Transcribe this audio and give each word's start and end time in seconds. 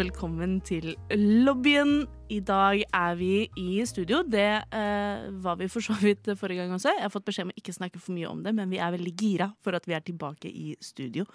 Velkommen 0.00 0.60
til 0.64 0.94
lobbyen. 1.12 2.06
I 2.32 2.38
dag 2.46 2.80
er 2.94 3.16
vi 3.18 3.34
i 3.58 3.82
studio. 3.84 4.22
Det 4.24 4.62
eh, 4.72 5.26
var 5.44 5.58
vi 5.60 5.68
for 5.68 5.84
så 5.84 5.96
vidt 6.00 6.30
forrige 6.40 6.62
gang 6.62 6.72
også. 6.72 6.94
Jeg 6.94 7.04
har 7.04 7.12
fått 7.12 7.26
beskjed 7.26 7.48
om 7.48 7.52
å 7.52 7.58
ikke 7.60 7.74
snakke 7.76 8.00
for 8.00 8.16
mye 8.16 8.30
om 8.30 8.40
det, 8.44 8.54
men 8.56 8.70
vi 8.72 8.78
er 8.80 8.94
veldig 8.94 9.12
gira 9.20 9.50
for 9.60 9.76
at 9.76 9.84
vi 9.88 9.96
er 9.98 10.04
tilbake 10.06 10.48
i 10.48 10.72
studio. 10.80 11.26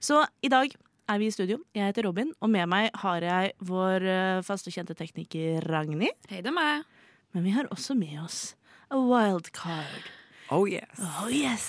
Så 0.00 0.22
i 0.40 0.48
dag 0.52 0.72
er 0.72 1.20
vi 1.20 1.28
i 1.28 1.34
studio. 1.34 1.60
Jeg 1.76 1.90
heter 1.90 2.08
Robin, 2.08 2.32
og 2.40 2.52
med 2.54 2.70
meg 2.72 2.88
har 3.02 3.26
jeg 3.26 3.52
vår 3.68 4.08
eh, 4.14 4.40
faste 4.46 4.72
og 4.72 4.78
kjente 4.78 4.96
tekniker 4.96 5.66
Ragnhild. 5.68 6.16
Hei, 6.30 6.40
det 6.40 6.54
er 6.54 6.56
meg. 6.56 6.88
Men 7.36 7.44
vi 7.44 7.52
har 7.58 7.68
også 7.74 7.98
med 7.98 8.16
oss 8.24 8.40
a 8.88 9.02
wildcard. 9.02 10.08
Oh 10.54 10.64
yes. 10.64 11.04
Oh 11.18 11.28
yes! 11.28 11.68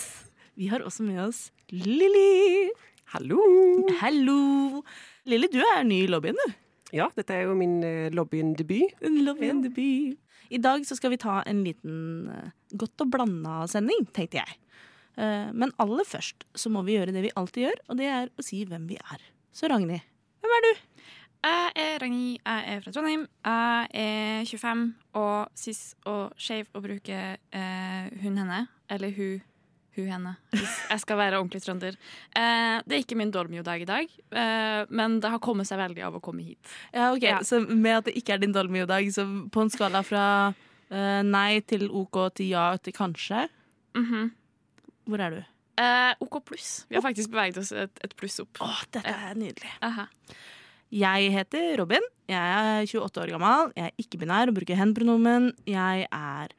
Vi 0.55 0.71
har 0.71 0.85
også 0.85 1.03
med 1.03 1.25
oss 1.27 1.49
Lilly. 1.73 2.71
Hallo! 3.11 3.41
Hallo! 3.99 4.83
Lilly, 5.27 5.49
du 5.51 5.59
er 5.59 5.83
ny 5.83 6.05
i 6.05 6.07
lobbyen, 6.07 6.37
du. 6.39 6.53
Ja, 6.95 7.09
dette 7.17 7.35
er 7.35 7.49
jo 7.49 7.55
min 7.59 7.81
uh, 7.83 8.07
lobbyen-debut. 8.15 8.95
En 9.03 9.17
lobbyen-debut. 9.25 10.15
I 10.47 10.59
dag 10.63 10.85
så 10.87 10.95
skal 10.95 11.11
vi 11.11 11.19
ta 11.19 11.41
en 11.43 11.65
liten 11.65 12.29
eh, 12.31 12.51
godt 12.79 13.03
og 13.03 13.09
blanda 13.11 13.65
sending, 13.67 14.05
tenkte 14.15 14.39
jeg. 14.39 14.53
Eh, 15.19 15.49
men 15.51 15.73
aller 15.83 16.07
først 16.07 16.45
så 16.55 16.71
må 16.71 16.85
vi 16.87 16.95
gjøre 16.95 17.11
det 17.11 17.25
vi 17.25 17.33
alltid 17.35 17.65
gjør, 17.65 17.81
og 17.89 17.99
det 17.99 18.07
er 18.07 18.31
å 18.31 18.45
si 18.45 18.61
hvem 18.69 18.85
vi 18.87 18.95
er. 18.95 19.25
Så 19.51 19.67
Ragnhild, 19.67 20.05
hvem 20.39 20.55
er 20.55 20.63
du? 20.63 20.71
Jeg 21.47 21.73
er 21.83 21.99
Ragnhild, 22.05 22.39
jeg 22.39 22.71
er 22.71 22.85
fra 22.85 22.95
Trondheim. 22.95 23.27
Jeg 23.43 23.91
er 24.05 24.47
25 24.47 24.87
og 25.19 25.59
cis 25.59 25.83
og 26.07 26.39
skeiv 26.39 26.71
og 26.71 26.87
bruker 26.87 27.35
eh, 27.35 28.07
hun, 28.23 28.39
henne. 28.39 28.63
Eller 28.87 29.11
hun, 29.19 29.43
hun, 29.97 30.09
henne. 30.11 30.31
Jeg 30.53 30.99
skal 31.03 31.17
være 31.19 31.39
ordentlig 31.41 31.61
trønder. 31.65 31.97
Eh, 32.37 32.77
det 32.87 32.95
er 32.97 33.03
ikke 33.03 33.17
min 33.19 33.31
Dolmio-dag 33.33 33.81
i 33.83 33.87
dag, 33.89 34.07
eh, 34.31 34.85
men 34.89 35.19
det 35.23 35.29
har 35.33 35.39
kommet 35.43 35.67
seg 35.69 35.79
veldig 35.81 36.03
av 36.07 36.15
å 36.19 36.21
komme 36.23 36.45
hit. 36.45 36.59
Ja, 36.93 37.11
ok, 37.13 37.23
Ja. 37.27 37.39
Så 37.45 37.59
med 37.67 37.97
at 37.97 38.05
det 38.09 38.15
ikke 38.21 38.33
er 38.37 38.41
din 38.45 38.53
Dolmio-dag, 38.55 39.09
så 39.13 39.25
på 39.51 39.61
en 39.65 39.69
skala 39.73 40.03
fra 40.05 40.23
eh, 40.89 41.21
nei 41.27 41.59
til 41.67 41.89
OK 41.91 42.21
til 42.37 42.49
ja 42.53 42.69
til 42.77 42.93
kanskje, 42.93 43.47
Mhm. 43.97 44.31
hvor 45.07 45.19
er 45.19 45.29
du? 45.31 45.43
eh, 45.77 46.13
OK 46.21 46.39
pluss. 46.45 46.85
Vi 46.89 46.95
har 46.95 47.01
faktisk 47.03 47.29
beveget 47.29 47.57
oss 47.57 47.71
et, 47.71 47.91
et 48.03 48.15
pluss 48.15 48.39
opp. 48.39 48.57
Å, 48.61 48.69
dette 48.91 49.05
er 49.11 49.35
nydelig. 49.35 49.69
Aha. 49.81 50.07
Jeg 50.89 51.31
heter 51.33 51.75
Robin. 51.77 52.01
Jeg 52.29 52.39
er 52.39 52.85
28 52.87 53.19
år 53.25 53.31
gammel. 53.35 53.73
Jeg 53.75 53.91
er 53.91 54.03
ikke-binær 54.03 54.47
og 54.47 54.55
bruker 54.55 54.77
hen-pronomen. 54.79 55.49
Jeg 55.67 56.07
er 56.11 56.53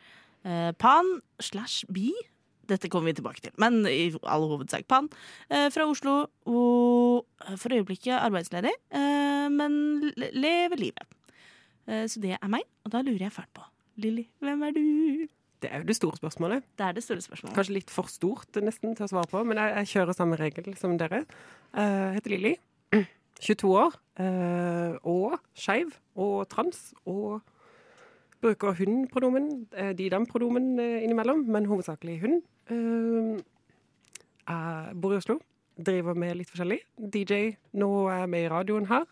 eh, 0.44 0.72
pan 0.78 1.08
slash 1.40 1.84
bi. 1.90 2.12
Dette 2.68 2.90
kommer 2.92 3.08
vi 3.10 3.16
tilbake 3.18 3.40
til, 3.44 3.52
men 3.62 3.80
i 3.88 4.10
all 4.28 4.44
hovedsak 4.50 4.84
pan. 4.90 5.08
Eh, 5.48 5.68
fra 5.72 5.86
Oslo 5.88 6.18
og 6.48 7.24
for 7.56 7.72
øyeblikket 7.72 8.18
arbeidsledig, 8.20 8.74
eh, 8.92 9.48
men 9.48 10.10
lever 10.16 10.76
livet. 10.76 11.06
Eh, 11.88 12.04
så 12.12 12.20
det 12.20 12.34
er 12.36 12.48
meg, 12.52 12.62
og 12.84 12.92
da 12.92 13.00
lurer 13.02 13.24
jeg 13.28 13.32
fælt 13.32 13.52
på. 13.56 13.64
Lilly, 13.98 14.26
hvem 14.44 14.62
er 14.68 14.76
du? 14.76 14.82
Det 15.58 15.70
er 15.72 15.80
jo 15.82 15.88
det 15.88 15.96
store 15.96 16.14
spørsmålet. 16.20 16.62
Det 16.78 16.84
er 16.86 16.92
det 16.94 17.02
store 17.02 17.24
spørsmålet. 17.24 17.56
Kanskje 17.56 17.74
litt 17.80 17.90
for 17.90 18.06
stort 18.12 18.60
nesten 18.62 18.92
til 18.94 19.08
å 19.08 19.10
svare 19.10 19.26
på, 19.32 19.40
men 19.48 19.58
jeg, 19.58 19.72
jeg 19.80 19.90
kjører 19.96 20.14
samme 20.14 20.36
regel 20.38 20.76
som 20.78 20.94
dere. 21.00 21.24
Jeg 21.74 22.12
heter 22.18 22.34
Lilly. 22.36 22.52
22 23.40 23.72
år. 23.80 23.96
eh, 24.22 24.94
og 25.08 25.38
skeiv 25.58 25.96
og 26.14 26.44
trans. 26.52 26.92
Og 27.10 27.40
bruker 28.42 28.76
hun-pronomen, 28.78 29.48
de-dem-pronomen 29.98 30.76
innimellom, 30.78 31.42
men 31.50 31.66
hovedsakelig 31.66 32.20
hun. 32.22 32.36
Jeg 34.48 34.96
bor 35.00 35.14
i 35.14 35.20
Oslo. 35.20 35.38
Driver 35.78 36.16
med 36.18 36.36
litt 36.40 36.50
forskjellig. 36.50 36.80
DJ. 36.98 37.56
Nå 37.78 37.88
er 38.10 38.24
jeg 38.24 38.32
med 38.34 38.46
i 38.46 38.50
radioen 38.52 38.88
her. 38.90 39.06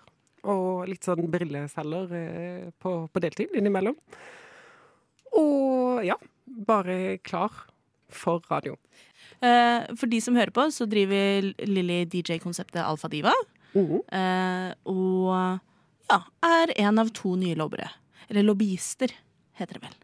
Og 0.47 0.87
litt 0.91 1.07
sånn 1.07 1.31
brilleselger 1.31 2.13
eh, 2.15 2.67
på, 2.83 2.97
på 3.11 3.23
deltid 3.23 3.55
innimellom. 3.59 3.97
Og 5.37 6.03
ja, 6.07 6.17
bare 6.47 7.19
klar 7.27 7.53
for 8.13 8.45
radio. 8.51 8.77
Eh, 9.43 9.87
for 9.99 10.07
de 10.11 10.21
som 10.23 10.37
hører 10.39 10.55
på, 10.55 10.69
så 10.73 10.87
driver 10.91 11.51
Lilly 11.67 12.05
DJ-konseptet 12.13 12.83
Alfa 12.85 13.11
Diva. 13.13 13.35
Mhm. 13.77 14.01
Eh, 14.09 14.71
og 14.89 15.61
ja, 16.07 16.21
er 16.47 16.75
en 16.87 17.03
av 17.03 17.11
to 17.17 17.35
nye 17.39 17.59
lobbere. 17.59 17.91
Eller 18.31 18.47
lobbyister, 18.47 19.13
heter 19.59 19.79
det 19.79 19.87
vel. 19.89 19.97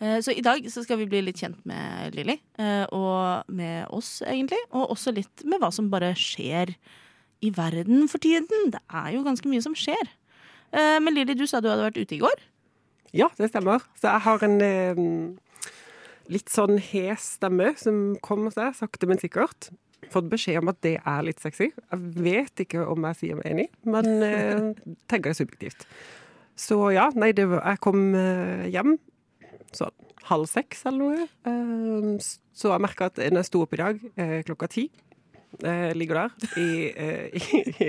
Eh, 0.00 0.18
så 0.24 0.32
i 0.32 0.44
dag 0.44 0.64
så 0.72 0.82
skal 0.84 1.02
vi 1.02 1.08
bli 1.10 1.20
litt 1.26 1.40
kjent 1.42 1.60
med 1.68 2.16
Lilly, 2.16 2.38
eh, 2.58 2.86
og 2.96 3.50
med 3.52 3.84
oss, 3.92 4.20
egentlig. 4.24 4.60
Og 4.72 4.94
også 4.96 5.12
litt 5.16 5.44
med 5.44 5.60
hva 5.60 5.68
som 5.74 5.90
bare 5.92 6.14
skjer 6.16 6.72
i 7.44 7.50
verden 7.56 8.08
for 8.08 8.22
tiden. 8.22 8.72
Det 8.72 8.80
er 8.88 9.12
jo 9.16 9.24
ganske 9.26 9.48
mye 9.48 9.64
som 9.64 9.76
skjer. 9.76 10.08
Eh, 10.72 10.96
men 11.02 11.16
Lilly, 11.16 11.36
du 11.36 11.46
sa 11.48 11.60
du 11.60 11.68
hadde 11.70 11.88
vært 11.88 12.00
ute 12.00 12.16
i 12.16 12.22
går. 12.22 12.46
Ja, 13.16 13.28
det 13.36 13.50
stemmer. 13.50 13.84
Så 13.98 14.08
jeg 14.08 14.24
har 14.26 14.46
en 14.46 14.56
eh, 14.64 15.02
litt 16.30 16.52
sånn 16.52 16.78
hes 16.78 17.34
stemme 17.36 17.72
som 17.80 18.16
kommer 18.24 18.54
seg 18.54 18.76
sakte, 18.78 19.08
men 19.10 19.20
sikkert. 19.20 19.70
Fått 20.10 20.30
beskjed 20.30 20.62
om 20.62 20.72
at 20.72 20.80
det 20.86 20.96
er 21.02 21.26
litt 21.26 21.42
sexy. 21.42 21.70
Jeg 21.74 22.14
vet 22.24 22.64
ikke 22.64 22.86
om 22.88 23.04
jeg 23.10 23.18
sier 23.18 23.40
meg 23.40 23.50
enig, 23.52 23.68
men 23.84 24.10
eh, 24.24 24.70
tenker 25.10 25.32
det 25.32 25.40
subjektivt. 25.42 25.86
Så 26.60 26.90
ja, 26.92 27.08
nei, 27.16 27.32
det 27.32 27.46
jeg 27.48 27.80
kom 27.80 28.10
hjem 28.68 28.98
sånn 29.76 29.94
halv 30.30 30.48
seks 30.50 30.84
eller 30.88 30.98
noe. 31.00 31.28
Eh, 31.48 32.32
så 32.56 32.74
jeg 32.74 32.84
merka 32.84 33.10
at 33.10 33.20
når 33.20 33.42
jeg 33.42 33.50
sto 33.50 33.62
opp 33.64 33.76
i 33.76 33.80
dag 33.82 34.02
eh, 34.16 34.40
klokka 34.46 34.70
ti 34.70 34.90
jeg 35.60 35.96
Ligger 35.98 36.14
der 36.14 36.60
i, 36.62 36.68
i, 37.40 37.58
i, 37.82 37.88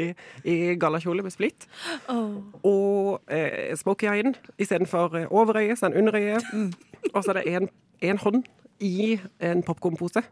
i 0.49 0.55
gallakjole 0.81 1.23
med 1.23 1.33
splitt. 1.33 1.67
Og 2.09 3.21
eh, 3.31 3.75
smoky 3.77 4.09
eye 4.09 4.33
istedenfor 4.57 5.17
eh, 5.19 5.27
overøye, 5.29 5.75
så 5.77 5.87
er 5.87 5.93
det 5.93 6.01
underøye. 6.01 6.39
Og 7.13 7.23
så 7.23 7.35
er 7.35 7.41
det 7.41 7.69
én 8.01 8.21
hånd 8.21 8.43
i 8.81 9.19
en 9.39 9.61
popkornpose. 9.63 10.23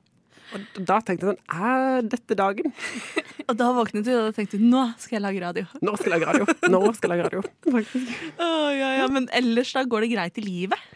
Og 0.50 0.80
da 0.82 0.98
tenkte 1.06 1.28
jeg 1.28 1.36
sånn 1.36 1.68
Er 1.70 2.06
dette 2.10 2.34
dagen? 2.34 2.74
Og 3.50 3.58
da 3.58 3.68
våknet 3.74 4.08
du 4.08 4.12
og 4.16 4.34
tenkte 4.34 4.58
nå 4.62 4.88
skal 4.98 5.20
jeg 5.20 5.24
lage 5.28 5.42
radio. 5.44 5.68
Nå 5.86 5.94
skal 5.98 6.16
jeg 6.16 6.22
lage 6.24 6.30
radio. 6.32 6.56
Nå 6.74 6.82
skal 6.98 7.14
jeg 7.14 7.20
lage 7.20 7.28
radio. 7.28 7.44
Faktisk. 7.66 8.16
Å, 8.42 8.48
ja, 8.74 8.90
ja, 9.00 9.08
Men 9.14 9.30
ellers 9.38 9.74
da 9.78 9.86
går 9.90 10.06
det 10.06 10.10
greit 10.16 10.42
i 10.42 10.46
livet? 10.46 10.90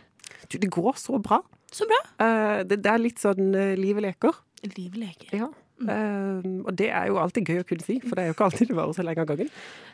Du, 0.50 0.58
det 0.60 0.72
går 0.74 0.98
så 1.02 1.20
bra. 1.24 1.42
Så 1.74 1.88
bra. 1.90 2.00
Eh, 2.26 2.62
det, 2.70 2.82
det 2.86 2.92
er 2.92 3.02
litt 3.02 3.22
sånn 3.22 3.54
uh, 3.56 3.74
livet 3.80 4.06
leker. 4.08 4.42
Livet 4.76 5.00
leker. 5.02 5.36
Ja. 5.38 5.52
Eh, 5.82 6.50
og 6.64 6.72
det 6.80 6.90
er 6.94 7.10
jo 7.10 7.18
alltid 7.22 7.50
gøy 7.50 7.62
å 7.64 7.68
kunne 7.68 7.86
si, 7.86 7.98
for 8.04 8.16
det 8.16 8.24
er 8.24 8.30
jo 8.30 8.36
ikke 8.36 8.48
alltid 8.48 8.70
det 8.70 8.78
varer 8.78 8.96
så 8.96 9.06
lenge 9.06 9.24
av 9.24 9.30
gangen. 9.32 9.50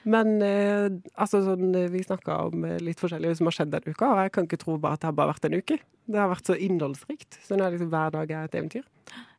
Men 0.09 0.33
uh, 0.43 0.87
altså 1.19 1.41
sånn, 1.45 1.69
eh, 1.77 1.89
vi 1.91 2.03
snakka 2.05 2.37
om 2.49 2.65
eh, 2.67 2.77
litt 2.83 3.01
forskjellig 3.01 3.35
som 3.39 3.49
har 3.49 3.57
skjedd 3.57 3.73
denne 3.73 3.93
uka, 3.95 4.11
og 4.11 4.21
jeg 4.23 4.33
kan 4.35 4.49
ikke 4.49 4.61
tro 4.61 4.77
bare 4.81 4.99
at 4.99 5.03
det 5.03 5.09
har 5.09 5.17
bare 5.17 5.33
vært 5.33 5.47
en 5.49 5.57
uke. 5.59 5.79
Det 6.09 6.21
har 6.21 6.31
vært 6.31 6.51
så 6.51 6.57
innholdsrikt. 6.67 7.39
Så 7.45 7.57
nå 7.57 7.65
er 7.65 7.75
liksom 7.75 7.91
hver 7.93 8.13
dag 8.15 8.35
er 8.35 8.49
et 8.49 8.59
eventyr. 8.59 8.85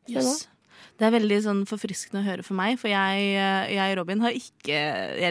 Yes. 0.09 0.47
Det 1.01 1.07
er 1.07 1.15
veldig 1.15 1.37
sånn 1.41 1.61
forfriskende 1.65 2.21
å 2.21 2.27
høre 2.27 2.43
for 2.45 2.53
meg, 2.53 2.75
for 2.77 2.91
jeg, 2.91 3.21
eh, 3.33 3.71
jeg 3.73 3.95
Robin 3.97 4.19
har 4.21 4.35
ikke 4.37 4.81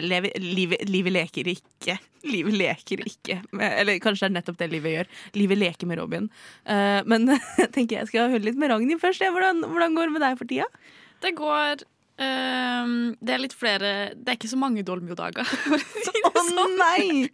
lever, 0.03 0.33
livet, 0.43 0.81
livet 0.89 1.15
leker 1.15 1.47
ikke. 1.47 1.95
Livet 2.27 2.57
leker 2.59 3.05
ikke. 3.07 3.37
Eller 3.55 4.01
kanskje 4.03 4.27
det 4.27 4.33
er 4.33 4.35
nettopp 4.35 4.59
det 4.59 4.67
livet 4.73 4.97
gjør. 4.97 5.13
Livet 5.39 5.61
leker 5.61 5.87
med 5.87 6.01
Robin. 6.01 6.27
Uh, 6.67 6.99
men 7.07 7.31
jeg 7.31 7.71
tenker 7.77 8.01
jeg 8.01 8.11
skal 8.11 8.33
høre 8.35 8.43
litt 8.49 8.59
med 8.59 8.73
Ragnhild 8.73 8.99
først. 8.99 9.23
Hvordan, 9.23 9.63
hvordan 9.71 9.95
går 9.95 10.11
det 10.11 10.17
med 10.17 10.25
deg 10.27 10.37
for 10.41 10.51
tida? 10.51 10.67
Det 11.23 11.33
går 11.39 11.87
Um, 12.21 13.15
Det 13.17 13.33
er 13.33 13.39
litt 13.41 13.53
flere 13.57 14.11
Det 14.13 14.29
er 14.29 14.35
ikke 14.37 14.49
så 14.51 14.59
mange 14.59 14.83
Dolmio-dager. 14.85 15.47
å 16.27 16.31
oh, 16.43 16.73
nei! 16.77 17.31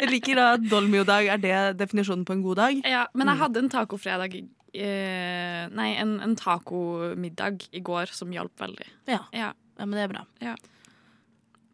Jeg 0.00 0.08
liker 0.10 0.40
at 0.42 0.64
Dolmio-dag 0.66 1.28
er 1.36 1.42
det 1.42 1.58
definisjonen 1.78 2.24
på 2.26 2.34
en 2.34 2.42
god 2.42 2.58
dag. 2.58 2.80
Ja, 2.88 3.04
men 3.14 3.30
jeg 3.30 3.40
hadde 3.44 3.62
en 3.62 3.70
tacofredag 3.70 4.34
i- 4.40 4.46
eh, 4.74 5.64
Nei, 5.74 5.90
en, 6.02 6.16
en 6.24 6.36
tacomiddag 6.36 7.66
i 7.72 7.80
går 7.84 8.12
som 8.14 8.32
hjalp 8.34 8.52
veldig. 8.60 8.86
Ja, 9.10 9.20
Ja. 9.32 9.52
ja 9.78 9.86
men 9.86 9.92
det 9.98 10.04
er 10.04 10.12
bra. 10.14 10.24
Ja. 10.44 10.54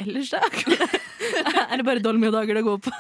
Ellers, 0.00 0.30
da? 0.32 0.40
er 1.70 1.76
det 1.76 1.84
bare 1.84 2.00
dolmiodager 2.04 2.54
det 2.56 2.64
går 2.64 2.78
på? 2.86 2.92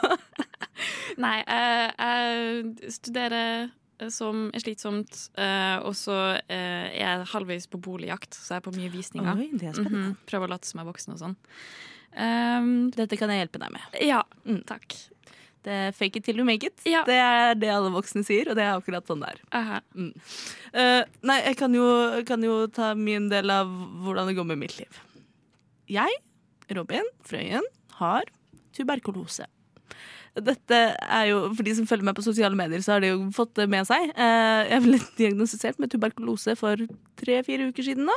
Nei, 1.24 1.38
jeg, 1.46 1.92
jeg 1.98 2.92
studerer 2.96 3.70
som 4.12 4.46
er 4.56 4.62
slitsomt, 4.64 5.16
Uh, 5.36 5.76
og 5.84 5.92
så 5.96 6.14
uh, 6.40 6.40
er 6.48 6.94
jeg 6.96 7.26
halvveis 7.34 7.66
på 7.68 7.80
boligjakt, 7.84 8.32
så 8.36 8.54
jeg 8.54 8.62
er 8.62 8.64
på 8.64 8.72
mye 8.76 8.92
visninger. 8.92 9.36
Oi, 9.36 9.48
det 9.52 9.68
er 9.68 9.74
spennende. 9.76 10.14
-hmm. 10.14 10.26
Prøver 10.30 10.48
å 10.48 10.50
late 10.54 10.66
som 10.68 10.78
jeg 10.80 10.86
er 10.86 10.90
voksen 10.92 11.12
og 11.12 11.18
sånn. 11.20 11.36
Um, 12.16 12.90
Dette 12.90 13.16
kan 13.16 13.28
jeg 13.30 13.38
hjelpe 13.44 13.58
deg 13.60 13.70
med. 13.72 13.82
ja, 14.00 14.22
Mm. 14.44 14.64
takk. 14.66 14.96
Det 15.66 15.72
er 15.76 15.92
fake 15.92 16.20
it 16.20 16.24
till 16.24 16.40
you 16.40 16.46
make 16.48 16.66
it. 16.66 16.80
Ja. 16.88 17.02
Det 17.08 17.16
er 17.20 17.54
det 17.60 17.68
alle 17.72 17.92
voksne 17.92 18.24
sier, 18.24 18.48
og 18.48 18.56
det 18.56 18.64
er 18.64 18.78
akkurat 18.78 19.06
sånn 19.08 19.20
det 19.24 19.34
er. 19.36 19.84
Mm. 19.92 20.10
Uh, 20.72 21.02
nei, 21.28 21.38
jeg 21.44 21.58
kan 21.60 21.76
jo, 21.76 21.86
kan 22.28 22.44
jo 22.44 22.64
ta 22.72 22.94
min 22.96 23.28
del 23.32 23.52
av 23.52 23.68
hvordan 24.04 24.30
det 24.30 24.38
går 24.38 24.48
med 24.52 24.62
mitt 24.62 24.78
liv. 24.80 25.00
Jeg, 25.90 26.20
Robin 26.76 27.08
Frøyen, 27.26 27.66
har 28.00 28.30
tuberkulose. 28.76 29.44
Dette 30.40 30.78
er 30.94 31.24
jo, 31.26 31.42
For 31.58 31.66
de 31.66 31.74
som 31.74 31.88
følger 31.90 32.06
meg 32.06 32.16
på 32.16 32.24
sosiale 32.24 32.56
medier, 32.56 32.80
så 32.84 32.94
har 32.94 33.04
de 33.04 33.10
jo 33.12 33.20
fått 33.34 33.52
det 33.58 33.66
med 33.68 33.88
seg. 33.88 34.12
Uh, 34.14 34.64
jeg 34.70 34.86
ble 34.86 35.02
diagnostisert 35.20 35.82
med 35.82 35.92
tuberkulose 35.92 36.56
for 36.56 36.88
tre-fire 37.20 37.68
uker 37.68 37.90
siden 37.90 38.08
nå. 38.08 38.16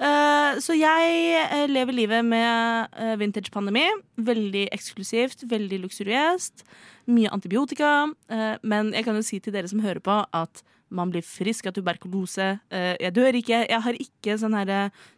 Eh, 0.00 0.56
Så 0.60 0.74
jeg 0.78 1.36
eh, 1.36 1.66
lever 1.68 1.92
livet 1.92 2.24
med 2.24 2.88
eh, 2.96 3.14
vintage-pandemi. 3.20 3.84
Veldig 4.16 4.66
eksklusivt, 4.72 5.44
veldig 5.50 5.82
luksuriøst. 5.84 6.64
Mye 7.10 7.30
antibiotika. 7.34 8.08
Men 8.62 8.92
jeg 8.94 9.04
kan 9.04 9.16
jo 9.18 9.24
si 9.26 9.40
til 9.42 9.52
dere 9.54 9.68
som 9.68 9.80
hører 9.82 10.00
på, 10.04 10.20
at 10.32 10.62
man 10.90 11.10
blir 11.10 11.22
frisk 11.26 11.66
av 11.66 11.74
tuberkulose. 11.74 12.46
Jeg 12.70 13.14
dør 13.14 13.38
ikke. 13.38 13.64
Jeg 13.66 13.82
har 13.82 13.98
ikke 13.98 14.36
sånn 14.38 14.54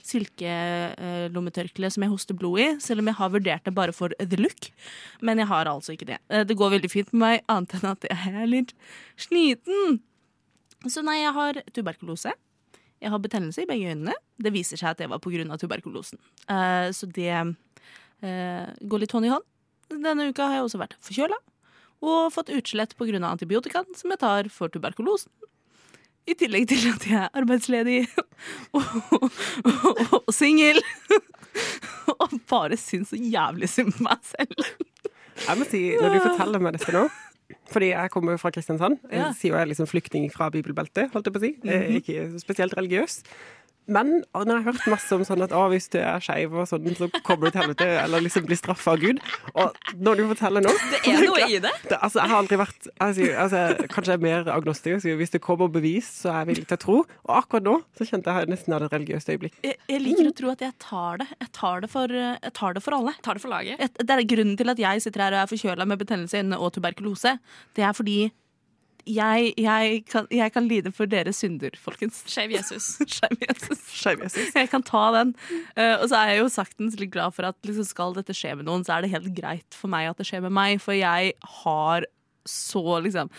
silkelommetørkle 0.09 1.91
som 1.93 2.05
jeg 2.07 2.13
hoster 2.13 2.39
blod 2.39 2.61
i, 2.61 2.69
selv 2.81 3.03
om 3.03 3.11
jeg 3.11 3.19
har 3.19 3.33
vurdert 3.35 3.69
det 3.69 3.75
bare 3.77 3.93
for 3.97 4.15
the 4.21 4.41
look. 4.41 4.71
Men 5.21 5.43
jeg 5.43 5.51
har 5.53 5.69
altså 5.69 5.93
ikke 5.97 6.09
det. 6.15 6.21
Det 6.49 6.57
går 6.57 6.79
veldig 6.79 6.93
fint 6.93 7.13
med 7.13 7.25
meg, 7.27 7.45
annet 7.53 7.77
enn 7.77 7.91
at 7.93 8.09
jeg 8.09 8.33
er 8.33 8.49
litt 8.49 8.73
sliten. 9.21 10.01
Så 10.89 11.05
nei, 11.05 11.21
jeg 11.21 11.37
har 11.37 11.61
tuberkulose. 11.77 12.33
Jeg 13.03 13.11
har 13.11 13.23
betennelse 13.23 13.65
i 13.65 13.69
begge 13.69 13.91
øynene. 13.91 14.15
Det 14.39 14.53
viser 14.55 14.79
seg 14.79 14.93
at 14.93 15.01
det 15.03 15.09
var 15.11 15.21
pga. 15.23 15.57
tuberkulosen. 15.59 16.21
Eh, 16.49 16.91
så 16.95 17.09
det 17.11 17.33
eh, 17.35 18.69
går 18.81 19.03
litt 19.03 19.15
hånd 19.15 19.27
i 19.27 19.33
hånd. 19.33 19.47
Denne 19.93 20.29
uka 20.31 20.47
har 20.47 20.61
jeg 20.61 20.69
også 20.69 20.81
vært 20.81 20.95
forkjøla 21.03 21.39
og 22.03 22.33
fått 22.35 22.53
utslett 22.55 22.95
pga. 22.99 23.19
antibiotikaen 23.27 23.91
som 23.99 24.15
jeg 24.15 24.23
tar 24.23 24.49
for 24.51 24.71
tuberkulosen. 24.73 25.31
I 26.31 26.37
tillegg 26.39 26.69
til 26.71 26.87
at 26.87 27.05
jeg 27.07 27.19
er 27.19 27.35
arbeidsledig 27.35 28.05
og, 28.79 28.87
og, 29.19 30.23
og 30.23 30.35
singel. 30.35 30.79
Og 32.13 32.33
bare 32.49 32.79
syns 32.81 33.11
så 33.13 33.19
jævlig 33.19 33.69
synd 33.69 33.93
på 33.93 34.07
meg 34.07 34.23
selv. 34.25 34.63
Jeg 35.43 35.59
må 35.59 35.67
si, 35.69 35.81
når 36.01 36.15
du 36.15 36.19
forteller 36.23 36.63
meg 36.63 36.79
dette 36.79 36.95
nå 36.95 37.03
fordi 37.73 37.93
jeg 37.93 38.11
kommer 38.11 38.37
fra 38.41 38.51
Kristiansand. 38.55 38.99
Mhm. 39.03 39.13
Jeg 39.13 39.35
sier 39.39 39.53
jo 39.53 39.57
jeg 39.59 39.67
er 39.67 39.73
liksom 39.73 39.89
flyktning 39.91 40.29
fra 40.33 40.51
bibelbeltet, 40.51 41.11
holdt 41.13 41.27
jeg 41.27 41.35
på 41.35 41.43
å 41.43 41.45
si. 41.47 41.53
Jeg 41.65 41.75
er 41.75 41.97
Ikke 42.01 42.41
spesielt 42.43 42.77
religiøs. 42.79 43.23
Men 43.91 44.23
når 44.33 44.47
jeg 44.47 44.63
har 44.63 44.67
hørt 44.73 44.87
masse 44.93 45.13
om 45.17 45.25
sånn 45.27 45.43
at 45.43 45.53
å, 45.53 45.65
hvis 45.73 45.89
du 45.91 45.99
er 45.99 46.21
skeiv 46.23 46.53
og 46.55 46.69
sånn, 46.71 46.85
så 46.97 47.09
kommer 47.27 47.49
du 47.51 47.57
til 47.57 47.63
helvete, 47.65 47.87
eller 48.05 48.23
liksom 48.23 48.45
blir 48.47 48.57
straffa 48.61 48.93
av 48.95 49.01
Gud. 49.03 49.19
Og 49.59 49.75
når 49.99 50.21
du 50.21 50.23
forteller 50.31 50.63
nå 50.63 50.71
Det 50.93 51.01
er 51.11 51.25
noe 51.27 51.49
i 51.51 51.59
det. 51.65 51.73
det, 51.91 51.99
altså, 51.99 52.21
jeg 52.23 52.31
har 52.31 52.39
aldri 52.43 52.59
vært 52.61 52.89
altså, 53.03 53.27
altså, 53.45 53.63
Kanskje 53.93 54.13
jeg 54.15 54.21
er 54.21 54.25
mer 54.27 54.51
agnostisk. 54.55 55.03
Så 55.03 55.17
hvis 55.19 55.35
det 55.35 55.41
kommer 55.43 55.69
bevis, 55.73 56.09
så 56.23 56.31
er 56.31 56.39
jeg 56.45 56.51
villig 56.53 56.67
til 56.71 56.79
å 56.79 56.83
tro. 56.85 56.99
Og 57.27 57.35
akkurat 57.41 57.67
nå 57.67 57.75
så 57.99 58.07
kjente 58.09 58.37
jeg 58.39 58.51
nesten 58.53 58.77
hadde 58.77 58.87
et 58.91 58.97
religiøst 58.99 59.33
øyeblikk. 59.35 59.59
Jeg, 59.67 59.79
jeg 59.91 60.05
liker 60.07 60.31
å 60.31 60.35
tro 60.43 60.53
at 60.55 60.63
jeg 60.69 60.77
tar 60.83 61.19
det. 61.25 61.29
Jeg 61.43 61.53
tar 61.59 61.81
det 61.87 61.91
for, 61.93 62.15
jeg 62.23 62.55
tar 62.61 62.79
det 62.79 62.83
for 62.87 62.99
alle. 63.01 63.17
Tar 63.27 63.35
det 63.41 63.43
for 63.43 63.53
laget. 63.53 63.81
Et- 63.83 63.99
Det 64.03 64.11
er 64.19 64.23
grunnen 64.37 64.57
til 64.59 64.71
at 64.71 64.79
jeg 64.79 65.03
sitter 65.03 65.27
her 65.27 65.35
og 65.37 65.43
er 65.43 65.51
forkjøla 65.57 65.87
med 65.91 65.99
betennelse 65.99 66.39
i 66.39 66.43
øynene 66.45 66.59
og 66.63 66.73
tuberkulose. 66.79 67.37
Det 67.75 67.83
er 67.85 67.93
fordi 67.99 68.31
jeg, 69.09 69.53
jeg, 69.59 70.03
kan, 70.11 70.27
jeg 70.31 70.53
kan 70.55 70.69
lide 70.71 70.93
for 70.95 71.11
deres 71.11 71.41
synder, 71.43 71.75
folkens. 71.81 72.23
Skeiv 72.31 72.55
Jesus. 72.55 72.97
Jesus. 73.01 73.85
Jesus. 74.07 74.55
Jeg 74.55 74.71
kan 74.71 74.85
ta 74.87 75.05
den. 75.19 75.35
Uh, 75.77 75.97
og 76.03 76.09
så 76.11 76.21
er 76.21 76.35
jeg 76.35 76.43
jo 76.43 76.51
saktens 76.53 76.99
litt 77.01 77.13
glad 77.15 77.35
for 77.37 77.49
at 77.51 77.59
liksom, 77.67 77.87
skal 77.89 78.15
dette 78.19 78.37
skje 78.37 78.55
med 78.59 78.69
noen, 78.69 78.87
så 78.87 78.97
er 78.97 79.05
det 79.05 79.15
helt 79.15 79.33
greit 79.37 79.77
for 79.77 79.93
meg 79.93 80.11
at 80.11 80.21
det 80.21 80.29
skjer 80.29 80.45
med 80.47 80.55
meg. 80.55 80.79
For 80.83 80.97
jeg 80.97 81.35
har 81.63 82.09
så 82.49 82.83
liksom 83.05 83.31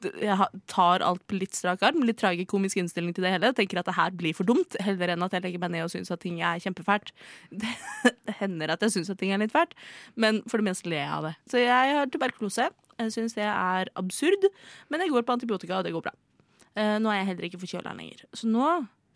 jeg 0.00 0.46
tar 0.70 1.02
alt 1.04 1.22
på 1.28 1.36
litt 1.36 1.56
strak 1.56 1.82
arm. 1.84 2.02
Litt 2.06 2.20
tragikomisk 2.20 2.78
innstilling 2.80 3.12
til 3.16 3.26
det 3.26 3.34
hele. 3.34 3.52
Tenker 3.56 3.80
at 3.80 3.88
det 3.90 3.96
her 3.98 4.14
blir 4.16 4.36
for 4.36 4.48
dumt, 4.48 4.76
heller 4.80 5.12
enn 5.12 5.26
at 5.26 5.34
jeg 5.36 5.44
legger 5.44 5.62
meg 5.62 5.74
ned 5.74 5.86
og 5.86 5.92
syns 5.92 6.12
at 6.14 6.22
ting 6.22 6.40
er 6.40 6.62
kjempefælt. 6.62 7.12
Det, 7.50 7.74
det 8.28 8.36
hender 8.40 8.72
at 8.74 8.84
jeg 8.86 8.96
syns 8.96 9.12
at 9.12 9.20
ting 9.20 9.34
er 9.34 9.42
litt 9.42 9.54
fælt, 9.54 9.76
men 10.20 10.40
for 10.48 10.60
det 10.60 10.70
meste 10.70 10.90
ler 10.90 11.02
jeg 11.02 11.16
av 11.18 11.28
det. 11.28 11.34
Så 11.52 11.60
jeg 11.62 11.98
har 11.98 12.12
tuberkulose. 12.12 12.70
Jeg 13.00 13.14
syns 13.16 13.36
det 13.38 13.46
er 13.48 13.90
absurd, 13.96 14.46
men 14.92 15.00
jeg 15.00 15.12
går 15.14 15.24
på 15.26 15.36
antibiotika, 15.38 15.80
og 15.80 15.86
det 15.86 15.94
går 15.94 16.04
bra. 16.04 16.14
Eh, 16.76 16.96
nå 17.02 17.10
er 17.10 17.22
jeg 17.22 17.30
heller 17.32 17.48
ikke 17.48 17.60
forkjøla 17.64 17.94
lenger. 17.96 18.24
Så 18.36 18.48
nå 18.50 18.68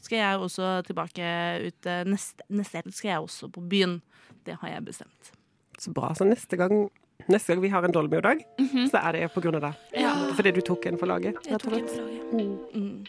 skal 0.04 0.20
jeg 0.20 0.42
også 0.42 0.72
tilbake 0.88 1.30
ut 1.68 1.88
eh, 1.88 2.02
neste, 2.08 2.44
neste 2.52 2.80
helg 2.80 2.96
skal 2.96 3.12
jeg 3.12 3.24
også 3.28 3.48
på 3.52 3.62
byen. 3.72 3.98
Det 4.44 4.58
har 4.60 4.74
jeg 4.74 4.84
bestemt. 4.88 5.32
Så 5.78 5.92
bra. 5.94 6.12
Så 6.16 6.26
neste 6.28 6.58
gang, 6.60 6.88
neste 7.28 7.52
gang 7.52 7.62
vi 7.64 7.72
har 7.72 7.86
en 7.86 7.94
Dolmio-dag, 7.94 8.44
så 8.90 9.00
er 9.00 9.18
det 9.18 9.28
på 9.34 9.42
grunn 9.44 9.58
av 9.60 9.68
det. 9.68 9.74
Ja. 10.04 10.14
Fordi 10.36 10.54
du 10.56 10.60
tok 10.64 10.86
en 10.90 10.98
for 11.00 11.10
laget. 11.10 11.38
Jeg 11.48 11.60
tok 11.62 11.78
en 11.78 11.88
for 11.88 12.02
laget. 12.04 12.74
Mm. 12.74 13.06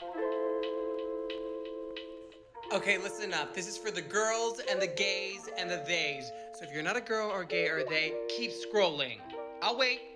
Okay, 2.76 2.98
listen 2.98 3.32
up. 3.34 3.54
This 3.54 3.68
is 3.68 3.78
for 3.78 3.92
the 3.92 4.02
girls 4.02 4.60
and 4.70 4.82
the 4.82 4.88
gays 4.88 5.48
and 5.58 5.70
the 5.70 5.78
theys. 5.86 6.26
So 6.58 6.66
if 6.66 6.74
you're 6.74 6.84
not 6.84 6.98
a 6.98 7.02
girl 7.02 7.30
or 7.32 7.44
gay 7.46 7.68
or 7.70 7.84
they, 7.88 8.14
keep 8.28 8.52
scrolling. 8.52 9.20
I'll 9.62 9.78
wait. 9.78 10.15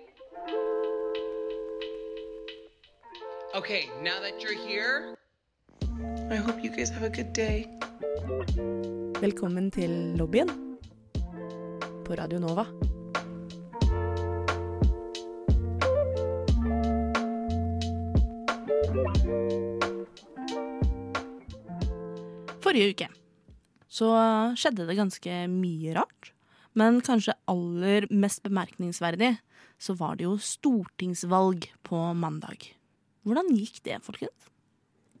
Okay, 3.50 3.90
now 4.00 4.20
that 4.22 4.38
you're 4.38 4.54
here, 4.54 5.16
I 6.30 6.36
hope 6.36 6.62
you 6.62 6.70
guys 6.70 6.88
have 6.90 7.02
a 7.02 7.10
good 7.10 7.32
day. 7.34 7.66
Velkommen 9.18 9.70
til 9.74 9.90
lobbyen 10.14 10.46
på 12.06 12.14
Radio 12.14 12.38
Nova. 12.38 12.62
Forrige 22.62 22.94
uke 22.94 23.10
så 23.90 24.14
skjedde 24.54 24.86
det 24.86 25.00
ganske 25.02 25.46
mye 25.50 25.98
rart. 25.98 26.36
Men 26.78 27.02
kanskje 27.02 27.34
aller 27.50 28.06
mest 28.14 28.44
bemerkningsverdig 28.46 29.40
så 29.82 29.98
var 29.98 30.14
det 30.14 30.30
jo 30.30 30.38
stortingsvalg 30.38 31.66
på 31.82 32.12
mandag. 32.14 32.76
Hvordan 33.26 33.50
gikk 33.56 33.80
det, 33.86 33.98
folkens? 34.04 34.46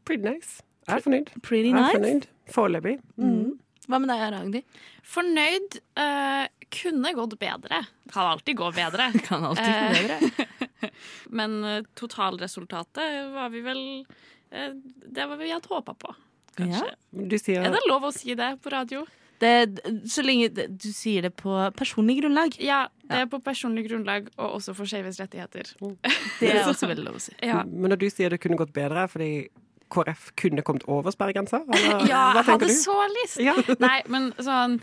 Pretty 0.08 0.24
nice. 0.24 0.62
Jeg 0.88 0.96
er 0.98 1.04
fornøyd. 1.04 1.28
Pretty 1.44 1.72
nice. 1.74 1.90
Jeg 1.90 1.90
er 1.90 1.98
fornøyd. 1.98 2.28
Foreløpig. 2.50 2.94
Mm. 3.20 3.58
Hva 3.90 3.98
med 4.00 4.10
deg, 4.12 4.22
Ragnhild? 4.34 4.80
Fornøyd. 5.10 5.76
uh, 5.98 6.46
kunne 6.70 7.10
gått 7.18 7.34
bedre. 7.40 7.82
Kan 8.12 8.28
alltid 8.30 8.56
gå 8.60 8.70
bedre. 8.74 9.10
Kan 9.26 9.44
alltid 9.44 9.66
Eh, 9.66 9.82
gå 9.82 9.94
bedre. 9.98 10.90
Men 11.40 11.56
uh, 11.64 11.80
totalresultatet 11.98 13.32
var 13.34 13.50
vi 13.50 13.62
vel 13.64 13.82
uh, 14.06 14.70
Det 15.06 15.26
var 15.26 15.36
vi 15.40 15.50
hadde 15.50 15.70
håpa 15.70 15.94
på, 15.94 16.14
kanskje. 16.58 16.92
Du 17.10 17.36
sier 17.38 17.66
Er 17.66 17.74
det 17.74 17.82
lov 17.90 18.06
å 18.08 18.12
si 18.14 18.34
det 18.38 18.52
på 18.62 18.72
radio? 18.72 19.04
Det, 19.40 19.80
så 20.12 20.22
lenge 20.24 20.50
du 20.52 20.90
sier 20.92 21.24
det 21.24 21.32
på 21.40 21.54
personlig 21.78 22.18
grunnlag. 22.20 22.56
Ja, 22.60 22.82
det 23.08 23.22
er 23.22 23.28
på 23.30 23.40
personlig 23.44 23.86
grunnlag, 23.88 24.28
og 24.36 24.58
også 24.58 24.74
for 24.76 24.90
skeives 24.90 25.20
rettigheter. 25.22 25.70
Det 26.40 26.50
er 26.52 26.68
også 26.68 26.90
veldig 26.90 27.06
lov 27.06 27.16
å 27.16 27.22
si. 27.24 27.32
Ja, 27.44 27.62
Men 27.64 27.94
når 27.94 28.02
du 28.02 28.08
sier 28.12 28.32
det 28.32 28.40
kunne 28.42 28.58
gått 28.60 28.74
bedre 28.76 29.06
fordi 29.10 29.48
KrF 29.90 30.30
kunne 30.38 30.62
kommet 30.66 30.84
over 30.92 31.10
sperregrensa? 31.14 31.62
eller 31.66 32.04
ja 32.12 32.26
hva 32.30 32.42
jeg 32.42 32.50
hadde 32.52 32.68
du? 32.70 32.76
så 32.78 32.96
lyst! 33.16 33.40
Ja. 33.42 33.56
Nei, 33.86 33.98
men 34.12 34.30
sånn 34.38 34.78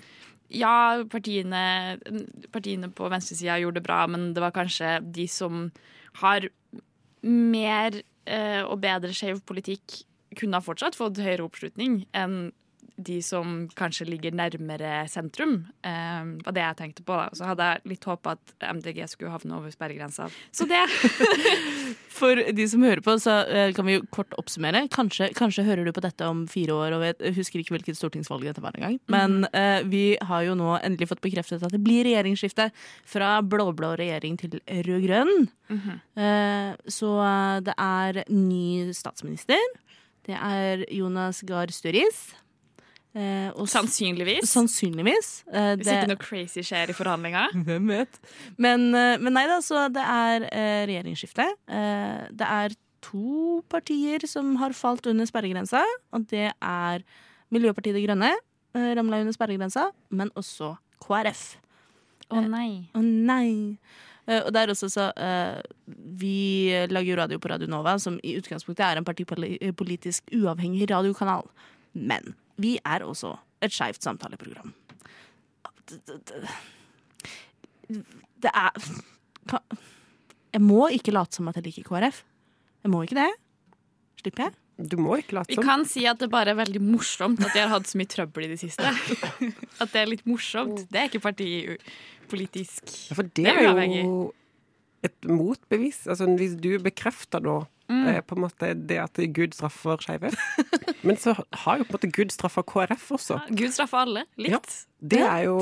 Ja, 0.54 1.04
partiene, 1.12 1.98
partiene 2.56 2.90
på 2.96 3.10
venstresida 3.12 3.58
gjorde 3.62 3.82
det 3.82 3.88
bra, 3.88 4.02
men 4.08 4.30
det 4.36 4.44
var 4.44 4.56
kanskje 4.56 4.98
de 5.04 5.26
som 5.32 5.68
har 6.22 6.48
mer 7.28 8.02
eh, 8.26 8.62
og 8.64 8.80
bedre 8.84 9.12
skeiv 9.16 9.42
politikk, 9.48 10.02
kunne 10.38 10.60
ha 10.60 10.64
fortsatt 10.64 10.96
fått 10.96 11.20
høyere 11.24 11.46
oppslutning 11.46 12.06
enn 12.16 12.48
de 12.98 13.20
som 13.22 13.68
kanskje 13.78 14.08
ligger 14.10 14.34
nærmere 14.36 15.06
sentrum. 15.12 15.60
Eh, 15.86 16.30
var 16.46 16.56
det 16.56 16.64
jeg 16.64 16.78
tenkte 16.80 17.06
på. 17.06 17.14
da. 17.14 17.30
Så 17.38 17.46
hadde 17.46 17.68
jeg 17.70 17.92
litt 17.94 18.08
håp 18.10 18.30
at 18.32 18.54
MDG 18.74 19.04
skulle 19.12 19.34
havne 19.34 19.60
over 19.60 19.74
sperregrensa. 19.74 20.30
Så 20.52 20.66
det 20.70 20.82
For 22.18 22.40
de 22.58 22.66
som 22.66 22.82
hører 22.82 23.04
på, 23.06 23.14
så 23.22 23.44
eh, 23.46 23.70
kan 23.78 23.86
vi 23.86 24.00
jo 24.00 24.06
kort 24.14 24.34
oppsummere. 24.42 24.88
Kanskje, 24.94 25.30
kanskje 25.38 25.68
hører 25.68 25.86
du 25.86 25.94
på 25.94 26.02
dette 26.02 26.26
om 26.26 26.46
fire 26.50 26.74
år 26.74 26.96
og 26.98 27.04
vet, 27.06 27.22
husker 27.38 27.62
ikke 27.62 27.76
hvilket 27.76 28.00
stortingsvalg 28.00 28.48
dette 28.48 28.64
var 28.64 28.78
engang. 28.80 28.98
Men 29.14 29.46
eh, 29.52 29.84
vi 29.86 30.06
har 30.26 30.48
jo 30.48 30.58
nå 30.58 30.74
endelig 30.80 31.12
fått 31.12 31.22
bekreftet 31.22 31.62
at 31.62 31.76
det 31.76 31.84
blir 31.86 32.08
regjeringsskifte 32.08 32.72
fra 33.06 33.38
blå-blå 33.46 33.94
regjering 34.02 34.40
til 34.42 34.58
rød-grønn. 34.90 35.46
eh, 36.18 36.74
så 36.90 37.14
eh, 37.28 37.62
det 37.70 37.78
er 37.78 38.24
ny 38.34 38.90
statsminister. 38.98 39.62
Det 40.28 40.36
er 40.36 40.84
Jonas 40.92 41.44
Gahr 41.48 41.72
Støris. 41.72 42.32
Eh, 43.18 43.48
og 43.58 43.66
sannsynligvis 43.72 44.52
Sannsynligvis. 44.52 45.30
Eh, 45.50 45.72
Hvis 45.80 45.88
det- 45.88 45.96
ikke 46.04 46.12
noe 46.12 46.22
crazy 46.22 46.62
skjer 46.62 46.92
i 46.92 46.96
forhandlinga. 46.98 47.48
Hvem 47.68 47.88
vet? 47.90 48.20
Men, 48.62 48.94
eh, 48.94 49.18
men 49.18 49.34
nei 49.34 49.48
da, 49.50 49.58
så 49.66 49.88
det 49.90 50.04
er 50.04 50.46
eh, 50.52 50.82
regjeringsskifte. 50.92 51.48
Eh, 51.68 52.28
det 52.30 52.50
er 52.60 52.76
to 53.02 53.64
partier 53.72 54.26
som 54.30 54.56
har 54.62 54.76
falt 54.78 55.08
under 55.10 55.26
sperregrensa, 55.26 55.82
og 56.14 56.28
det 56.30 56.52
er 56.62 57.06
Miljøpartiet 57.54 57.96
De 57.96 58.04
Grønne, 58.06 58.34
eh, 58.76 58.90
ramla 59.00 59.22
under 59.24 59.34
sperregrensa, 59.34 59.88
men 60.12 60.30
også 60.38 60.76
KrF. 61.02 61.56
Å 62.30 62.44
nei. 62.44 62.90
Å 62.94 63.02
nei! 63.02 63.78
Eh, 64.28 64.42
og 64.44 64.52
det 64.52 64.62
er 64.62 64.74
også 64.74 64.90
så 64.92 65.06
uh, 65.16 65.62
Vi 66.20 66.68
lager 66.92 67.14
jo 67.14 67.16
radio 67.22 67.40
på 67.40 67.50
Radio 67.50 67.70
Nova, 67.72 67.94
som 68.04 68.20
i 68.22 68.36
utgangspunktet 68.36 68.84
er 68.84 69.00
en 69.00 69.08
partipolitisk 69.08 70.34
uavhengig 70.36 70.90
radiokanal. 70.92 71.48
Men 71.96 72.36
vi 72.58 72.78
er 72.84 73.06
også 73.06 73.36
et 73.64 73.74
skeivt 73.74 74.04
samtaleprogram. 74.04 74.74
Det, 77.88 78.52
er 78.52 78.72
Jeg 80.54 80.62
må 80.64 80.88
ikke 80.94 81.14
late 81.16 81.38
som 81.40 81.48
at 81.50 81.58
jeg 81.60 81.70
liker 81.70 81.88
KrF. 81.88 82.24
Jeg 82.84 82.92
må 82.92 83.04
ikke 83.06 83.18
det. 83.20 83.30
Slipper 84.22 84.48
jeg? 84.50 84.58
Du 84.92 84.98
må 85.02 85.16
ikke 85.18 85.40
late 85.40 85.50
som. 85.54 85.64
Vi 85.64 85.66
kan 85.66 85.86
si 85.90 86.04
at 86.10 86.20
det 86.22 86.30
bare 86.34 86.54
er 86.54 86.60
veldig 86.60 86.82
morsomt 86.86 87.40
at 87.42 87.54
de 87.56 87.64
har 87.64 87.72
hatt 87.72 87.88
så 87.90 87.98
mye 87.98 88.10
trøbbel 88.12 88.46
i 88.46 88.52
det 88.52 88.60
siste. 88.62 88.92
At 89.82 89.90
det 89.94 90.04
er 90.04 90.10
litt 90.12 90.26
morsomt. 90.30 90.84
Det 90.92 91.00
er 91.02 91.08
ikke 91.10 91.24
partipolitisk. 91.24 92.84
Ja, 93.10 93.18
For 93.18 93.26
det 93.26 93.46
Det 93.48 93.54
er 93.56 93.72
er 93.72 93.88
jo 93.96 94.34
et 95.08 95.26
motbevis. 95.30 96.04
Altså, 96.06 96.28
hvis 96.38 96.54
du 96.62 96.76
bekrefter 96.84 97.42
da 97.42 97.58
Mm. 97.88 98.08
eh, 98.08 98.22
på 98.22 98.36
en 98.36 98.44
måte 98.44 98.74
det 98.76 98.98
at 99.00 99.20
Gud 99.32 99.54
straffer 99.56 100.02
skeive 100.04 100.34
Men 101.08 101.16
så 101.16 101.38
har 101.38 101.80
jo 101.80 101.86
på 101.88 101.94
en 101.94 101.96
måte 101.96 102.10
Gud 102.12 102.34
straffa 102.34 102.64
KrF 102.68 103.12
også. 103.16 103.38
Gud 103.56 103.72
straffer 103.72 104.02
alle 104.04 104.24
likt. 104.36 104.52
Ja. 104.52 104.84
Det 104.98 105.22
er 105.22 105.44
jo 105.46 105.58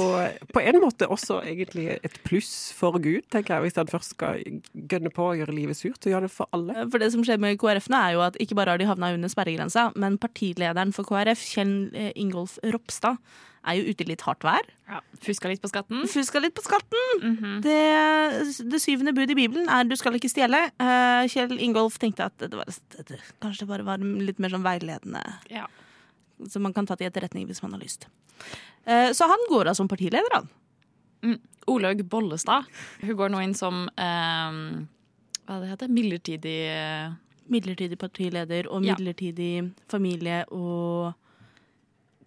på 0.56 0.62
en 0.64 0.78
måte 0.80 1.10
også 1.12 1.42
egentlig 1.44 1.90
et 2.08 2.16
pluss 2.24 2.72
for 2.74 2.98
Gud, 3.04 3.28
tenker 3.34 3.58
jeg. 3.58 3.66
Hvis 3.66 3.78
han 3.78 3.92
først 3.92 4.16
skal 4.16 4.40
gønne 4.74 5.12
på 5.14 5.28
å 5.28 5.34
gjøre 5.36 5.54
livet 5.54 5.78
surt, 5.78 6.00
så 6.00 6.14
gjør 6.14 6.26
det 6.26 6.32
for 6.34 6.50
alle. 6.56 6.88
For 6.88 7.04
det 7.04 7.12
som 7.14 7.26
skjer 7.28 7.42
med 7.44 7.60
KrF 7.62 7.92
nå, 7.92 8.00
er 8.00 8.16
jo 8.16 8.24
at 8.26 8.40
ikke 8.42 8.58
bare 8.58 8.74
har 8.74 8.82
de 8.82 8.88
havna 8.90 9.12
under 9.14 9.30
sperregrensa, 9.32 9.90
men 10.00 10.16
partilederen 10.22 10.96
for 10.96 11.08
KrF, 11.10 11.44
Kjell 11.52 11.76
eh, 11.92 12.14
Ingolf 12.16 12.56
Ropstad, 12.64 13.20
er 13.66 13.78
jo 13.80 13.92
ute 13.92 14.04
i 14.06 14.08
litt 14.12 14.22
hardt 14.22 14.44
vær. 14.46 14.66
Ja. 14.90 15.00
Fuska 15.26 15.50
litt 15.50 15.62
på 15.64 15.70
skatten. 15.72 16.04
Fuska 16.12 16.40
litt 16.44 16.54
på 16.58 16.62
skatten! 16.66 17.06
Mhm. 17.22 17.62
Det, 17.66 18.70
det 18.72 18.82
syvende 18.84 19.14
bud 19.18 19.30
i 19.32 19.36
Bibelen 19.38 19.68
er 19.70 19.84
'du 19.84 19.96
skal 19.96 20.14
ikke 20.14 20.30
stjele'. 20.30 20.72
Eh, 20.80 21.28
Kjell 21.28 21.58
Ingolf 21.60 21.98
tenkte 22.00 22.26
at 22.26 22.38
det 22.38 22.54
var, 22.54 22.66
det, 22.66 23.20
kanskje 23.42 23.60
det 23.66 23.68
bare 23.68 23.84
var 23.86 23.98
litt 23.98 24.40
mer 24.40 24.50
sånn 24.50 24.64
veiledende, 24.64 25.24
Ja. 25.50 25.66
som 26.48 26.62
man 26.64 26.74
kan 26.74 26.86
ta 26.86 26.96
til 26.96 27.08
etterretning 27.08 27.48
hvis 27.48 27.62
man 27.64 27.72
har 27.74 27.80
lyst. 27.80 28.06
Eh, 28.86 29.10
så 29.12 29.28
han 29.28 29.40
går 29.50 29.68
av 29.70 29.74
som 29.76 29.88
partileder, 29.88 30.30
han. 30.34 30.50
Mm. 31.24 31.40
Olaug 31.68 32.04
Bollestad 32.10 32.66
Hun 33.02 33.16
går 33.18 33.30
nå 33.32 33.40
inn 33.44 33.54
som 33.56 33.90
eh, 33.98 34.86
Hva 35.48 35.60
det 35.62 35.70
heter 35.72 35.88
Midlertidig 35.88 37.16
Midlertidig 37.50 37.98
partileder 37.98 38.68
og 38.70 38.84
Ja. 38.86 38.94
midlertidig 38.96 39.72
familie- 39.90 40.46
og 40.52 41.14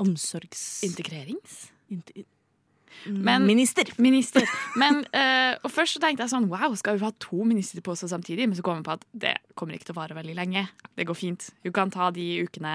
omsorgs... 0.03 0.83
Integrerings? 0.87 1.69
Inter- 1.93 2.27
Men- 3.07 3.47
Minister. 3.47 3.91
Minister. 4.03 4.43
Men, 4.83 5.05
uh, 5.15 5.55
og 5.63 5.71
først 5.71 5.97
så 5.97 6.03
tenkte 6.03 6.25
jeg 6.25 6.33
sånn 6.33 6.49
Wow, 6.51 6.75
skal 6.79 6.99
hun 6.99 7.07
ha 7.07 7.13
to 7.23 7.45
ministerposter 7.47 8.11
samtidig? 8.11 8.49
Men 8.49 8.59
så 8.59 8.65
kom 8.67 8.81
jeg 8.81 8.89
på 8.89 8.97
at 8.97 9.05
det 9.27 9.37
kommer 9.59 9.77
ikke 9.77 9.91
til 9.91 9.97
å 9.97 10.01
vare 10.01 10.17
veldig 10.19 10.35
lenge. 10.39 10.65
Det 10.99 11.07
går 11.09 11.19
fint. 11.19 11.51
Hun 11.67 11.75
kan 11.77 11.93
ta 11.95 12.11
de 12.15 12.27
ukene 12.49 12.75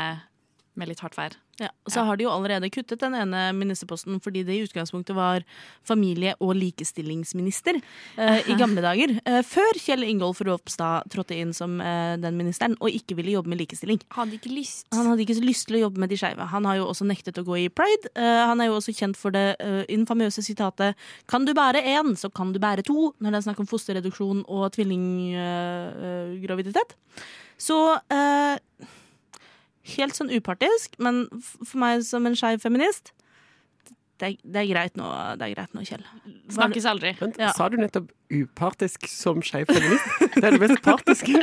med 0.80 0.90
litt 0.90 1.02
hardt 1.04 1.18
vær. 1.18 1.36
Ja, 1.62 1.68
og 1.86 1.92
så 1.94 2.02
har 2.02 2.18
de 2.18 2.24
jo 2.26 2.32
allerede 2.34 2.66
kuttet 2.74 3.04
den 3.04 3.14
ene 3.14 3.52
ministerposten 3.54 4.18
fordi 4.24 4.42
det 4.48 4.56
i 4.58 4.64
utgangspunktet 4.66 5.14
var 5.14 5.44
familie- 5.86 6.34
og 6.42 6.56
likestillingsminister 6.58 7.78
eh, 7.78 8.50
i 8.50 8.56
gamle 8.62 8.82
dager. 8.82 9.14
Eh, 9.22 9.44
før 9.46 9.78
Kjell 9.78 10.02
Ingolf 10.08 10.42
Ropstad 10.42 11.06
trådte 11.14 11.38
inn 11.38 11.54
som 11.54 11.78
eh, 11.78 12.18
den 12.22 12.38
ministeren 12.40 12.74
og 12.80 12.90
ikke 12.90 13.16
ville 13.20 13.36
jobbe 13.36 13.50
med 13.54 13.60
likestilling. 13.62 14.02
Hadde 14.18 14.34
ikke 14.40 14.56
lyst. 14.56 14.88
Han 14.98 15.08
hadde 15.12 15.22
ikke 15.28 15.38
så 15.38 15.46
lyst 15.46 15.68
til 15.70 15.78
å 15.78 15.84
jobbe 15.86 16.02
med 16.02 16.10
de 16.10 16.18
skeive. 16.18 16.42
Han 16.56 16.66
har 16.70 16.76
jo 16.80 16.90
også 16.90 17.06
nektet 17.10 17.38
å 17.38 17.46
gå 17.46 17.56
i 17.62 17.70
pride. 17.70 18.10
Eh, 18.18 18.42
han 18.50 18.58
er 18.58 18.66
jo 18.72 18.78
også 18.80 18.98
kjent 18.98 19.18
for 19.20 19.30
det 19.36 19.48
eh, 19.62 19.84
infamøse 19.94 20.42
sitatet 20.42 20.98
'Kan 21.30 21.46
du 21.46 21.54
bære 21.54 21.86
én, 21.86 22.18
så 22.18 22.30
kan 22.34 22.50
du 22.54 22.60
bære 22.60 22.82
to', 22.82 23.14
når 23.22 23.30
det 23.30 23.38
er 23.38 23.42
snakk 23.50 23.60
om 23.62 23.70
fosterreduksjon 23.70 24.46
og 24.50 24.72
tvillinggraviditet. 24.74 26.98
så 27.58 28.00
eh, 28.10 28.58
Helt 29.84 30.16
sånn 30.16 30.32
upartisk, 30.32 30.96
men 31.04 31.26
for 31.44 31.78
meg 31.84 32.04
som 32.08 32.26
en 32.30 32.36
skeiv 32.40 32.62
feminist 32.64 33.12
det 34.22 34.28
er, 34.30 34.36
det 34.46 34.60
er 34.62 34.68
greit 34.70 34.94
nå, 34.96 35.08
det 35.36 35.42
er 35.50 35.54
greit 35.56 35.72
nå, 35.76 35.82
Kjell. 35.84 36.04
Snakkes 36.54 36.86
aldri. 36.88 37.10
Vent, 37.20 37.36
Ja. 37.42 37.50
Sa 37.58 37.66
du 37.68 37.76
nettopp 37.82 38.12
upartisk 38.32 39.08
som 39.10 39.42
skeiv 39.44 39.66
feminist? 39.68 40.06
Det 40.38 40.44
er 40.48 40.54
det 40.56 40.60
mest 40.62 40.80
partiske. 40.86 41.42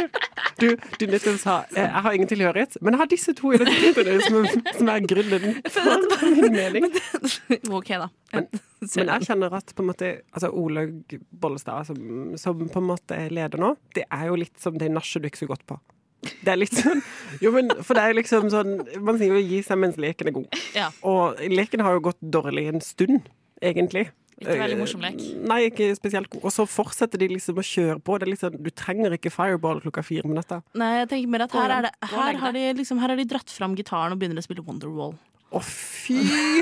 Du, 0.63 0.69
du 1.01 1.05
nettopp 1.11 1.37
sa 1.43 1.57
eh, 1.75 1.83
'jeg 1.83 2.03
har 2.07 2.13
ingen 2.17 2.29
tilhørighet', 2.31 2.79
men 2.81 2.95
jeg 2.95 2.99
har 3.03 3.11
disse 3.11 3.35
to 3.37 3.51
identitetene 3.53 4.23
som, 4.23 4.39
er- 4.47 4.73
som 4.79 4.89
er 4.89 5.01
grunnen 5.01 5.61
for 5.69 6.25
min 6.31 6.53
mening. 6.57 6.87
OK, 7.81 7.89
da. 8.01 8.09
Men- 8.33 8.49
Men 8.97 9.07
jeg 9.13 9.27
kjenner 9.29 9.53
at 9.53 9.75
på 9.77 9.83
en 9.83 9.91
måte, 9.91 10.23
altså 10.33 10.49
Olaug 10.55 11.19
Bollestad, 11.37 11.85
som, 11.91 12.37
som 12.39 12.69
på 12.71 12.79
en 12.81 12.87
måte 12.87 13.13
er 13.19 13.29
leder 13.29 13.59
nå, 13.61 13.75
det 13.95 14.05
er 14.11 14.27
jo 14.31 14.37
litt 14.41 14.57
som 14.63 14.79
det 14.79 14.89
nachet 14.91 15.21
du 15.21 15.29
ikke 15.29 15.43
så 15.45 15.51
godt 15.51 15.67
på. 15.67 15.77
Det 16.45 16.53
er 16.53 16.59
litt 16.61 16.75
sånn 16.77 17.01
Jo, 17.41 17.53
men 17.55 17.71
for 17.81 17.97
det 17.97 18.03
er 18.05 18.17
liksom 18.19 18.51
sånn 18.53 18.75
Man 19.01 19.17
sier 19.21 19.33
jo 19.33 19.41
'gi 19.41 19.63
seg 19.65 19.79
mens 19.81 19.97
leken 20.01 20.29
er 20.29 20.35
god'. 20.37 20.65
Ja. 20.77 20.91
Og 21.07 21.41
leken 21.49 21.81
har 21.85 21.97
jo 21.97 22.03
gått 22.11 22.21
dårlig 22.21 22.67
en 22.69 22.83
stund, 22.85 23.31
egentlig. 23.63 24.11
Ikke 24.41 24.57
veldig 24.57 24.77
morsom 24.81 25.03
lek. 25.05 25.19
Eh, 25.21 25.41
Nei, 25.45 25.59
ikke 25.69 25.91
spesielt 25.99 26.31
god. 26.33 26.47
Og 26.49 26.53
så 26.55 26.65
fortsetter 26.65 27.21
de 27.21 27.29
liksom 27.35 27.59
å 27.61 27.65
kjøre 27.65 27.99
på. 28.01 28.17
Det 28.17 28.25
er 28.25 28.31
liksom, 28.33 28.57
du 28.65 28.71
trenger 28.73 29.13
ikke 29.13 29.33
fireball 29.33 29.83
klokka 29.85 30.05
fire 30.05 30.25
om 30.25 30.33
natta. 30.37 30.63
Nei, 30.81 30.95
jeg 31.03 31.11
tenker 31.11 31.33
mer 31.35 31.45
at 31.45 31.57
her, 31.57 31.75
er 31.75 31.89
det, 31.89 31.91
her, 32.13 32.39
har 32.41 32.57
de 32.57 32.63
liksom, 32.79 33.03
her 33.03 33.13
har 33.13 33.21
de 33.21 33.27
dratt 33.29 33.53
fram 33.53 33.77
gitaren 33.77 34.17
og 34.17 34.23
begynner 34.23 34.41
å 34.41 34.47
spille 34.47 34.65
Wonderwall. 34.65 35.13
Å, 35.53 35.61
fy 35.67 36.21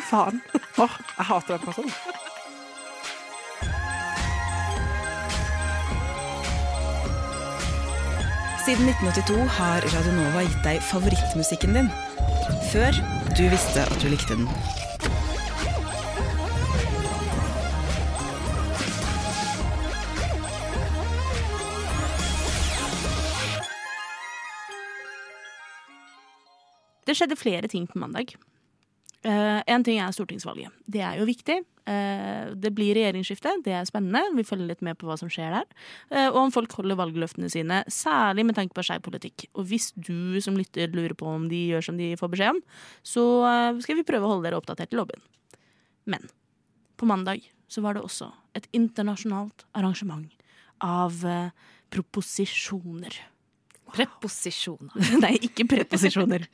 faen! 0.08 0.42
Å, 0.80 0.88
jeg 0.88 1.28
hater 1.30 1.54
den 1.54 1.66
personen. 1.68 1.94
Siden 8.68 8.88
1982 8.88 9.44
har 9.48 9.80
Radionova 9.80 10.42
gitt 10.44 10.58
deg 10.60 10.82
favorittmusikken 10.84 11.72
din. 11.72 11.86
Før 12.68 12.98
du 13.38 13.46
visste 13.48 13.80
at 13.80 14.02
du 14.02 14.10
likte 14.12 14.36
den. 14.36 14.44
Det 27.08 27.16
skjedde 27.16 27.40
flere 27.40 27.72
ting 27.72 27.88
på 27.88 28.04
mandag. 28.04 28.36
Eh, 29.26 29.60
en 29.66 29.84
ting 29.84 29.98
er 29.98 30.14
stortingsvalget. 30.14 30.74
Det 30.86 31.02
er 31.02 31.18
jo 31.18 31.26
viktig. 31.26 31.56
Eh, 31.88 32.50
det 32.54 32.70
blir 32.74 32.94
regjeringsskifte. 32.94 33.56
Det 33.64 33.74
er 33.74 33.88
spennende. 33.88 34.22
Vi 34.36 34.46
følger 34.46 34.70
litt 34.70 34.84
med 34.84 34.98
på 35.00 35.08
hva 35.08 35.16
som 35.18 35.30
skjer 35.32 35.56
der. 35.56 35.66
Eh, 36.12 36.28
og 36.28 36.38
om 36.44 36.52
folk 36.54 36.72
holder 36.78 36.98
valgløftene 37.00 37.50
sine, 37.50 37.82
særlig 37.90 38.46
med 38.46 38.58
tanke 38.58 38.76
på 38.76 38.84
skeiv 38.86 39.02
politikk. 39.02 39.48
Og 39.58 39.66
hvis 39.72 39.90
du 39.96 40.38
som 40.44 40.58
lytter 40.58 40.92
lurer 40.94 41.16
på 41.18 41.26
om 41.26 41.48
de 41.50 41.64
gjør 41.72 41.88
som 41.88 41.98
de 41.98 42.12
får 42.20 42.30
beskjed 42.34 42.54
om, 42.54 42.60
så 43.02 43.24
skal 43.82 43.98
vi 43.98 44.06
prøve 44.06 44.28
å 44.28 44.36
holde 44.36 44.46
dere 44.46 44.60
oppdatert 44.60 44.94
i 44.94 45.00
lobbyen. 45.00 45.24
Men 46.06 46.30
på 46.96 47.08
mandag 47.08 47.42
så 47.68 47.82
var 47.82 47.96
det 47.96 48.04
også 48.06 48.30
et 48.56 48.68
internasjonalt 48.72 49.66
arrangement 49.76 50.30
av 50.84 51.18
proposisjoner. 51.90 53.18
Preposisjoner. 53.94 55.08
Nei, 55.24 55.34
ikke 55.48 55.66
preposisjoner. 55.70 56.44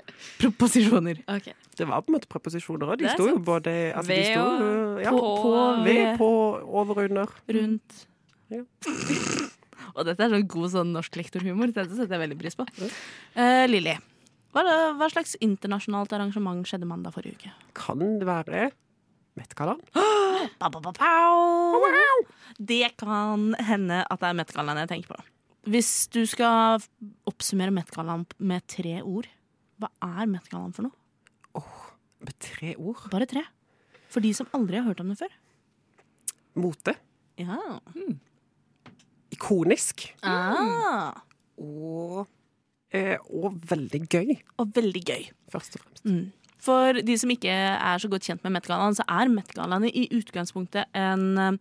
Proposisjoner. 0.41 1.21
Okay. 1.37 1.57
Det 1.75 1.89
var 1.91 2.05
på 2.05 2.13
en 2.13 2.19
måte 2.19 2.31
preposisjoner 2.31 2.95
òg. 2.95 3.03
De 3.03 3.11
sto 3.11 3.27
jo 3.29 3.41
både 3.43 3.75
altså, 3.93 4.11
Ved 4.13 4.31
sto, 4.31 4.45
og 4.45 5.03
ja, 5.03 5.13
på, 5.15 5.21
på, 5.21 5.35
på, 5.43 5.67
ved, 5.87 6.05
på, 6.21 6.31
over 6.83 7.03
under. 7.07 7.37
rundt. 7.59 8.01
Ja. 8.53 8.63
Og 9.95 10.03
dette 10.09 10.25
er 10.25 10.33
sånn 10.33 10.49
god 10.51 10.73
sånn 10.73 10.91
norsk 10.95 11.15
lektorhumor. 11.21 11.71
Dette 11.71 11.93
setter 11.95 12.17
jeg 12.17 12.23
veldig 12.25 12.39
pris 12.41 12.57
på. 12.59 12.65
Uh, 13.37 13.63
Lilly, 13.69 13.93
hva, 14.55 14.63
hva 14.99 15.07
slags 15.13 15.37
internasjonalt 15.43 16.15
arrangement 16.17 16.67
skjedde 16.67 16.89
mandag 16.89 17.15
forrige 17.15 17.39
uke? 17.39 17.53
Kan 17.79 18.03
det 18.21 18.27
være 18.27 18.71
Met-gallaen? 19.39 19.83
Det 22.59 22.91
kan 23.01 23.55
hende 23.67 24.03
at 24.05 24.21
det 24.21 24.29
er 24.29 24.37
Met-gallaen 24.39 24.83
jeg 24.85 24.91
tenker 24.93 25.15
på. 25.15 25.23
Hvis 25.65 25.91
du 26.13 26.21
skal 26.29 26.83
oppsummere 27.29 27.73
Met-gallaen 27.73 28.27
med 28.45 28.67
tre 28.69 28.99
ord, 29.03 29.29
hva 29.81 29.89
er 30.05 30.29
Met-gallaen 30.31 30.75
for 30.77 30.89
noe? 30.89 31.65
Med 32.25 32.37
tre 32.41 32.75
ord. 32.81 33.01
Bare 33.13 33.27
tre. 33.29 33.43
For 34.13 34.25
de 34.25 34.31
som 34.37 34.49
aldri 34.57 34.79
har 34.79 34.87
hørt 34.87 35.01
om 35.03 35.11
det 35.13 35.19
før. 35.21 35.33
Mote. 36.61 36.95
Ja. 37.41 37.57
Ikonisk. 39.35 40.07
Ah. 40.23 41.13
Og, 41.59 42.27
eh, 42.95 43.17
og 43.31 43.57
veldig 43.71 44.01
gøy, 44.11 44.37
Og 44.59 44.73
veldig 44.77 45.03
gøy. 45.05 45.29
først 45.51 45.77
og 45.77 45.83
fremst. 45.85 46.05
Mm. 46.05 46.33
For 46.65 46.97
de 47.05 47.15
som 47.21 47.29
ikke 47.33 47.53
er 47.53 47.99
så 48.01 48.09
godt 48.09 48.25
kjent 48.29 48.45
med 48.45 48.53
Met-gallaen, 48.57 48.95
så 48.97 49.05
er 49.11 49.29
Met-gallaen 49.33 49.85
i 49.91 50.09
utgangspunktet 50.17 50.85
en 50.97 51.39
eh, 51.39 51.53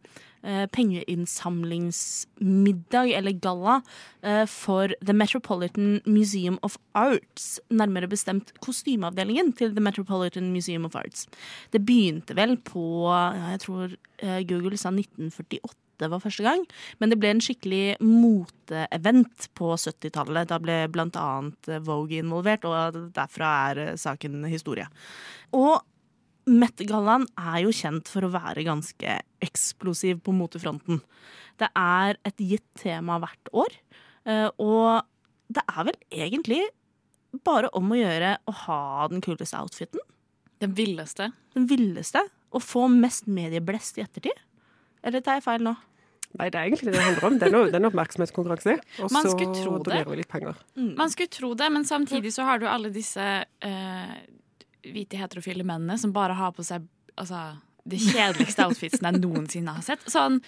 pengeinnsamlingsmiddag, 0.71 3.07
eller 3.17 3.31
galla, 3.43 3.81
eh, 4.23 4.45
for 4.47 4.87
The 5.03 5.13
Metropolitan 5.13 6.01
Museum 6.05 6.59
of 6.63 6.77
Arts. 6.95 7.59
Nærmere 7.69 8.07
bestemt 8.07 8.53
kostymeavdelingen 8.63 9.53
til 9.59 9.75
The 9.75 9.83
Metropolitan 9.83 10.53
Museum 10.53 10.85
of 10.85 10.95
Arts. 10.95 11.27
Det 11.73 11.85
begynte 11.85 12.35
vel 12.39 12.57
på 12.57 13.11
jeg 13.51 13.59
tror 13.65 13.83
eh, 14.19 14.47
Google 14.47 14.77
sa 14.77 14.89
1948 14.89 15.82
var 16.01 16.21
første 16.23 16.45
gang, 16.45 16.65
men 16.99 17.11
det 17.11 17.19
ble 17.21 17.31
en 17.33 17.41
skikkelig 17.43 17.97
moteevent 18.03 19.47
på 19.57 19.73
70-tallet. 19.77 20.49
Da 20.49 20.59
ble 20.61 20.83
blant 20.93 21.17
annet 21.19 21.71
Vogue 21.85 22.19
involvert, 22.19 22.65
og 22.67 22.99
derfra 23.15 23.55
er 23.71 23.97
saken 24.01 24.43
historie. 24.51 24.89
Og 25.55 25.81
Met-gallaen 26.43 27.23
er 27.39 27.61
jo 27.63 27.71
kjent 27.71 28.09
for 28.11 28.25
å 28.25 28.33
være 28.33 28.65
ganske 28.67 29.15
eksplosiv 29.43 30.19
på 30.25 30.33
motefronten. 30.35 30.99
Det 31.61 31.69
er 31.79 32.17
et 32.27 32.43
gitt 32.43 32.65
tema 32.81 33.15
hvert 33.23 33.51
år, 33.55 33.77
eh, 34.27 34.49
og 34.59 35.05
det 35.53 35.63
er 35.63 35.87
vel 35.87 35.99
egentlig 36.11 36.61
bare 37.47 37.71
om 37.77 37.93
å 37.93 37.99
gjøre 37.99 38.35
å 38.43 38.55
ha 38.65 39.07
den 39.11 39.23
kuleste 39.23 39.61
outfiten. 39.61 40.03
Den 40.61 40.75
villeste. 40.77 41.31
Den 41.55 41.67
villeste. 41.69 42.25
Og 42.53 42.61
få 42.63 42.85
mest 42.91 43.25
medieblest 43.25 43.97
i 43.97 44.03
ettertid. 44.03 44.37
Eller 45.03 45.23
tar 45.23 45.39
jeg 45.39 45.45
feil 45.45 45.65
nå? 45.65 45.73
Nei, 46.33 46.47
det 46.49 46.57
er 46.57 46.65
egentlig 46.65 46.87
det 46.89 46.95
det 46.95 47.03
handler 47.05 47.27
om. 47.27 47.35
Det 47.37 47.45
er 47.45 47.53
en, 47.53 47.67
det 47.69 47.75
er 47.77 47.81
en 47.83 47.89
oppmerksomhetskonkurranse. 47.91 48.73
Og 49.05 49.11
Man 49.13 49.27
så 49.27 49.33
donerer 49.37 50.07
vi 50.09 50.17
litt 50.23 50.31
penger. 50.31 50.57
Man 50.97 51.11
skulle 51.13 51.29
tro 51.29 51.51
det, 51.59 51.67
men 51.75 51.85
samtidig 51.85 52.31
så 52.33 52.47
har 52.47 52.61
du 52.61 52.65
alle 52.69 52.89
disse 52.93 53.21
eh, 53.21 54.15
hvite 54.87 55.19
heterofile 55.19 55.65
mennene 55.67 55.99
som 56.01 56.15
bare 56.15 56.33
har 56.39 56.55
på 56.57 56.65
seg 56.65 56.87
altså, 57.21 57.43
det 57.85 57.99
kjedeligste 58.01 58.65
outfitsen 58.67 59.05
jeg 59.11 59.21
noensinne 59.21 59.77
har 59.77 59.85
sett. 59.85 60.03
Sånn, 60.09 60.39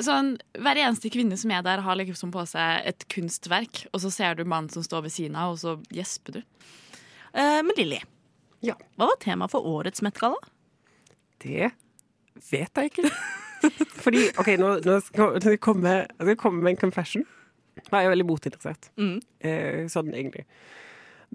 sånn, 0.00 0.34
hver 0.56 0.80
eneste 0.86 1.12
kvinne 1.12 1.36
som 1.36 1.52
er 1.52 1.64
der, 1.66 1.84
har 1.84 2.00
liksom 2.00 2.32
på 2.32 2.46
seg 2.48 2.88
et 2.88 3.04
kunstverk, 3.12 3.84
og 3.92 4.06
så 4.06 4.12
ser 4.14 4.38
du 4.40 4.46
mannen 4.48 4.72
som 4.72 4.86
står 4.86 5.04
ved 5.08 5.16
siden 5.18 5.36
av, 5.36 5.56
og 5.56 5.60
så 5.60 5.76
gjesper 5.92 6.38
du. 6.40 6.44
Eh, 7.36 7.60
men 7.60 7.74
Lilly, 7.76 8.00
Ja. 8.64 8.78
hva 8.96 9.10
var 9.12 9.20
temaet 9.20 9.52
for 9.52 9.68
årets 9.68 10.00
Met-galla? 10.00 10.40
Det 11.44 11.74
vet 12.48 12.80
jeg 12.80 12.94
ikke. 12.94 13.10
Fordi, 14.04 14.26
OK, 14.38 14.52
nå, 14.60 14.72
nå 14.86 14.98
skal 15.04 15.38
jeg 15.42 15.60
komme, 15.64 15.94
jeg 16.06 16.28
skal 16.28 16.38
komme 16.40 16.62
med 16.64 16.76
en 16.76 16.82
confession. 16.86 17.24
Jeg 17.76 18.06
er 18.06 18.10
veldig 18.12 18.26
motinteressert. 18.26 18.90
Mm. 19.00 19.16
Eh, 19.44 19.86
sånn 19.92 20.12
egentlig. 20.14 20.46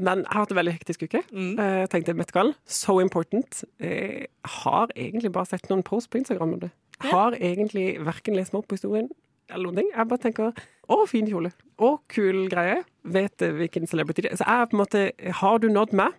Men 0.02 0.24
jeg 0.24 0.32
har 0.32 0.46
hatt 0.46 0.54
en 0.54 0.60
veldig 0.62 0.74
hektisk 0.78 1.04
uke. 1.06 1.22
Mm. 1.30 1.52
Eh, 1.60 1.84
tenkte 1.92 2.16
Met-Gall, 2.18 2.54
so 2.66 3.00
important. 3.04 3.64
Eh, 3.84 4.26
har 4.64 4.94
egentlig 4.96 5.34
bare 5.36 5.50
sett 5.52 5.68
noen 5.70 5.84
posts 5.86 6.10
på 6.12 6.22
Instagram 6.22 6.56
om 6.56 6.64
det. 6.64 6.72
Har 7.12 7.36
egentlig 7.38 7.96
verken 8.06 8.38
lest 8.38 8.54
meg 8.54 8.62
opp 8.64 8.72
på 8.72 8.78
historien 8.78 9.10
eller 9.52 9.68
noen 9.68 9.82
ting. 9.82 9.92
Jeg 9.92 10.08
bare 10.08 10.24
tenker 10.24 10.52
å, 10.92 10.98
fin 11.10 11.28
kjole. 11.28 11.52
Å, 11.82 11.92
kul 12.12 12.46
greie. 12.52 12.82
Vet 13.04 13.44
eh, 13.46 13.54
hvilken 13.58 13.88
celebrity 13.90 14.26
det 14.26 14.34
er. 14.34 14.40
Så 14.40 14.48
jeg 14.48 14.72
på 14.72 14.78
en 14.78 14.84
måte 14.84 15.06
Har 15.42 15.62
du 15.62 15.68
nådd 15.72 15.96
meg, 15.98 16.16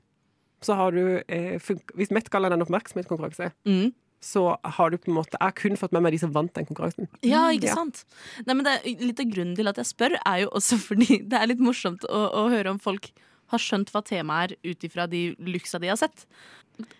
så 0.62 0.76
har 0.78 0.94
du 0.94 1.22
eh, 1.26 1.72
Hvis 1.98 2.12
Met-Gall 2.14 2.46
er 2.46 2.54
den 2.54 2.64
oppmerksomhetskonkurranse, 2.66 3.52
Mm. 3.68 3.92
Så 4.22 4.44
har 4.76 4.92
du 4.92 4.98
på 5.02 5.10
en 5.10 5.16
måte 5.16 5.34
Jeg 5.34 5.42
har 5.48 5.54
kun 5.58 5.76
fått 5.80 5.92
med 5.96 6.04
meg 6.04 6.14
de 6.14 6.20
som 6.22 6.30
vant 6.34 6.52
den 6.54 6.66
konkurransen. 6.68 7.08
Ja, 7.26 7.48
ikke 7.50 7.66
Ja. 7.72 7.74
sant? 7.80 8.04
Nei, 8.46 8.54
men 8.54 8.64
det 8.68 8.76
er, 8.78 9.02
litt 9.02 9.20
av 9.20 9.26
grunnen 9.32 9.56
til 9.58 9.66
at 9.68 9.80
jeg 9.82 9.88
spør, 9.90 10.14
er 10.22 10.44
jo 10.44 10.52
også 10.54 10.78
fordi 10.78 11.18
det 11.30 11.38
er 11.40 11.50
litt 11.50 11.62
morsomt 11.62 12.06
å, 12.06 12.22
å 12.42 12.48
høre 12.52 12.70
om 12.70 12.78
folk 12.82 13.10
har 13.52 13.60
skjønt 13.60 13.90
hva 13.92 14.00
temaet 14.06 14.54
er 14.54 14.70
ut 14.72 14.84
ifra 14.86 15.08
de 15.10 15.34
luksa 15.44 15.80
de 15.82 15.90
har 15.90 15.98
sett. 16.00 16.26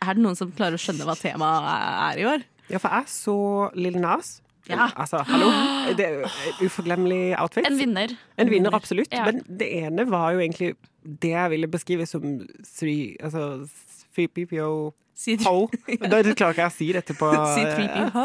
Er 0.05 0.15
det 0.19 0.23
noen 0.25 0.37
som 0.37 0.51
klarer 0.53 0.77
å 0.77 0.83
skjønne 0.83 1.07
hva 1.09 1.15
temaet 1.17 2.13
er 2.13 2.21
i 2.21 2.27
år? 2.35 2.43
Ja, 2.69 2.79
for 2.83 2.93
jeg 2.93 3.09
så 3.09 3.37
Lill 3.79 3.97
Nas. 4.03 4.41
Ja. 4.69 4.91
Altså, 4.95 5.23
hallo. 5.27 5.49
Det 5.99 6.05
er 6.07 6.27
uforglemmelig 6.63 7.33
outfit. 7.41 7.67
En 7.67 7.79
vinner. 7.81 8.13
En 8.39 8.51
vinner, 8.53 8.75
absolutt. 8.77 9.11
Ja. 9.11 9.25
Men 9.27 9.41
det 9.49 9.67
ene 9.81 10.05
var 10.11 10.37
jo 10.37 10.43
egentlig 10.45 10.75
det 11.03 11.33
jeg 11.33 11.51
ville 11.57 11.67
beskrive 11.73 12.07
som 12.07 12.23
three, 12.69 13.17
altså, 13.25 13.65
3PPO 14.17 14.73
Si 15.15 15.37
ho. 15.45 15.69
Da 16.01 16.23
klarer 16.23 16.33
ikke 16.33 16.55
jeg 16.57 16.65
å 16.65 16.73
si 16.73 16.87
dette 16.97 17.13
på 17.17 17.29
C3PO. 17.29 18.23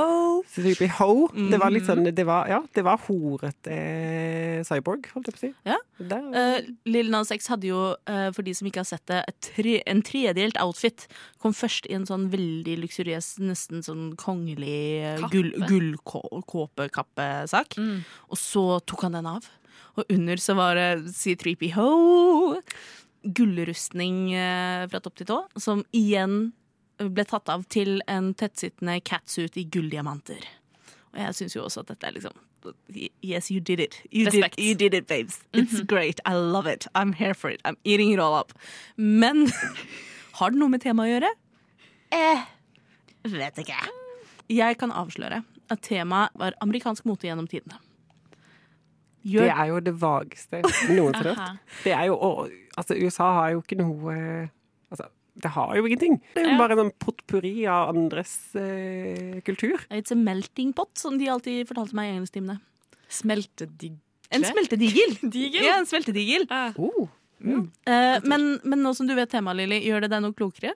3PO. 0.56 1.10
Det 1.52 1.60
var 1.60 1.70
litt 1.74 1.86
sånn 1.88 2.04
Det 2.16 2.26
var, 2.28 2.48
ja, 2.50 2.62
det 2.74 2.84
var 2.88 2.98
horete 3.08 3.72
eh, 3.74 4.64
cyborg, 4.68 5.08
holdt 5.14 5.28
jeg 5.30 5.36
på 5.36 5.40
å 5.42 5.44
si. 5.44 5.52
Ja. 5.68 5.78
Uh, 6.00 6.60
Lil 6.90 7.08
Nas 7.14 7.32
X 7.34 7.48
hadde 7.52 7.68
jo, 7.70 7.82
uh, 8.10 8.30
for 8.36 8.44
de 8.48 8.54
som 8.58 8.68
ikke 8.70 8.82
har 8.84 8.90
sett 8.90 9.08
det, 9.12 9.20
et 9.28 9.40
tre, 9.52 9.74
en 9.90 10.02
tredelt 10.06 10.58
outfit. 10.64 11.00
Kom 11.44 11.54
først 11.58 11.84
i 11.92 11.94
en 11.98 12.08
sånn 12.10 12.26
veldig 12.34 12.76
luksuriøs, 12.86 13.28
nesten 13.44 13.78
sånn 13.86 14.06
kongelig 14.20 15.18
gullkåpekappesak. 15.34 17.70
Gull. 17.78 17.88
Mm. 17.88 18.00
Og 18.32 18.38
så 18.42 18.66
tok 18.88 19.02
han 19.10 19.18
den 19.20 19.32
av. 19.36 19.44
Og 19.98 20.04
under 20.14 20.38
så 20.42 20.54
var 20.58 20.72
det 20.78 20.90
C3PO. 21.10 21.90
Gullrustning 23.36 24.34
eh, 24.34 24.86
fra 24.92 25.02
topp 25.04 25.20
til 25.20 25.30
tå, 25.30 25.42
som 25.60 25.84
igjen 25.96 26.52
ble 26.98 27.26
tatt 27.30 27.50
av 27.54 27.66
til 27.70 28.00
en 28.10 28.32
tettsittende 28.38 29.00
catsuit 29.06 29.58
i 29.60 29.66
gulldiamanter. 29.70 30.46
Og 31.14 31.20
jeg 31.22 31.38
syns 31.38 31.56
jo 31.58 31.66
også 31.66 31.84
at 31.84 31.96
dette 31.96 32.10
er 32.10 32.20
liksom 32.20 32.44
Yes, 33.24 33.50
you 33.50 33.62
did 33.62 33.80
it. 33.80 34.02
You, 34.12 34.30
did, 34.30 34.44
you 34.58 34.76
did 34.76 34.94
it, 34.94 35.08
babes. 35.08 35.40
It's 35.54 35.80
great. 35.80 36.20
I 36.26 36.34
love 36.34 36.68
it. 36.68 36.86
I'm 36.96 37.14
here 37.14 37.34
for 37.34 37.50
it. 37.50 37.62
I'm 37.64 37.78
eating 37.86 38.12
it 38.12 38.20
all 38.20 38.36
up. 38.36 38.52
Men 38.98 39.48
har 40.40 40.52
det 40.52 40.60
noe 40.60 40.74
med 40.74 40.84
temaet 40.84 41.08
å 41.08 41.14
gjøre? 41.14 41.30
Eh, 42.18 42.44
vet 43.38 43.62
ikke. 43.64 43.78
Jeg 44.52 44.80
kan 44.82 44.92
avsløre 44.92 45.46
at 45.72 45.84
temaet 45.86 46.36
var 46.36 46.58
amerikansk 46.64 47.08
mote 47.08 47.30
gjennom 47.30 47.48
tidene. 47.48 47.80
Det 49.28 49.50
er 49.52 49.68
jo 49.72 49.80
det 49.84 49.94
vageste 50.00 50.62
noen 50.96 51.14
har 51.18 51.24
hørt. 51.34 51.60
Det 51.84 51.94
er 51.94 52.06
jo 52.12 52.16
og, 52.16 52.50
Altså, 52.78 52.94
USA 53.02 53.28
har 53.34 53.52
jo 53.56 53.62
ikke 53.64 53.78
noe 53.80 54.16
Altså, 54.92 55.08
det 55.42 55.50
har 55.52 55.76
jo 55.76 55.86
ingenting. 55.86 56.20
Det 56.34 56.44
er 56.44 56.48
jo 56.48 56.52
Ja. 56.54 56.58
bare 56.58 56.72
en 56.78 56.82
sånn 56.86 56.94
potpurri 57.04 57.66
av 57.68 57.90
andres 57.96 58.32
eh, 58.56 59.42
kultur. 59.46 59.82
It's 59.92 60.12
a 60.12 60.16
melting 60.16 60.74
pot, 60.74 60.90
som 60.98 61.18
de 61.18 61.28
alltid 61.30 61.68
fortalte 61.68 61.94
meg 61.98 62.10
i 62.12 62.16
engelsktimene. 62.18 62.60
Smeltedigel? 63.10 63.98
En 64.32 64.44
smeltedigel. 64.44 65.18
Digel? 65.36 65.64
Ja, 65.66 65.78
en 65.80 65.86
smeltedigel. 65.88 66.48
Uh. 66.52 66.80
Oh. 66.80 67.08
Eh, 67.42 68.20
men, 68.26 68.48
men 68.64 68.82
nå 68.84 68.94
som 68.98 69.08
du 69.08 69.14
vet 69.18 69.30
temaet, 69.32 69.58
Lilly, 69.62 69.82
gjør 69.88 70.06
det 70.06 70.10
deg 70.16 70.24
noe 70.26 70.36
klokere? 70.38 70.74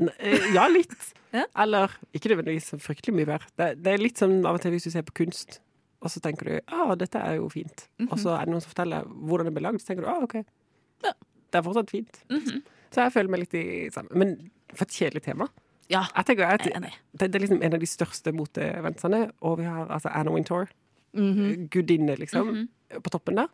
N- 0.00 0.12
eh, 0.18 0.48
Ja, 0.56 0.66
litt. 0.72 0.94
Ja. 1.34 1.44
Eller 1.62 1.92
ikke 2.16 2.32
nødvendigvis 2.32 2.72
så 2.72 2.78
fryktelig 2.82 3.14
mye 3.20 3.28
mer. 3.28 3.44
Det, 3.60 3.68
det 3.84 3.92
er 3.92 4.02
litt 4.02 4.18
sånn 4.18 4.40
av 4.44 4.56
og 4.58 4.62
til 4.64 4.72
hvis 4.74 4.88
du 4.88 4.90
ser 4.94 5.04
på 5.06 5.14
kunst, 5.22 5.60
og 6.00 6.10
så 6.10 6.20
tenker 6.24 6.48
du 6.48 6.54
ah, 6.72 6.94
dette 6.96 7.18
er 7.20 7.36
jo 7.36 7.48
fint. 7.52 7.88
Og 8.10 8.18
så 8.18 8.32
er 8.36 8.46
det 8.46 8.52
noen 8.54 8.62
som 8.64 8.72
forteller 8.72 9.04
hvordan 9.08 9.46
det 9.50 9.54
ble 9.56 9.62
lagd, 9.66 9.80
så 9.82 9.90
tenker 9.90 10.06
du 10.06 10.08
ah, 10.12 10.22
OK. 10.24 10.34
Ja. 11.04 11.12
Det 11.50 11.58
er 11.58 11.62
fortsatt 11.66 11.90
fint. 11.90 12.22
Så 12.90 13.02
jeg 13.04 13.12
føler 13.12 13.30
meg 13.30 13.40
litt 13.44 13.54
i 13.58 13.64
samme. 13.94 14.10
Men 14.18 14.36
for 14.74 14.86
et 14.86 14.94
kjedelig 14.96 15.22
tema. 15.26 15.46
Ja. 15.90 16.04
Jeg 16.16 16.26
tenker 16.26 16.46
at 16.46 16.64
Jeg 16.66 16.80
det, 16.82 16.92
det 17.30 17.34
er 17.34 17.42
liksom 17.44 17.62
en 17.62 17.74
av 17.74 17.80
de 17.82 17.86
største 17.90 18.32
moteeventsene, 18.32 19.30
og 19.42 19.58
vi 19.58 19.64
har 19.66 19.88
altså 19.90 20.08
Anna 20.14 20.30
Wintour, 20.34 20.68
Mhm. 21.12 21.68
gudinne, 21.74 22.14
liksom, 22.16 22.68
på 23.02 23.10
toppen 23.10 23.34
der. 23.34 23.48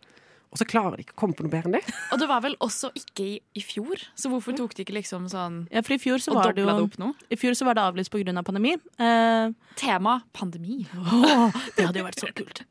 Og 0.55 0.61
så 0.61 0.67
klarer 0.69 0.97
de 0.97 1.05
ikke 1.05 1.17
å 1.17 1.21
komme 1.21 1.37
på 1.37 1.45
noe 1.45 1.53
bedre 1.53 1.69
enn 1.69 1.77
det. 1.79 1.95
Og 2.15 2.21
det 2.23 2.29
var 2.31 2.43
vel 2.45 2.55
også 2.65 2.93
ikke 2.97 3.25
i, 3.27 3.33
i 3.59 3.63
fjor, 3.65 4.05
så 4.17 4.31
hvorfor 4.33 4.57
tok 4.57 4.77
de 4.77 4.87
ikke 4.87 4.97
liksom 4.97 5.27
sånn 5.33 5.65
Ja, 5.75 5.83
for 5.85 5.97
i 5.97 6.01
fjor 6.01 6.23
så 6.23 6.33
og 6.33 6.41
var 6.41 6.55
det 6.55 6.63
dobla 6.63 6.77
det 6.79 6.85
jo 6.85 6.91
opp 6.91 7.01
nå? 7.03 7.11
I 7.33 7.41
fjor 7.41 7.59
så 7.59 7.67
var 7.69 7.79
det 7.79 7.85
avlyst 7.87 8.13
pga. 8.15 8.37
Av 8.37 8.47
pandemi. 8.47 8.77
Eh, 9.03 9.51
Tema 9.81 10.21
pandemi. 10.37 10.85
Åh, 10.97 11.59
det 11.77 11.89
hadde 11.89 12.01
jo 12.01 12.07
vært 12.07 12.23
så 12.23 12.31
kult. 12.37 12.63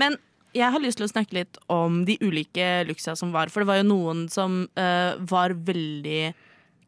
Men 0.00 0.18
jeg 0.56 0.72
har 0.72 0.82
lyst 0.82 0.98
til 1.00 1.06
å 1.06 1.10
snakke 1.10 1.36
litt 1.36 1.58
om 1.70 2.02
de 2.08 2.16
ulike 2.24 2.66
looksa 2.88 3.14
som 3.18 3.32
var. 3.34 3.52
For 3.52 3.62
det 3.62 3.70
var 3.70 3.80
jo 3.82 3.88
noen 3.90 4.26
som 4.32 4.62
eh, 4.80 5.14
var 5.30 5.54
veldig 5.68 6.32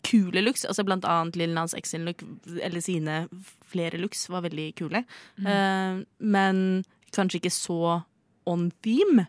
kule 0.06 0.42
looks. 0.44 0.64
Altså 0.64 0.84
blant 0.88 1.04
annet 1.08 1.36
Lill 1.38 1.52
Nas 1.56 1.74
X 1.76 1.92
sin 1.94 2.06
look, 2.08 2.24
eller 2.62 2.82
sine 2.84 3.24
flere 3.70 4.00
looks, 4.00 4.26
var 4.32 4.46
veldig 4.46 4.70
kule. 4.80 5.04
Eh, 5.44 6.00
men 6.18 6.62
kanskje 7.14 7.42
ikke 7.42 7.54
så 7.54 8.00
on 8.48 8.70
theme. 8.82 9.28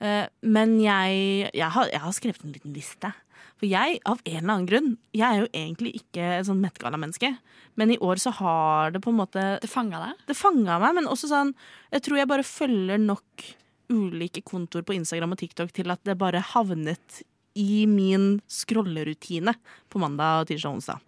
Eh, 0.00 0.26
men 0.42 0.78
jeg, 0.80 1.50
jeg, 1.52 1.70
har, 1.76 1.90
jeg 1.92 2.02
har 2.04 2.16
skrevet 2.16 2.44
en 2.44 2.54
liten 2.56 2.76
liste. 2.76 3.12
For 3.60 3.68
jeg, 3.68 3.98
av 4.08 4.20
en 4.24 4.38
eller 4.38 4.54
annen 4.54 4.68
grunn, 4.68 4.90
jeg 5.12 5.26
er 5.26 5.42
jo 5.42 5.48
egentlig 5.52 5.92
ikke 5.98 6.26
et 6.38 6.46
sånn 6.48 6.62
Met-gala-menneske, 6.62 7.34
men 7.80 7.92
i 7.92 7.98
år 8.00 8.20
så 8.22 8.32
har 8.38 8.94
det 8.94 9.02
på 9.04 9.12
en 9.12 9.18
måte 9.20 9.42
Det 9.60 9.68
fanga 9.70 10.00
deg? 10.00 10.22
det 10.30 10.36
fanga 10.36 10.78
meg, 10.82 10.96
men 10.96 11.08
også 11.08 11.28
sånn 11.30 11.52
Jeg 11.92 12.02
tror 12.04 12.18
jeg 12.18 12.28
bare 12.28 12.44
følger 12.44 13.00
nok 13.00 13.44
ulike 13.90 14.42
kontoer 14.46 14.84
på 14.86 14.96
Instagram 14.96 15.36
og 15.36 15.40
TikTok 15.42 15.72
til 15.76 15.92
at 15.92 16.02
det 16.06 16.16
bare 16.18 16.42
havnet 16.52 17.20
i 17.58 17.84
min 17.90 18.38
scrollerutine 18.48 19.56
på 19.90 20.00
mandag, 20.00 20.46
tirsdag 20.46 20.70
og 20.70 20.78
onsdag. 20.78 21.00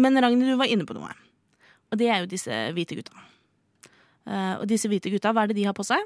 Men 0.00 0.16
Ragnhild, 0.16 0.54
du 0.54 0.58
var 0.58 0.70
inne 0.72 0.86
på 0.88 0.96
noe. 0.96 1.12
Og 1.92 2.00
det 2.00 2.08
er 2.08 2.22
jo 2.22 2.30
disse 2.30 2.56
hvite 2.72 2.96
gutta. 2.96 3.26
Eh, 4.24 4.54
og 4.56 4.64
disse 4.70 4.88
hvite 4.88 5.12
gutta, 5.12 5.34
hva 5.36 5.44
er 5.44 5.52
det 5.52 5.58
de 5.60 5.66
har 5.68 5.76
på 5.76 5.84
seg? 5.86 6.00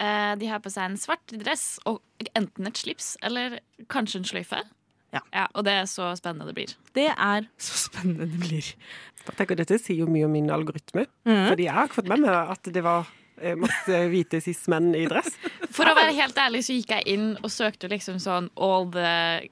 Eh, 0.00 0.34
de 0.40 0.46
har 0.48 0.62
på 0.64 0.70
seg 0.72 0.86
en 0.90 0.96
svart 1.00 1.34
dress 1.44 1.78
og 1.88 2.00
enten 2.34 2.66
et 2.70 2.78
slips 2.80 3.14
eller 3.26 3.58
kanskje 3.92 4.22
en 4.22 4.28
sløyfe. 4.30 4.62
Ja. 5.12 5.20
Og 5.58 5.64
det 5.66 5.72
er 5.74 5.88
så 5.90 6.12
spennende 6.16 6.46
det 6.48 6.54
blir. 6.56 6.74
Det 6.94 7.08
er 7.10 7.48
så 7.60 7.76
spennende 7.88 8.28
det 8.30 8.38
blir. 8.40 8.68
Tenk, 9.36 9.56
Dette 9.58 9.76
sier 9.82 9.98
jo 10.04 10.06
mye 10.10 10.24
om 10.28 10.32
min 10.32 10.48
algoritme. 10.54 11.04
mm. 11.28 11.48
Fordi 11.50 11.66
jeg 11.66 11.74
har 11.76 11.88
ikke 11.90 11.98
fått 12.00 12.08
med 12.12 12.22
meg 12.24 12.52
at 12.54 12.70
det 12.72 12.82
var 12.86 13.08
eh, 13.42 13.56
masse 13.58 13.98
hvite 14.14 14.40
cis-menn 14.44 14.92
i 14.96 15.02
dress. 15.10 15.34
For 15.74 15.90
å 15.90 15.96
være 15.98 16.14
helt 16.16 16.38
ærlig 16.40 16.62
så 16.68 16.76
gikk 16.78 16.94
jeg 16.94 17.06
inn 17.18 17.26
og 17.42 17.50
søkte 17.52 17.90
liksom 17.90 18.16
sånn 18.22 18.48
all 18.56 18.86
the 18.94 19.10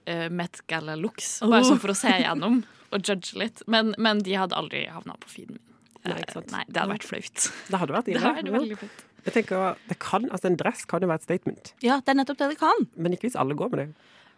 uh, 0.09 0.29
Met 0.31 0.63
Gala 0.71 0.95
looks. 0.97 1.41
Bare 1.43 1.61
Oh. 1.65 1.69
sånn 1.75 1.83
for 1.83 1.93
å 1.93 1.99
se 1.99 2.15
gjennom 2.23 2.63
og 2.95 3.03
judge 3.05 3.35
litt. 3.37 3.61
Men, 3.69 3.93
men 3.99 4.23
de 4.25 4.39
hadde 4.39 4.57
aldri 4.57 4.87
havna 4.89 5.19
på 5.21 5.29
feeden 5.35 5.59
min. 5.59 5.65
Nei, 6.07 6.23
ikke 6.23 6.39
sant. 6.39 6.53
Nei, 6.55 6.63
det 6.71 6.79
hadde 6.81 6.95
vært 6.95 7.05
flaut. 7.11 7.49
Det 7.69 7.79
hadde 7.83 7.93
vært 7.99 8.07
Det 8.15 8.21
hadde 8.23 8.39
vært 8.39 8.55
veldig 8.63 8.79
flaut. 8.81 9.05
Jeg 9.29 9.37
tenker, 9.43 9.81
det 9.91 9.99
kan, 10.03 10.29
altså 10.33 10.49
En 10.49 10.57
dress 10.61 10.87
kan 10.88 11.05
jo 11.05 11.11
være 11.11 11.23
et 11.23 11.27
statement, 11.29 11.75
Ja, 11.85 12.01
det 12.01 12.14
er 12.14 12.23
nettopp 12.23 12.38
det 12.41 12.55
det 12.55 12.62
kan. 12.62 12.88
men 12.97 13.12
ikke 13.12 13.29
hvis 13.29 13.37
alle 13.38 13.57
går 13.59 13.75
med 13.75 13.85
det. 13.85 13.88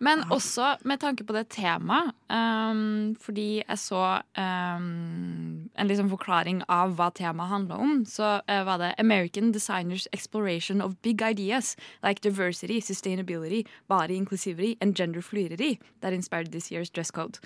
Men 0.01 0.23
også 0.33 0.79
med 0.89 1.03
tanke 1.03 1.25
på 1.29 1.35
det 1.37 1.51
temaet, 1.53 2.15
um, 2.33 3.15
fordi 3.21 3.61
jeg 3.61 3.79
så 3.79 4.23
um, 4.39 5.69
en 5.77 5.91
liksom 5.91 6.09
forklaring 6.09 6.63
av 6.73 6.95
hva 6.97 7.11
temaet 7.13 7.53
handla 7.53 7.77
om, 7.77 7.93
så 8.09 8.41
uh, 8.49 8.63
var 8.65 8.81
det 8.81 8.95
'American 8.99 9.53
Designers 9.53 10.09
Exploration 10.13 10.81
of 10.81 10.97
Big 11.03 11.21
Ideas 11.21 11.77
like 12.03 12.23
Diversity, 12.23 12.81
Sustainability, 12.81 13.67
Body 13.89 14.17
Inclusivity 14.17 14.75
and 14.81 14.97
Gender 14.97 15.21
Fluidity 15.21 15.79
that 16.01 16.15
inspired 16.15 16.51
this 16.53 16.73
year's 16.73 16.91
dress 16.91 17.11
code'. 17.11 17.39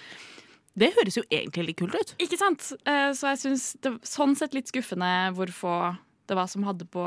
Det 0.79 0.93
høres 0.95 1.17
jo 1.17 1.23
egentlig 1.31 1.67
litt 1.67 1.77
kult 1.77 1.95
ut. 1.95 2.15
Ikke 2.19 2.39
sant? 2.39 2.73
Uh, 2.87 3.11
så 3.15 3.35
jeg 3.35 3.39
syns 3.39 3.77
det 3.83 3.99
sånn 4.07 4.35
sett 4.39 4.55
litt 4.55 4.71
skuffende 4.71 5.35
hvor 5.35 5.51
få 5.51 5.97
det 6.29 6.37
var 6.39 6.47
som 6.51 6.65
hadde 6.67 6.87
på 6.89 7.05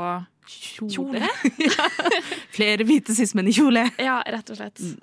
kjole. 0.48 1.28
Flere 2.56 2.86
hvite 2.88 3.12
cis-menn 3.16 3.48
i 3.50 3.54
kjole. 3.56 3.84
Ja, 4.00 4.20
rett 4.26 4.50
og 4.52 4.56
slett. 4.60 4.78
Mm. 4.80 4.98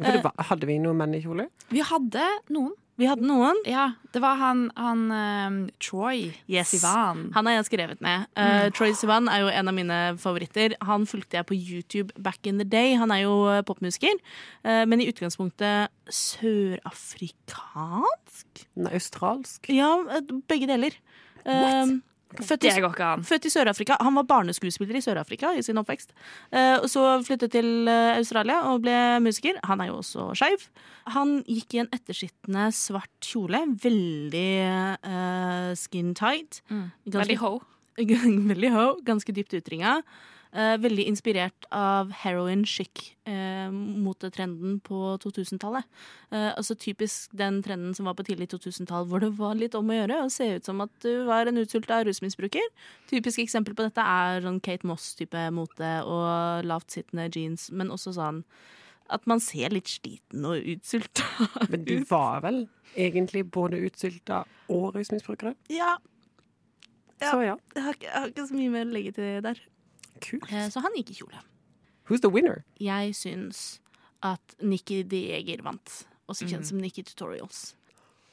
det 0.00 0.20
var, 0.24 0.32
hadde 0.50 0.66
vi 0.68 0.74
noen 0.82 0.98
menn 1.00 1.16
i 1.18 1.22
kjole? 1.24 1.44
Vi 1.72 1.80
hadde 1.84 2.24
noen. 2.54 2.74
Vi 2.98 3.06
hadde 3.06 3.22
noen. 3.22 3.54
Ja, 3.62 3.94
det 4.10 4.18
var 4.24 4.34
han, 4.40 4.72
han 4.74 5.12
um, 5.14 5.70
Troy 5.78 6.34
Yes. 6.50 6.72
Sivan. 6.72 7.30
Han 7.36 7.46
har 7.46 7.52
jeg 7.54 7.68
skrevet 7.68 8.00
ned. 8.02 8.26
Uh, 8.34 8.74
Troy 8.74 8.90
Sivan 8.98 9.30
er 9.30 9.38
jo 9.44 9.48
en 9.52 9.70
av 9.70 9.74
mine 9.76 9.98
favoritter. 10.18 10.74
Han 10.82 11.06
fulgte 11.06 11.38
jeg 11.38 11.46
på 11.46 11.54
YouTube 11.54 12.10
back 12.18 12.42
in 12.50 12.58
the 12.58 12.66
day. 12.66 12.98
Han 12.98 13.14
er 13.14 13.22
jo 13.22 13.46
eh, 13.52 13.62
popmusiker, 13.62 14.18
uh, 14.66 14.82
men 14.90 14.98
i 15.04 15.06
utgangspunktet 15.12 15.94
sørafrikansk? 16.10 18.66
Nei, 18.82 18.90
australsk? 18.98 19.70
Ja, 19.70 20.02
eh, 20.16 20.34
begge 20.50 20.66
deler. 20.66 20.90
Eh, 21.46 22.02
Født 22.36 22.64
i, 22.68 22.68
født 23.24 23.46
i 23.48 23.50
Sør-Afrika. 23.50 23.96
Han 24.04 24.14
var 24.18 24.26
barneskuespiller 24.28 24.98
i 24.98 25.00
Sør-Afrika 25.00 25.54
i 25.56 25.62
sin 25.64 25.78
oppvekst. 25.80 26.10
Og 26.82 26.84
så 26.92 27.04
flyttet 27.24 27.54
til 27.54 27.88
eh, 27.88 28.18
Australia 28.18 28.58
og 28.68 28.82
ble 28.84 28.96
musiker. 29.24 29.56
Han 29.64 29.80
er 29.80 29.88
jo 29.88 29.96
også 30.02 30.26
skeiv. 30.36 30.66
Han 31.16 31.38
gikk 31.48 31.74
i 31.78 31.80
en 31.86 31.88
ettersittende 31.96 32.66
svart 32.76 33.08
kjole. 33.24 33.62
Veldig 33.80 34.50
uh, 35.08 35.72
skin 35.80 36.12
tight. 36.14 36.60
Ganske- 36.68 37.16
Veldig 37.22 37.38
ho. 37.40 37.54
veldig 38.52 38.70
ho, 38.76 38.84
ganske 39.08 39.32
dypt 39.34 39.56
utringa. 39.58 40.02
Eh, 40.48 40.78
veldig 40.80 41.04
inspirert 41.10 41.66
av 41.76 42.08
heroin 42.22 42.62
chic 42.64 43.02
eh, 43.28 43.68
motetrenden 43.68 44.78
på 44.80 45.18
2000-tallet. 45.20 45.84
Eh, 46.32 46.48
altså 46.54 46.72
typisk 46.80 47.34
den 47.36 47.60
trenden 47.62 47.92
som 47.94 48.08
var 48.08 48.16
på 48.16 48.24
tidlig 48.24 48.48
2000-tall, 48.54 49.04
hvor 49.10 49.20
det 49.20 49.34
var 49.36 49.58
litt 49.60 49.76
om 49.76 49.92
å 49.92 49.98
gjøre 49.98 50.22
å 50.24 50.32
se 50.32 50.48
ut 50.56 50.64
som 50.64 50.80
at 50.80 50.94
du 51.04 51.26
var 51.28 51.50
en 51.50 51.60
utsulta 51.60 52.00
rusmisbruker. 52.08 52.64
Typisk 53.12 53.44
eksempel 53.44 53.76
på 53.76 53.84
dette 53.84 54.00
er 54.00 54.40
sånn 54.46 54.62
Kate 54.64 54.88
Moss-type 54.88 55.44
mote 55.52 55.92
og 56.08 56.64
lavtsittende 56.64 57.28
jeans, 57.28 57.68
men 57.68 57.92
også 57.92 58.16
sånn 58.16 58.42
at 59.12 59.24
man 59.28 59.40
ser 59.40 59.72
litt 59.72 59.88
sliten 59.88 60.44
og 60.44 60.64
utsulta 60.68 61.24
Men 61.72 61.84
de 61.84 62.02
var 62.08 62.42
vel 62.44 62.66
egentlig 62.96 63.46
både 63.52 63.80
utsylta 63.84 64.42
og 64.72 64.94
rusmisbrukere? 64.96 65.58
Ja, 65.72 65.98
Ja. 67.18 67.32
Så 67.32 67.40
ja, 67.42 67.56
jeg 67.74 67.82
har, 67.82 67.96
ikke, 67.96 68.06
jeg 68.06 68.14
har 68.14 68.28
ikke 68.30 68.42
så 68.46 68.54
mye 68.54 68.70
mer 68.70 68.84
å 68.86 68.94
legge 68.94 69.12
til 69.16 69.40
der. 69.42 69.60
Kult. 70.22 70.48
Eh, 70.52 70.68
så 70.72 70.82
han 70.84 70.94
gikk 70.98 71.14
i 71.14 71.18
kjole. 71.20 71.42
Who's 72.08 72.22
the 72.24 72.30
winner? 72.32 72.62
Jeg 72.80 73.14
syns 73.18 73.80
at 74.24 74.56
Nikki 74.64 75.02
Dieger 75.06 75.62
vant, 75.62 76.02
også 76.28 76.48
kjent 76.48 76.68
som 76.68 76.80
Nikki 76.82 77.04
Tutorials. 77.06 77.72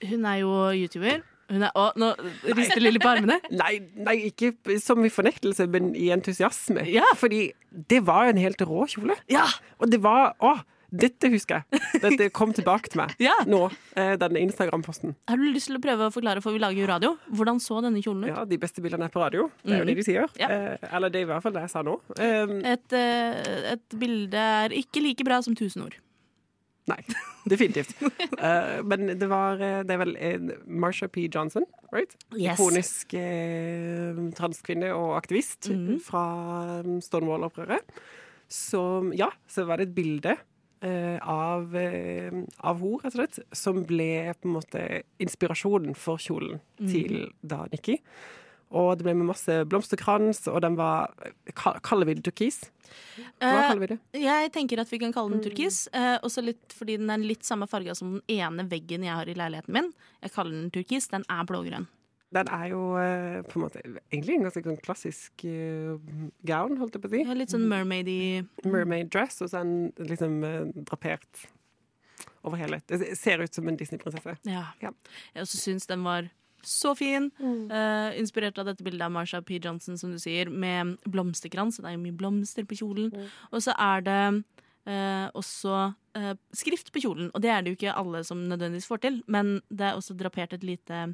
Hun 0.06 0.26
er 0.28 0.42
jo 0.42 0.52
YouTuber. 0.76 1.24
Hun 1.52 1.62
er, 1.62 1.74
å, 1.78 1.92
nå 2.00 2.10
rister 2.58 2.82
Lilly 2.82 3.00
på 3.02 3.12
armene. 3.12 3.38
Nei, 3.62 3.76
nei, 3.94 4.16
ikke 4.32 4.80
som 4.82 5.04
i 5.06 5.12
fornektelse, 5.14 5.68
men 5.70 5.92
i 5.94 6.08
entusiasme. 6.16 6.88
Ja. 6.90 7.06
Fordi 7.20 7.52
det 7.92 8.02
var 8.08 8.32
en 8.32 8.40
helt 8.42 8.64
rå 8.66 8.88
kjole. 8.90 9.18
Ja! 9.30 9.46
Og 9.78 9.92
det 9.94 10.02
var 10.02 10.34
Å, 10.42 10.56
dette 11.02 11.30
husker 11.34 11.62
jeg. 11.62 11.82
Dette 12.04 12.30
kom 12.36 12.54
tilbake 12.56 12.90
til 12.94 13.02
meg 13.02 13.16
Ja. 13.28 13.34
nå, 13.50 13.62
eh, 13.96 14.14
denne 14.22 14.42
Instagram-posten. 14.46 15.16
Har 15.30 15.38
du 15.42 15.46
lyst 15.52 15.68
til 15.72 15.78
å 15.80 15.84
prøve 15.84 16.08
å 16.10 16.14
forklare, 16.16 16.42
for 16.46 16.56
vi 16.56 16.62
lager 16.64 16.82
jo 16.84 16.88
radio, 16.92 17.12
hvordan 17.34 17.60
så 17.64 17.82
denne 17.86 18.02
kjolen 18.06 18.26
ut? 18.28 18.32
Ja, 18.34 18.46
de 18.46 18.58
beste 18.62 18.82
bildene 18.86 19.10
er 19.10 19.14
på 19.14 19.22
radio. 19.24 19.50
Det 19.64 19.74
er 19.76 19.84
jo 19.84 19.90
det 19.92 19.96
de 20.00 20.08
sier. 20.08 20.28
Ja. 20.42 20.50
Eh, 20.50 20.90
eller 20.96 21.10
det 21.14 21.22
er 21.22 21.28
i 21.28 21.30
hvert 21.34 21.44
fall 21.46 21.54
det 21.58 21.66
jeg 21.68 21.74
sa 21.76 21.84
nå. 21.86 22.00
Eh, 22.18 22.56
Et, 22.76 22.94
eh, 22.98 23.72
et 23.76 24.00
bilde 24.02 24.48
er 24.66 24.70
ikke 24.76 25.02
like 25.06 25.24
bra 25.28 25.42
som 25.46 25.56
tusen 25.56 25.84
ord. 25.86 25.96
nei, 26.88 27.00
definitivt. 27.50 27.96
uh, 28.38 28.84
men 28.86 29.08
det 29.18 29.26
var 29.28 29.58
Det 29.58 29.90
er 29.96 29.98
vel 30.04 30.12
Marsha 30.70 31.08
P. 31.10 31.24
Johnson, 31.34 31.64
right? 31.92 32.14
Yes. 32.38 32.60
Ikonisk 32.60 33.16
eh, 33.18 34.14
transkvinne 34.38 34.92
og 34.94 35.16
aktivist 35.18 35.70
Mhm. 35.74 35.98
fra 36.06 36.22
um, 36.86 37.00
Stonewall-opprøret. 37.02 37.82
Så 38.48 38.82
ja, 39.18 39.32
så 39.50 39.66
var 39.66 39.78
det 39.82 39.88
et 39.90 39.96
bilde 39.98 40.36
av, 40.84 41.76
eh, 41.76 42.32
av 42.60 42.80
henne, 42.80 43.00
rett 43.04 43.16
og 43.16 43.20
slett, 43.20 43.40
som 43.56 43.84
ble 43.86 44.34
på 44.34 44.46
en 44.50 44.56
måte 44.58 45.04
inspirasjonen 45.20 45.96
for 45.96 46.18
kjolen 46.18 46.60
Mhm. 46.80 46.92
til 46.92 47.32
da 47.46 47.66
Nikki. 47.72 48.00
Og 48.72 48.98
det 48.98 49.04
ble 49.06 49.14
med 49.16 49.28
masse 49.28 49.64
blomsterkrans, 49.70 50.48
og 50.52 50.62
den 50.62 50.76
var 50.76 51.14
Kaller 51.56 52.06
vi 52.06 52.16
det 52.16 52.24
turkis? 52.24 52.70
Hva 53.40 53.54
Eh, 53.54 53.68
kaller 53.70 53.80
vi 53.80 53.88
det? 53.88 54.00
Jeg 54.14 54.52
tenker 54.52 54.80
at 54.80 54.90
vi 54.90 54.98
kan 55.00 55.14
kalle 55.14 55.32
den 55.32 55.42
turkis. 55.42 55.88
Eh, 55.94 56.18
også 56.20 56.44
litt 56.44 56.70
fordi 56.70 56.98
den 56.98 57.10
er 57.10 57.18
litt 57.18 57.44
samme 57.44 57.68
farge 57.70 57.96
som 57.96 58.20
den 58.20 58.22
ene 58.28 58.68
veggen 58.68 59.04
jeg 59.04 59.14
har 59.14 59.26
i 59.26 59.34
leiligheten 59.34 59.70
min. 59.74 59.94
Jeg 60.22 60.32
kaller 60.32 60.52
den 60.52 60.72
turkis. 60.72 61.08
Den 61.10 61.24
er 61.30 61.46
blågrønn. 61.46 61.88
Den 62.34 62.50
er 62.52 62.70
jo 62.72 62.80
eh, 63.00 63.42
på 63.46 63.60
en 63.60 63.64
måte 63.64 63.82
egentlig 63.86 64.36
en 64.36 64.48
ganske 64.48 64.64
sånn 64.66 64.80
klassisk 64.84 65.46
eh, 65.48 65.94
gown, 66.48 66.80
holdt 66.82 66.98
jeg 66.98 67.04
på 67.04 67.12
å 67.12 67.14
si. 67.14 67.22
Ja, 67.22 67.36
litt 67.38 67.54
sånn 67.54 67.68
mermaidy. 67.72 68.46
Mermaid 68.66 69.12
dress, 69.14 69.38
og 69.46 69.52
så 69.52 69.62
en 69.62 69.76
liksom 70.02 70.42
eh, 70.44 70.64
drapert 70.90 71.46
over 72.46 72.60
hele. 72.62 72.82
Det 72.90 73.14
ser 73.18 73.44
ut 73.44 73.56
som 73.56 73.70
en 73.70 73.78
Disney-prinsesse. 73.78 74.36
Ja. 74.50 74.66
Ja. 74.82 74.92
Jeg 75.36 75.46
også 75.46 75.62
syns 75.62 75.88
den 75.90 76.04
var 76.06 76.28
så 76.66 76.96
fin. 76.98 77.30
Eh, 77.40 78.20
inspirert 78.20 78.58
av 78.62 78.70
dette 78.70 78.84
bildet 78.86 79.06
av 79.06 79.14
Marsha 79.14 79.42
P. 79.46 79.60
Johnson, 79.62 79.98
som 80.02 80.12
du 80.12 80.20
sier, 80.22 80.50
med 80.50 80.96
blomsterkrans. 81.06 81.78
Det 81.78 81.90
er 81.90 81.98
jo 81.98 82.04
mye 82.04 82.18
blomster 82.18 82.68
på 82.68 82.80
kjolen. 82.82 83.14
Og 83.52 83.64
så 83.64 83.76
er 83.78 84.06
det 84.06 84.22
uh, 84.90 85.28
også 85.38 85.76
uh, 86.18 86.32
skrift 86.58 86.92
på 86.94 87.04
kjolen. 87.06 87.30
Og 87.34 87.44
det 87.46 87.52
er 87.54 87.62
det 87.62 87.74
jo 87.74 87.80
ikke 87.80 87.98
alle 87.98 88.24
som 88.28 88.46
nødvendigvis 88.50 88.90
får 88.90 89.04
til, 89.06 89.22
men 89.32 89.60
det 89.70 89.92
er 89.92 90.00
også 90.00 90.18
drapert 90.18 90.58
et 90.58 90.66
lite 90.66 91.06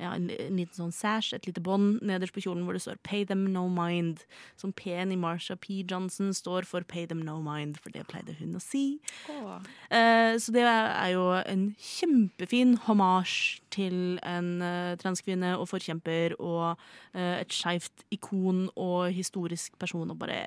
ja, 0.00 0.14
en, 0.16 0.30
en 0.32 0.58
liten 0.58 0.76
sånn 0.76 0.94
sash, 0.94 1.34
et 1.36 1.46
lite 1.48 1.62
bånd 1.64 2.00
nederst 2.06 2.34
på 2.34 2.42
kjolen 2.44 2.64
hvor 2.66 2.76
det 2.76 2.82
står 2.84 3.00
'Pay 3.04 3.26
them 3.28 3.46
no 3.52 3.66
mind'. 3.68 4.24
Som 4.56 4.72
P-en 4.72 5.12
i 5.12 5.18
Marsha 5.20 5.56
P. 5.56 5.82
Johnson 5.84 6.32
står 6.34 6.66
for 6.68 6.80
'Pay 6.82 7.06
them 7.06 7.22
no 7.24 7.40
mind', 7.44 7.78
for 7.78 7.90
det 7.90 8.06
pleide 8.08 8.36
hun 8.40 8.56
å 8.56 8.62
si. 8.62 9.00
Eh, 9.28 10.36
så 10.40 10.52
det 10.52 10.64
er 10.64 11.10
jo 11.12 11.26
en 11.44 11.74
kjempefin 11.78 12.76
hommage 12.86 13.60
til 13.70 14.18
en 14.26 14.62
eh, 14.62 14.96
transkvinne 14.96 15.56
og 15.58 15.68
forkjemper 15.68 16.36
og 16.40 16.76
eh, 17.14 17.40
et 17.40 17.52
skeivt 17.52 18.04
ikon 18.10 18.68
og 18.76 19.12
historisk 19.12 19.78
person, 19.78 20.10
og 20.10 20.18
bare 20.18 20.46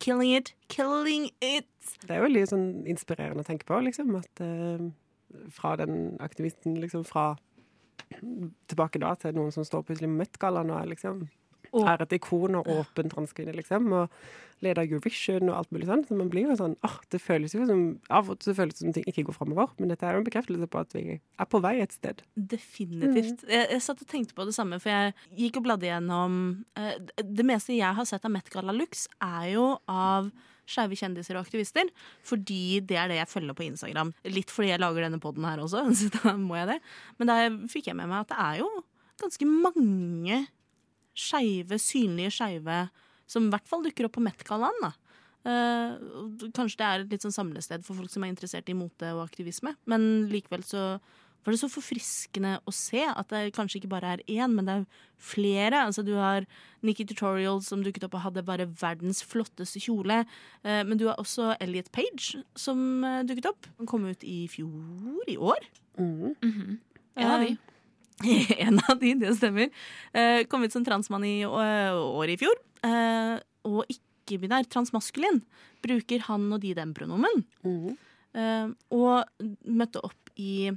killing 0.00 0.34
it, 0.36 0.54
killing 0.68 1.30
it! 1.40 1.68
Det 2.06 2.16
er 2.16 2.24
jo 2.24 2.32
litt 2.32 2.50
sånn 2.50 2.86
inspirerende 2.88 3.44
å 3.44 3.46
tenke 3.46 3.68
på, 3.68 3.78
liksom. 3.84 4.14
At 4.18 4.42
eh, 4.44 4.88
fra 5.54 5.76
den 5.80 6.16
aktivisten, 6.24 6.78
liksom 6.80 7.04
fra 7.08 7.34
tilbake 8.70 9.02
da 9.02 9.14
til 9.20 9.36
noen 9.36 9.52
som 9.54 9.66
står 9.66 9.84
plutselig 9.86 10.10
med 10.10 10.24
Met-gallaen 10.24 10.72
og 10.72 10.82
er 10.82 10.90
liksom 10.94 11.28
Oh. 11.72 11.86
er 11.86 12.02
et 12.02 12.14
ikon 12.16 12.56
og 12.58 12.66
åpen 12.66 13.10
transkvinne, 13.12 13.52
liksom. 13.54 13.92
Og 13.94 14.10
leder 14.64 14.82
Eurovision 14.82 15.48
og 15.48 15.56
alt 15.56 15.70
mulig 15.72 15.86
sånn. 15.88 16.02
Så 16.08 16.16
man 16.18 16.30
blir 16.32 16.48
jo 16.50 16.56
sånn 16.58 16.74
åh, 16.86 16.96
det 17.12 17.20
føles 17.22 17.54
jo 17.54 17.62
som 17.68 17.84
Av 18.12 18.28
og 18.32 18.40
til 18.42 18.56
føles 18.58 18.76
det 18.76 18.82
som 18.82 18.96
ting 18.96 19.06
ikke 19.08 19.24
går 19.28 19.36
framover, 19.38 19.70
men 19.78 19.92
dette 19.92 20.06
er 20.06 20.16
jo 20.16 20.24
en 20.24 20.26
bekreftelse 20.26 20.68
på 20.70 20.82
at 20.82 20.96
vi 20.96 21.04
er 21.20 21.48
på 21.48 21.62
vei 21.62 21.76
et 21.84 21.94
sted. 21.94 22.24
Definitivt. 22.34 23.46
Jeg, 23.46 23.70
jeg 23.70 23.84
satt 23.86 24.02
og 24.02 24.10
tenkte 24.10 24.36
på 24.36 24.48
det 24.48 24.56
samme, 24.56 24.80
for 24.82 24.92
jeg 24.92 25.14
gikk 25.38 25.60
og 25.60 25.68
bladde 25.68 25.88
gjennom 25.88 26.40
eh, 26.76 26.96
Det 27.22 27.46
meste 27.46 27.78
jeg 27.78 27.96
har 27.96 28.08
sett 28.08 28.26
av 28.26 28.34
Met 28.34 28.50
Gala 28.52 28.74
Lux, 28.74 29.06
er 29.22 29.52
jo 29.54 29.66
av 29.86 30.32
skeive 30.70 30.98
kjendiser 30.98 31.36
og 31.36 31.44
aktivister. 31.44 31.90
Fordi 32.26 32.80
det 32.86 32.98
er 33.00 33.10
det 33.10 33.18
jeg 33.20 33.30
følger 33.32 33.58
på 33.58 33.66
Instagram. 33.66 34.14
Litt 34.30 34.52
fordi 34.54 34.72
jeg 34.72 34.82
lager 34.82 35.06
denne 35.06 35.20
poden 35.22 35.46
her 35.48 35.62
også, 35.62 35.84
så 35.98 36.10
da 36.20 36.36
må 36.38 36.58
jeg 36.60 36.72
det. 36.74 36.80
Men 37.18 37.32
da 37.32 37.42
fikk 37.72 37.90
jeg 37.90 37.98
med 37.98 38.10
meg 38.10 38.24
at 38.24 38.32
det 38.32 38.40
er 38.46 38.62
jo 38.62 38.70
ganske 39.20 39.50
mange 39.50 40.40
skeive, 41.20 41.76
synlige 41.82 42.32
skeive, 42.38 42.82
som 43.30 43.46
i 43.46 43.52
hvert 43.52 43.68
fall 43.68 43.84
dukker 43.84 44.08
opp 44.08 44.16
på 44.16 44.24
Met-gallaen. 44.24 44.84
da. 44.84 44.94
Uh, 45.40 45.96
kanskje 46.52 46.76
det 46.80 46.86
er 46.86 47.02
et 47.02 47.12
litt 47.14 47.24
sånn 47.24 47.32
samlested 47.32 47.84
for 47.86 47.96
folk 47.96 48.12
som 48.12 48.26
er 48.26 48.32
interessert 48.32 48.68
i 48.68 48.76
mote 48.76 49.08
og 49.14 49.22
aktivisme, 49.24 49.72
men 49.88 50.26
likevel 50.28 50.64
så 50.68 50.82
var 51.44 51.54
det 51.54 51.60
så 51.62 51.70
forfriskende 51.72 52.58
å 52.68 52.72
se 52.74 53.00
at 53.08 53.32
det 53.32 53.54
kanskje 53.56 53.80
ikke 53.80 53.92
bare 53.94 54.14
er 54.16 54.24
én, 54.28 54.52
men 54.52 54.66
det 54.68 54.74
er 54.74 55.06
flere. 55.20 55.84
Altså 55.86 56.04
Du 56.04 56.12
har 56.18 56.46
Nikki 56.84 57.06
Tutorial 57.08 57.62
som 57.64 57.84
dukket 57.84 58.04
opp 58.06 58.18
og 58.18 58.24
hadde 58.26 58.44
bare 58.46 58.68
verdens 58.80 59.22
flotteste 59.24 59.80
kjole. 59.80 60.22
Eh, 60.64 60.82
men 60.84 61.00
du 61.00 61.06
har 61.08 61.20
også 61.20 61.54
Elliot 61.60 61.90
Page 61.96 62.42
som 62.58 63.04
eh, 63.04 63.22
dukket 63.28 63.50
opp. 63.52 63.70
Han 63.80 63.88
kom 63.88 64.04
ut 64.08 64.24
i 64.24 64.44
fjor, 64.52 65.24
i 65.28 65.36
år. 65.36 65.64
Mm. 65.98 66.36
Mm 66.44 66.52
-hmm. 66.52 66.78
en 68.58 68.80
av 68.88 68.98
de, 69.00 69.14
det 69.14 69.36
stemmer, 69.36 69.70
eh, 70.12 70.44
kom 70.44 70.62
ut 70.62 70.72
som 70.72 70.84
transmann 70.84 71.24
i 71.24 71.44
året 71.46 72.34
i 72.34 72.36
fjor. 72.36 72.56
Eh, 72.84 73.40
og 73.64 73.84
ikke-binær, 73.88 74.68
transmaskulin, 74.68 75.40
bruker 75.82 76.20
han 76.28 76.52
og 76.52 76.60
de 76.60 76.74
den-pronomen. 76.74 77.44
Mhm. 77.64 77.96
Eh, 78.30 78.68
og 78.94 79.24
møtte 79.66 80.02
opp 80.06 80.30
i 80.38 80.70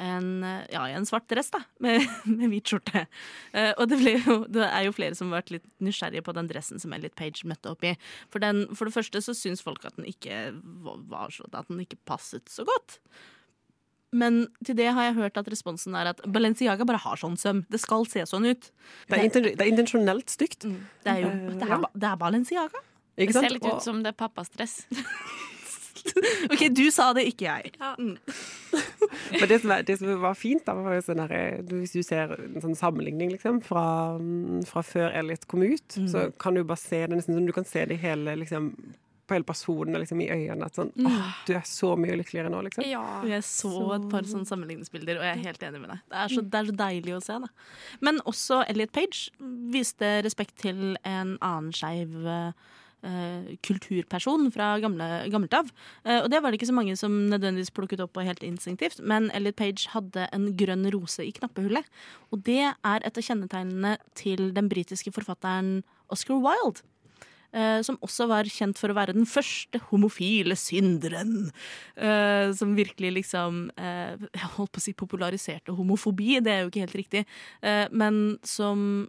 en, 0.00 0.28
eh, 0.46 0.62
ja, 0.72 0.84
en 0.96 1.06
svart 1.08 1.26
dress, 1.30 1.50
da, 1.54 1.60
med, 1.84 2.02
med 2.38 2.48
hvit 2.52 2.72
skjorte. 2.72 3.04
Uh, 3.54 3.72
og 3.76 3.84
det, 3.92 3.98
ble 4.00 4.14
jo, 4.18 4.36
det 4.50 4.64
er 4.66 4.86
jo 4.88 4.94
flere 4.96 5.18
som 5.18 5.30
har 5.30 5.42
vært 5.42 5.52
litt 5.58 5.66
nysgjerrige 5.84 6.24
på 6.26 6.34
den 6.36 6.48
dressen 6.50 6.80
som 6.82 6.94
Elliot 6.96 7.14
Page 7.20 7.44
møtte 7.50 7.72
opp 7.74 7.84
i. 7.86 7.94
For, 8.32 8.42
den, 8.42 8.64
for 8.74 8.88
det 8.88 8.96
første 8.96 9.22
så 9.24 9.36
syns 9.36 9.62
folk 9.64 9.84
at 9.88 9.98
den 10.00 10.08
ikke 10.10 10.48
var- 10.86 11.30
sånn, 11.34 11.50
så, 11.50 11.50
at 11.52 11.68
den 11.70 11.84
ikke 11.84 12.00
passet 12.08 12.48
så 12.50 12.64
godt. 12.68 13.00
Men 14.10 14.40
til 14.66 14.74
det 14.74 14.88
har 14.90 15.04
jeg 15.06 15.18
hørt 15.20 15.36
at 15.38 15.48
responsen 15.52 15.94
er 15.94 16.08
at 16.10 16.22
Balenciaga 16.26 16.82
bare 16.88 16.98
har 16.98 17.18
sånn 17.20 17.36
søm. 17.38 17.60
Det 17.70 17.78
skal 17.78 18.08
se 18.10 18.24
sånn 18.26 18.48
ut. 18.48 18.70
Det 19.06 19.14
er, 19.18 19.26
inten, 19.28 19.46
det 19.52 19.62
er 19.62 19.70
intensjonelt 19.70 20.32
stygt. 20.32 20.66
Det 21.04 21.12
er 21.12 21.20
jo 21.22 21.30
Eh, 21.30 21.52
det 21.60 21.68
er, 21.68 21.84
det 21.94 22.08
er 22.08 22.16
Balenciaga. 22.18 22.82
Det 23.14 23.28
Ikke 23.28 23.36
sant? 23.36 23.46
ser 23.46 23.54
litt 23.54 23.68
ut 23.68 23.84
som 23.84 24.02
det 24.02 24.10
er 24.10 24.18
pappas 24.18 24.50
dress. 24.50 24.80
OK, 26.52 26.64
du 26.76 26.86
sa 26.94 27.10
det, 27.16 27.26
ikke 27.32 27.48
jeg. 27.48 27.72
Men 29.40 29.46
det 29.50 29.60
som, 29.62 29.74
er, 29.74 29.84
det 29.86 29.98
som 30.00 30.12
var 30.22 30.38
fint, 30.38 30.64
da, 30.66 30.76
var 30.78 30.96
jo 30.96 31.04
sånn 31.06 31.22
her, 31.24 31.60
hvis 31.70 31.94
du 31.96 32.02
ser 32.06 32.34
en 32.36 32.60
sånn 32.62 32.78
sammenligning 32.78 33.32
liksom, 33.34 33.60
fra, 33.66 33.84
mm, 34.20 34.64
fra 34.70 34.84
før 34.86 35.14
Elliot 35.20 35.46
kom 35.50 35.64
ut, 35.66 36.00
så 36.10 36.28
kan 36.40 36.56
du 36.56 36.64
bare 36.64 36.80
se 36.80 37.04
det 37.06 37.18
nesten 37.18 37.38
sånn, 37.38 37.48
du 37.48 37.56
kan 37.56 37.68
se 37.68 37.86
det 37.88 37.98
i 37.98 38.04
hele 38.04 38.36
liksom, 38.40 38.72
på 39.30 39.36
hele 39.36 39.46
personen 39.46 39.94
liksom, 40.02 40.20
i 40.24 40.28
øynene. 40.32 40.66
At 40.66 40.78
sånn, 40.78 40.90
åh, 41.06 41.30
du 41.46 41.54
er 41.54 41.62
så 41.68 41.92
mye 42.00 42.16
lykkeligere 42.18 42.50
nå, 42.50 42.64
liksom. 42.66 42.86
Ja. 42.88 43.04
Jeg 43.30 43.46
så 43.46 43.74
et 43.94 44.08
par 44.10 44.26
sånne 44.26 44.48
sammenligningsbilder, 44.48 45.20
og 45.20 45.28
jeg 45.28 45.36
er 45.36 45.44
helt 45.46 45.62
enig 45.68 45.82
med 45.84 45.92
deg. 45.94 46.02
Det 46.10 46.18
er 46.24 46.34
så, 46.34 46.42
det 46.42 46.60
er 46.60 46.70
så 46.72 46.76
deilig 46.80 47.14
å 47.14 47.22
se. 47.22 47.38
Da. 47.44 47.50
Men 48.08 48.18
også 48.30 48.64
Elliot 48.72 48.94
Page 48.96 49.30
viste 49.70 50.12
respekt 50.26 50.58
til 50.64 50.96
en 51.06 51.36
annen 51.38 51.70
skeiv 51.76 52.18
eh, 52.26 52.66
kulturperson 53.64 54.50
fra 54.54 54.74
gamle, 54.82 55.08
gammelt 55.32 55.54
av. 55.56 55.70
Eh, 56.04 56.20
og 56.20 56.28
det 56.32 56.42
var 56.42 56.50
det 56.50 56.60
ikke 56.60 56.70
så 56.70 56.76
mange 56.76 56.96
som 57.00 57.14
nødvendigvis 57.30 57.72
plukket 57.76 58.02
opp 58.04 58.14
på 58.16 58.26
helt 58.26 58.44
instinktivt, 58.46 59.00
men 59.00 59.30
Elliot 59.36 59.58
Page 59.60 59.88
hadde 59.94 60.28
en 60.34 60.50
grønn 60.58 60.86
rose 60.94 61.24
i 61.24 61.32
knappehullet. 61.36 61.88
Og 62.30 62.44
det 62.46 62.62
er 62.70 63.04
et 63.06 63.20
av 63.20 63.26
kjennetegnene 63.26 63.96
til 64.18 64.50
den 64.56 64.70
britiske 64.72 65.12
forfatteren 65.16 65.80
Oscar 66.12 66.40
Wilde. 66.42 66.84
Eh, 67.50 67.80
som 67.82 67.96
også 67.98 68.28
var 68.30 68.46
kjent 68.46 68.78
for 68.78 68.92
å 68.92 68.94
være 68.94 69.16
den 69.16 69.26
første 69.26 69.80
homofile 69.88 70.54
synderen. 70.54 71.50
eh, 71.96 72.52
som 72.54 72.76
virkelig 72.76 73.10
liksom 73.16 73.70
eh, 73.76 74.14
Jeg 74.38 74.52
holdt 74.54 74.70
på 74.70 74.78
å 74.78 74.84
si 74.84 74.94
populariserte 74.94 75.74
homofobi, 75.74 76.38
det 76.38 76.52
er 76.52 76.60
jo 76.62 76.70
ikke 76.70 76.84
helt 76.84 77.00
riktig. 77.00 77.24
eh, 77.62 77.88
men 77.90 78.38
som 78.46 79.08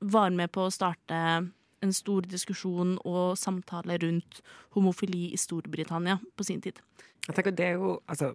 var 0.00 0.30
med 0.30 0.52
på 0.52 0.66
å 0.66 0.72
starte 0.72 1.48
en 1.84 1.94
stor 1.94 2.26
diskusjon 2.28 2.96
og 3.06 3.38
samtale 3.38 3.98
rundt 4.02 4.40
homofili 4.76 5.28
i 5.32 5.40
Storbritannia 5.40 6.18
på 6.36 6.46
sin 6.46 6.62
tid. 6.64 6.80
Jeg 7.28 7.36
tenker 7.36 7.54
det 7.54 7.72
er 7.72 7.80
jo, 7.80 7.98
altså, 8.08 8.34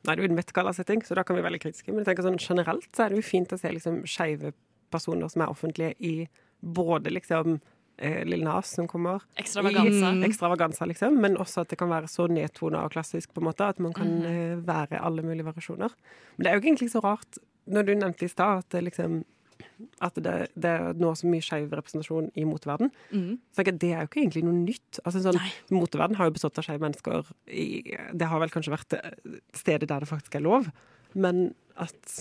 Nå 0.00 0.08
er 0.08 0.16
det 0.16 0.22
jo 0.24 0.28
en 0.30 0.36
Met-gala-setting, 0.38 1.02
så 1.04 1.12
da 1.18 1.22
kan 1.26 1.36
vi 1.36 1.42
være 1.42 1.50
veldig 1.50 1.60
kritiske. 1.60 1.90
Men 1.92 2.00
jeg 2.00 2.06
tenker 2.08 2.24
sånn 2.24 2.38
generelt 2.40 2.86
så 2.96 3.04
er 3.04 3.12
det 3.12 3.18
jo 3.18 3.26
fint 3.26 3.50
å 3.52 3.58
se 3.60 3.68
liksom 3.74 3.98
skeive 4.08 4.54
personer 4.88 5.28
som 5.28 5.42
er 5.44 5.52
offentlige 5.52 5.92
i 6.00 6.12
både 6.60 7.12
liksom 7.12 7.58
eh, 7.98 8.22
Lille 8.24 8.46
Nas 8.46 8.70
som 8.78 8.88
kommer 8.88 9.26
Ekstravaganza. 9.36 10.12
i 10.14 10.24
ekstravaganza, 10.30 10.88
liksom, 10.88 11.20
men 11.20 11.36
også 11.36 11.66
at 11.66 11.74
det 11.74 11.78
kan 11.82 11.92
være 11.92 12.08
så 12.08 12.30
nedtona 12.32 12.86
og 12.86 12.94
klassisk 12.94 13.34
på 13.34 13.42
en 13.42 13.50
måte 13.50 13.68
at 13.68 13.82
man 13.82 13.92
kan 13.96 14.14
eh, 14.24 14.56
være 14.64 15.02
alle 15.04 15.26
mulige 15.26 15.50
variasjoner. 15.50 15.92
Men 16.36 16.46
det 16.46 16.52
er 16.52 16.56
jo 16.56 16.64
egentlig 16.64 16.90
så 16.94 17.04
rart, 17.04 17.42
når 17.66 17.90
du 17.90 17.94
nevnte 17.94 18.24
i 18.24 18.32
stad 18.32 18.64
at 18.64 18.72
det 18.72 18.86
liksom 18.88 19.20
at 20.04 20.18
det, 20.22 20.34
det 20.54 20.72
er 20.72 20.98
nå 21.00 21.12
så 21.18 21.28
mye 21.30 21.44
skeiv 21.44 21.72
representasjon 21.76 22.30
i 22.38 22.46
moteverden. 22.48 22.92
Så 23.54 23.64
jeg, 23.64 23.78
Det 23.80 23.92
er 23.92 24.04
jo 24.04 24.10
ikke 24.10 24.22
egentlig 24.24 24.44
noe 24.46 24.56
nytt. 24.58 25.00
Altså 25.04 25.22
sånn, 25.24 25.38
Moteverden 25.74 26.18
har 26.18 26.30
jo 26.30 26.36
bestått 26.36 26.58
av 26.60 26.66
skeive 26.66 26.84
mennesker. 26.84 27.30
I, 27.46 27.68
det 28.16 28.28
har 28.30 28.42
vel 28.42 28.52
kanskje 28.52 28.74
vært 28.74 28.98
eh, 28.98 29.38
stedet 29.56 29.90
der 29.90 30.04
det 30.04 30.10
faktisk 30.10 30.36
er 30.38 30.46
lov, 30.46 30.70
men 31.14 31.50
at 31.80 32.20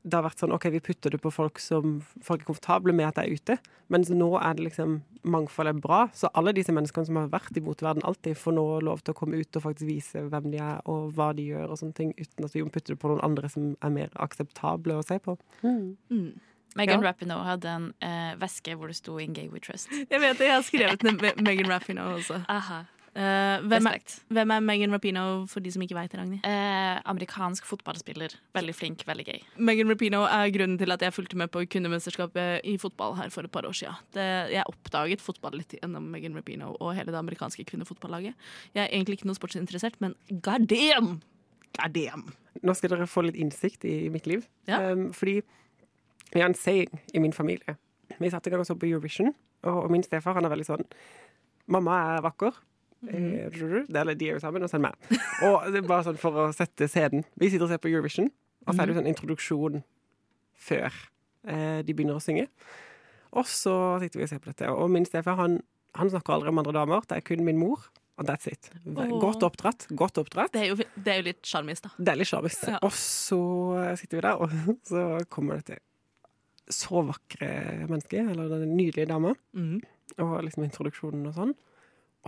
det 0.00 0.16
har 0.16 0.24
vært 0.24 0.40
sånn 0.40 0.54
OK, 0.56 0.66
vi 0.72 0.80
putter 0.80 1.12
det 1.12 1.20
på 1.20 1.32
folk 1.32 1.60
som 1.60 1.98
folk 2.24 2.40
er 2.40 2.48
komfortable 2.48 2.94
med 2.96 3.10
at 3.10 3.18
det 3.18 3.24
er 3.26 3.36
ute. 3.36 3.56
Mens 3.92 4.08
nå 4.12 4.30
er 4.40 4.56
det 4.56 4.64
liksom 4.70 5.00
mangfold 5.28 5.68
er 5.68 5.80
bra. 5.82 6.00
Så 6.16 6.30
alle 6.38 6.54
disse 6.56 6.72
menneskene 6.72 7.08
som 7.08 7.18
har 7.20 7.28
vært 7.32 7.56
i 7.58 7.62
moteverden 7.64 8.06
alltid, 8.08 8.38
får 8.40 8.56
nå 8.56 8.64
lov 8.86 9.02
til 9.04 9.12
å 9.12 9.18
komme 9.18 9.40
ut 9.40 9.58
og 9.58 9.66
faktisk 9.66 9.88
vise 9.90 10.24
hvem 10.30 10.48
de 10.54 10.62
er 10.64 10.80
og 10.88 11.12
hva 11.18 11.30
de 11.36 11.50
gjør 11.50 11.74
og 11.74 11.82
sånne 11.82 11.98
ting, 11.98 12.14
uten 12.16 12.48
at 12.48 12.56
vi 12.56 12.64
putter 12.64 12.94
det 12.94 13.00
på 13.02 13.10
noen 13.12 13.24
andre 13.26 13.50
som 13.52 13.74
er 13.84 13.92
mer 13.98 14.14
akseptable 14.24 14.96
å 14.96 15.04
se 15.04 15.20
på. 15.20 15.36
Mm. 15.66 16.30
Megan 16.76 17.02
Ja. 17.02 17.08
Rapinoe 17.10 17.44
hadde 17.44 17.68
en 17.68 17.90
eh, 18.02 18.34
veske 18.38 18.76
hvor 18.76 18.86
det 18.88 18.96
sto 18.96 19.18
'In 19.18 19.32
gay 19.34 19.48
we 19.48 19.58
trust'. 19.60 19.90
Jeg 19.90 20.20
vet 20.20 20.38
det, 20.38 20.46
jeg 20.46 20.54
har 20.54 20.62
skrevet 20.62 21.02
ned 21.02 21.20
Me- 21.20 21.42
Megan 21.42 21.70
Rapinoe 21.70 22.16
også. 22.20 22.44
Aha. 22.48 22.84
Uh, 23.10 23.58
hvem, 23.66 23.86
er, 23.90 23.98
hvem 24.30 24.50
er 24.54 24.60
Megan 24.62 24.92
Rapinoe, 24.94 25.48
for 25.50 25.58
de 25.58 25.72
som 25.74 25.82
ikke 25.82 25.96
veit 25.98 26.12
det, 26.12 26.20
Ragnhild? 26.20 26.44
Eh, 26.46 27.00
amerikansk 27.10 27.64
fotballspiller. 27.66 28.36
Veldig 28.54 28.74
flink, 28.74 29.02
veldig 29.04 29.24
gay. 29.26 29.40
Megan 29.58 29.90
Rapinoe 29.90 30.28
er 30.30 30.52
grunnen 30.54 30.78
til 30.78 30.92
at 30.94 31.02
jeg 31.02 31.12
fulgte 31.12 31.34
med 31.36 31.50
på 31.50 31.64
kundemesterskapet 31.66 32.60
i 32.62 32.76
fotball 32.78 33.16
her 33.18 33.28
for 33.34 33.42
et 33.42 33.50
par 33.50 33.66
år 33.66 33.74
siden. 33.74 33.98
Det, 34.14 34.52
jeg 34.54 34.62
oppdaget 34.70 35.20
fotball 35.20 35.58
litt 35.58 35.74
gjennom 35.74 36.06
Megan 36.06 36.36
Rapinoe 36.38 36.76
og 36.80 36.94
hele 36.94 37.10
det 37.10 37.18
amerikanske 37.18 37.64
kvinnefotballaget. 37.66 38.34
Jeg 38.74 38.84
er 38.84 38.94
egentlig 38.94 39.18
ikke 39.18 39.26
noe 39.26 39.34
sportsinteressert, 39.34 39.98
men 40.00 40.14
god 40.46 40.68
damn! 40.70 41.20
God 41.82 41.92
damn! 41.92 42.28
Nå 42.62 42.74
skal 42.78 42.90
dere 42.94 43.10
få 43.10 43.26
litt 43.26 43.34
innsikt 43.34 43.84
i 43.90 44.08
mitt 44.08 44.26
liv. 44.30 44.46
Ja. 44.68 44.92
Um, 44.92 45.10
fordi 45.12 45.40
vi 46.32 46.40
har 46.40 46.48
en 46.48 46.54
saying 46.54 47.00
i 47.14 47.22
min 47.22 47.32
familie. 47.32 47.76
Vi 48.18 48.30
satte 48.30 48.50
i 48.50 48.52
gang 48.52 48.62
og 48.62 48.68
så 48.68 48.76
på 48.78 48.88
Eurovision, 48.88 49.34
og, 49.62 49.90
min 49.92 50.02
stefar 50.02 50.34
han 50.38 50.46
er 50.46 50.52
veldig 50.52 50.66
sånn 50.66 50.86
Mamma 51.70 51.96
er 52.16 52.22
vakker. 52.24 52.56
Eh, 53.06 53.52
det 53.52 53.96
er, 54.00 54.08
de 54.18 54.26
er 54.26 54.34
jo 54.34 54.42
sammen, 54.42 54.64
og 54.64 54.70
så 54.70 54.76
er 54.76 54.80
det 54.80 54.88
meg. 54.88 55.20
Og 55.46 55.68
det 55.70 55.78
er 55.78 55.86
bare 55.86 56.06
sånn 56.08 56.18
for 56.18 56.34
å 56.34 56.46
sette 56.56 56.88
scenen. 56.90 57.22
Vi 57.38 57.50
sitter 57.52 57.68
og 57.68 57.70
ser 57.70 57.78
på 57.82 57.92
Eurovision, 57.92 58.26
og 58.66 58.72
så 58.72 58.82
er 58.82 58.88
det 58.88 58.96
jo 58.96 58.98
sånn 58.98 59.10
introduksjon 59.12 59.82
før 60.58 60.88
eh, 61.46 61.80
de 61.86 61.94
begynner 61.94 62.18
å 62.18 62.24
synge. 62.24 62.48
Og 63.38 63.46
så 63.46 63.74
sitter 64.02 64.18
vi 64.18 64.26
og 64.26 64.32
ser 64.32 64.42
på 64.42 64.50
dette. 64.50 64.72
Og 64.74 64.90
min 64.90 65.06
stefar 65.06 65.38
han, 65.38 65.60
han 65.94 66.10
snakker 66.10 66.34
aldri 66.34 66.50
om 66.50 66.58
andre 66.64 66.74
damer. 66.80 67.06
Det 67.06 67.20
er 67.20 67.26
kun 67.30 67.46
min 67.46 67.60
mor. 67.60 67.86
Og 68.20 68.26
that's 68.26 68.50
it. 68.50 68.72
Godt 68.84 69.46
oppdratt. 69.46 69.86
Godt 69.96 70.18
oppdratt. 70.20 70.52
Det 70.52 70.64
er 70.64 70.72
jo, 70.72 70.88
det 70.98 71.12
er 71.12 71.22
jo 71.22 71.28
litt 71.30 71.46
sjarmis, 71.46 71.84
da. 71.86 71.92
Deilig 72.10 72.26
sjavis. 72.32 72.58
Ja. 72.66 72.82
Og 72.84 72.92
så 72.98 73.38
sitter 74.00 74.18
vi 74.18 74.26
der, 74.26 74.42
og 74.42 74.58
så 74.90 75.04
kommer 75.32 75.62
dette 75.62 75.78
så 76.74 77.02
vakre 77.06 77.48
mennesket, 77.88 78.30
eller 78.32 78.48
den 78.52 78.76
nydelige 78.76 79.08
dama, 79.10 79.34
Mm. 79.54 79.80
og 80.18 80.42
liksom 80.44 80.64
introduksjonen 80.66 81.26
og 81.30 81.34
sånn. 81.34 81.54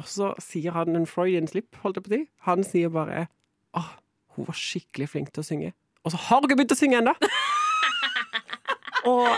Og 0.01 0.05
så 0.09 0.33
sier 0.41 0.73
han 0.73 0.97
en 0.97 1.07
Freudian 1.07 1.47
slip, 1.51 1.75
holdt 1.83 1.97
jeg 2.01 2.05
på 2.05 2.11
å 2.13 2.17
si. 2.17 2.29
Han 2.49 2.63
sier 2.65 2.89
bare 2.93 3.29
Åh, 3.75 3.91
hun 4.37 4.45
var 4.49 4.55
skikkelig 4.57 5.09
flink 5.09 5.33
til 5.33 5.43
å 5.43 5.47
synge. 5.47 5.73
Og 6.05 6.13
så 6.13 6.19
har 6.19 6.41
hun 6.41 6.49
ikke 6.49 6.57
begynt 6.61 6.73
å 6.75 6.79
synge 6.81 6.99
ennå! 7.01 7.13
og 9.09 9.29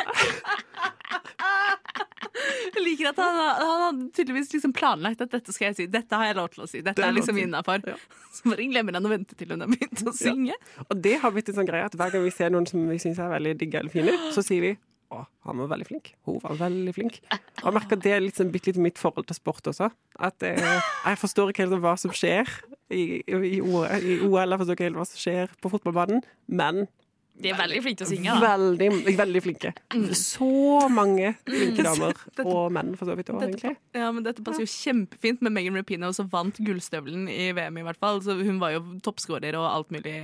Jeg 2.74 2.82
liker 2.82 3.08
at 3.12 3.18
han, 3.22 3.36
han 3.38 3.82
hadde 3.84 4.06
tydeligvis 4.16 4.50
liksom 4.54 4.72
planlagt 4.74 5.20
at 5.22 5.30
dette 5.32 5.52
skal 5.54 5.68
jeg 5.70 5.76
si. 5.78 5.86
Dette 5.92 6.18
har 6.18 6.26
jeg 6.30 6.36
lov 6.38 6.48
til 6.54 6.64
å 6.64 6.68
si. 6.70 6.80
Dette 6.82 6.98
Det 7.00 7.06
er 7.06 7.14
liksom 7.14 7.38
innafor. 7.40 7.84
Ja. 7.86 7.94
Så 8.34 8.50
bare 8.50 8.66
glemmer 8.70 8.96
han 8.98 9.06
å 9.06 9.12
vente 9.12 9.36
til 9.38 9.52
hun 9.54 9.62
har 9.64 9.70
begynt 9.70 10.02
å 10.10 10.14
synge. 10.16 10.56
Og 10.88 10.98
det 11.04 11.14
har 11.22 11.34
blitt 11.34 11.50
en 11.52 11.58
sånn 11.60 11.68
greie 11.68 11.86
at 11.86 11.94
hver 11.98 12.10
gang 12.14 12.24
vi 12.26 12.32
ser 12.34 12.50
noen 12.54 12.66
som 12.68 12.82
vi 12.90 12.98
syns 13.02 13.20
er 13.22 13.30
veldig 13.32 13.54
digge 13.60 13.78
eller 13.80 13.94
fine, 13.94 14.16
så 14.34 14.42
sier 14.44 14.64
vi 14.66 14.72
å, 15.12 15.24
han 15.46 15.60
var 15.62 15.70
veldig 15.74 15.88
flink. 15.88 16.12
Hun 16.28 16.40
var 16.42 16.56
veldig 16.60 16.94
flink. 16.96 17.20
Og 17.62 17.68
jeg 17.68 17.76
merker 17.76 18.00
det 18.00 18.14
er 18.14 18.28
sånn 18.36 18.52
bitte 18.54 18.72
litt 18.72 18.80
mitt 18.82 19.00
forhold 19.00 19.28
til 19.28 19.38
sport 19.38 19.68
også. 19.70 19.90
At 20.22 20.44
jeg, 20.44 20.60
jeg 20.60 21.20
forstår 21.20 21.52
ikke 21.52 21.66
helt 21.66 21.80
hva 21.84 21.94
som 22.00 22.14
skjer 22.14 22.50
i, 22.88 23.20
i, 23.20 23.38
i 23.58 23.60
OL. 23.60 23.86
Jeg 23.90 24.60
forstår 24.60 24.78
ikke 24.78 24.88
helt 24.88 25.00
hva 25.00 25.08
som 25.08 25.20
skjer 25.20 25.54
på 25.60 25.72
fotballbanen. 25.72 26.24
Men 26.46 26.86
De 27.34 27.50
er 27.50 27.56
veldig 27.58 27.80
flinke 27.82 27.98
til 27.98 28.06
å 28.06 28.10
synge. 28.12 28.34
da. 28.34 28.52
veldig, 28.54 28.88
veldig 29.18 29.40
flinke. 29.42 29.72
Så 30.16 30.48
mange 30.94 31.32
flinke 31.48 31.82
damer. 31.82 32.20
Og 32.46 32.70
menn, 32.74 32.92
for 32.98 33.10
så 33.10 33.16
vidt 33.18 33.32
òg, 33.34 33.42
egentlig. 33.42 33.74
ja, 33.96 34.10
men 34.14 34.26
dette 34.26 34.44
passer 34.46 34.62
jo 34.62 34.70
kjempefint 34.70 35.42
med 35.42 35.56
Megan 35.56 35.78
Rapinoe, 35.80 36.14
som 36.14 36.30
vant 36.30 36.60
gullstøvelen 36.62 37.26
i 37.32 37.50
VM, 37.56 37.80
i 37.82 37.86
hvert 37.88 38.00
fall. 38.00 38.22
Så 38.24 38.38
hun 38.38 38.62
var 38.62 38.76
jo 38.76 38.84
toppskårer 39.04 39.58
og 39.58 39.66
alt 39.66 39.90
mulig. 39.94 40.14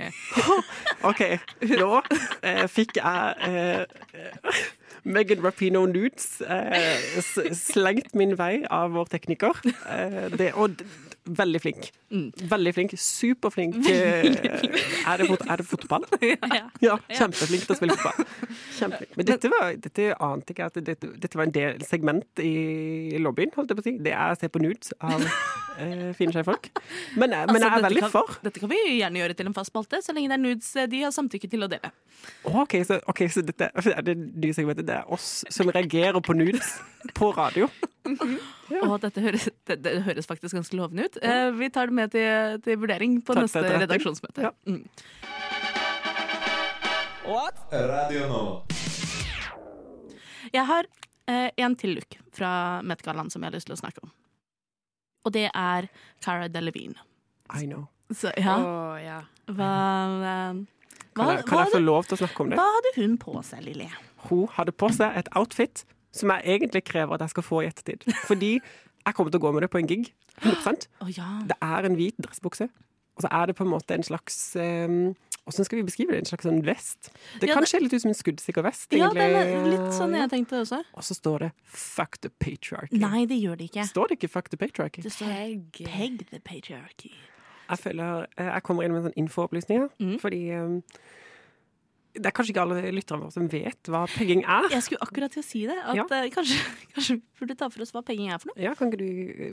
OK, 1.09 1.25
nå 1.75 1.91
eh, 2.47 2.63
fikk 2.71 3.01
jeg 3.01 3.51
eh, 3.51 4.63
Megan 5.03 5.43
Rapino 5.43 5.83
Nudes 5.89 6.39
eh, 6.45 7.21
slengt 7.57 8.15
min 8.15 8.37
vei 8.39 8.61
av 8.71 8.95
vår 8.95 9.11
tekniker. 9.17 9.59
Eh, 9.67 10.29
det, 10.37 10.53
og 10.55 10.79
veldig 11.25 11.59
flink. 11.61 11.89
Veldig 12.51 12.71
flink. 12.75 12.93
Superflink. 12.99 13.75
Eh, 13.87 14.25
er, 15.07 15.21
det 15.21 15.27
fot, 15.29 15.43
er 15.47 15.61
det 15.61 15.65
fotball? 15.69 16.05
Ja. 16.51 16.63
Ja, 16.81 16.95
kjempeflink 17.13 17.65
til 17.67 17.75
å 17.75 17.77
spille 17.77 17.95
fotball. 17.99 18.25
Kjempeflink. 18.79 19.15
Men 19.19 19.27
dette, 19.29 19.51
var, 19.53 19.75
dette 19.83 20.07
ante 20.17 20.55
ikke 20.55 20.67
at 20.71 20.79
dette, 20.83 21.11
dette 21.21 21.37
var 21.39 21.47
en 21.47 21.53
del 21.55 21.81
segment 21.87 22.41
i 22.43 23.17
lobbyen, 23.21 23.53
holdt 23.55 23.71
jeg 23.73 23.79
på 23.79 23.83
å 23.85 23.87
si. 23.89 23.93
Det 24.01 24.15
er 24.17 24.33
å 24.33 24.39
se 24.41 24.49
på 24.51 24.61
nudes 24.63 24.91
av 24.99 25.21
eh, 25.23 26.09
fine 26.17 26.33
sjøfolk. 26.35 26.71
Men, 27.15 27.35
jeg- 27.37 27.47
men 27.51 27.61
Altså, 27.61 27.61
jeg 27.67 27.77
er 27.77 27.85
veldig 27.87 28.03
kan, 28.07 28.13
for. 28.17 28.35
Dette 28.43 28.63
kan 28.63 28.73
vi 28.73 28.81
gjerne 28.97 29.21
gjøre 29.21 29.37
til 29.39 29.51
en 29.51 29.57
fast 29.57 29.71
spalte, 29.73 30.01
så 30.03 30.15
lenge 30.17 30.31
det 30.33 30.39
er 30.39 30.43
nudes 30.47 30.71
eh, 30.75 30.89
de 30.91 31.03
har 31.05 31.13
samtykke 31.15 31.51
til 31.53 31.67
å 31.67 31.69
dele. 31.71 31.93
Ok, 32.49 32.75
så, 32.87 32.99
ok, 33.09 33.23
så 33.33 33.45
dette 33.45 33.69
det 34.05 34.17
nye 34.17 34.53
segmentet. 34.57 34.85
Det 34.89 34.97
er 34.99 35.07
oss 35.13 35.43
som 35.53 35.69
reagerer 35.73 36.19
på 36.25 36.35
nudes 36.37 36.75
på 37.17 37.31
radio. 37.37 37.69
Og 38.81 38.95
dette 39.03 39.21
høres, 39.21 39.49
det, 39.69 39.77
det 39.85 39.95
høres 40.07 40.29
faktisk 40.29 40.55
ganske 40.57 40.77
lovende 40.77 41.05
ut. 41.05 41.19
Eh, 41.21 41.49
vi 41.57 41.69
tar 41.73 41.91
det 41.91 41.97
med 41.99 42.13
til, 42.15 42.57
til 42.65 42.79
vurdering 42.81 43.19
på 43.25 43.35
Takk 43.37 43.45
neste 43.45 43.61
redaksjonsmøte. 43.83 44.49
Ja. 44.49 44.53
Mm. 44.65 44.85
Radio 47.71 48.25
nå. 48.27 48.41
Jeg 50.51 50.65
har 50.67 50.87
eh, 51.31 51.49
en 51.63 51.75
til 51.79 51.95
look 51.95 52.17
fra 52.35 52.81
Met-gallaen 52.83 53.29
som 53.31 53.43
jeg 53.43 53.51
har 53.51 53.55
lyst 53.55 53.69
til 53.69 53.77
å 53.77 53.79
snakke 53.79 54.03
om. 54.03 54.11
Og 55.23 55.33
det 55.35 55.47
er 55.53 55.87
Cara 56.25 56.49
Delevine. 56.51 56.97
I 57.53 57.67
know. 57.69 57.85
Så 58.11 58.33
ja, 58.35 58.57
Oh, 58.59 58.97
ja. 58.99 59.21
hva, 59.47 59.71
eh, 60.19 60.59
hva, 61.13 61.23
Kan 61.23 61.31
jeg, 61.37 61.45
kan 61.45 61.57
hva, 61.57 61.63
jeg 61.63 61.73
få 61.77 61.83
lov 61.85 62.09
til 62.09 62.17
å 62.17 62.21
snakke 62.25 62.43
om 62.43 62.51
det? 62.51 62.59
hva 62.59 62.67
hadde 62.75 62.93
hun 62.97 63.17
på 63.21 63.35
seg, 63.47 63.63
Lilly? 63.69 63.87
Hun 64.27 64.47
hadde 64.57 64.75
på 64.75 64.91
seg 64.91 65.15
et 65.21 65.31
outfit 65.39 65.85
som 66.11 66.29
jeg 66.29 66.41
egentlig 66.59 66.83
krever 66.83 67.13
at 67.13 67.21
jeg 67.21 67.29
skal 67.29 67.43
få 67.43 67.61
i 67.63 67.67
ettertid. 67.71 68.05
Fordi 68.27 68.53
jeg 69.05 69.13
kommer 69.17 69.31
til 69.31 69.39
å 69.41 69.45
gå 69.47 69.51
med 69.55 69.61
det 69.65 69.69
på 69.73 69.79
en 69.81 69.87
gig. 69.87 70.11
100 70.43 70.87
oh, 71.01 71.09
ja. 71.19 71.41
Det 71.47 71.57
er 71.61 71.85
en 71.89 71.95
hvit 71.99 72.15
dressbukse, 72.21 72.69
og 73.15 73.21
så 73.25 73.27
er 73.31 73.45
det 73.51 73.55
på 73.55 73.63
en 73.63 73.69
måte 73.73 73.93
en 73.97 74.03
slags 74.03 74.55
um, 74.55 75.13
Hvordan 75.41 75.65
skal 75.65 75.77
vi 75.79 75.83
beskrive 75.83 76.11
det? 76.13 76.19
En 76.21 76.25
slags 76.29 76.45
sånn 76.45 76.59
vest. 76.63 77.09
Det 77.41 77.47
Ja, 77.49 77.55
kan 77.57 77.65
se 77.65 77.79
litt 77.81 77.91
ut 77.95 78.01
som 78.03 78.11
en 78.11 78.15
skuddsikker 78.15 78.61
vest, 78.63 78.91
ja, 78.93 79.07
egentlig. 79.09 79.25
det 79.25 79.55
er 79.57 79.65
litt 79.71 79.95
sånn 79.97 80.13
jeg 80.15 80.29
tenkte 80.29 80.59
også. 80.61 80.83
Og 80.93 81.03
så 81.03 81.15
står 81.17 81.39
det 81.39 81.49
'fuck 81.65 82.19
the 82.21 82.29
patriarchy'. 82.29 82.99
Nei, 83.01 83.25
det 83.25 83.39
gjør 83.41 83.57
det 83.57 83.71
ikke. 83.71 83.87
Står 83.89 84.07
det 84.07 84.19
ikke 84.19 84.29
'fuck 84.29 84.49
the 84.53 84.57
patriarchy'? 84.61 85.01
Det 85.01 85.11
står 85.11 85.25
Peg 85.89 86.27
the 86.29 86.39
patriarchy. 86.39 87.11
Jeg 87.69 87.79
føler 87.79 88.27
eh, 88.37 88.45
jeg 88.53 88.63
kommer 88.63 88.83
inn 88.83 88.91
med 88.93 89.03
sånn 89.03 89.17
infoopplysninger, 89.17 89.89
Mm. 89.99 90.19
fordi 90.19 90.41
um, 90.61 90.83
det 92.13 92.27
er 92.27 92.33
kanskje 92.35 92.51
ikke 92.51 92.63
alle 92.65 92.91
lytterne 92.91 93.23
våre 93.23 93.33
som 93.33 93.47
vet 93.51 93.89
hva 93.91 94.01
pegging 94.11 94.41
er. 94.43 94.67
Jeg 94.73 94.83
skulle 94.83 95.03
akkurat 95.05 95.31
til 95.31 95.43
å 95.43 95.45
si 95.47 95.61
det. 95.69 95.77
At 95.79 95.95
Ja. 95.95 96.05
eh, 96.11 96.27
kanskje, 96.33 96.57
kanskje 96.95 97.15
vi 97.15 97.21
burde 97.39 97.55
ta 97.57 97.69
for 97.71 97.83
oss 97.85 97.93
hva 97.95 98.01
pegging 98.03 98.31
er 98.31 98.41
for 98.41 98.51
noe. 98.51 98.59
Ja, 98.59 98.73
du, 98.75 99.05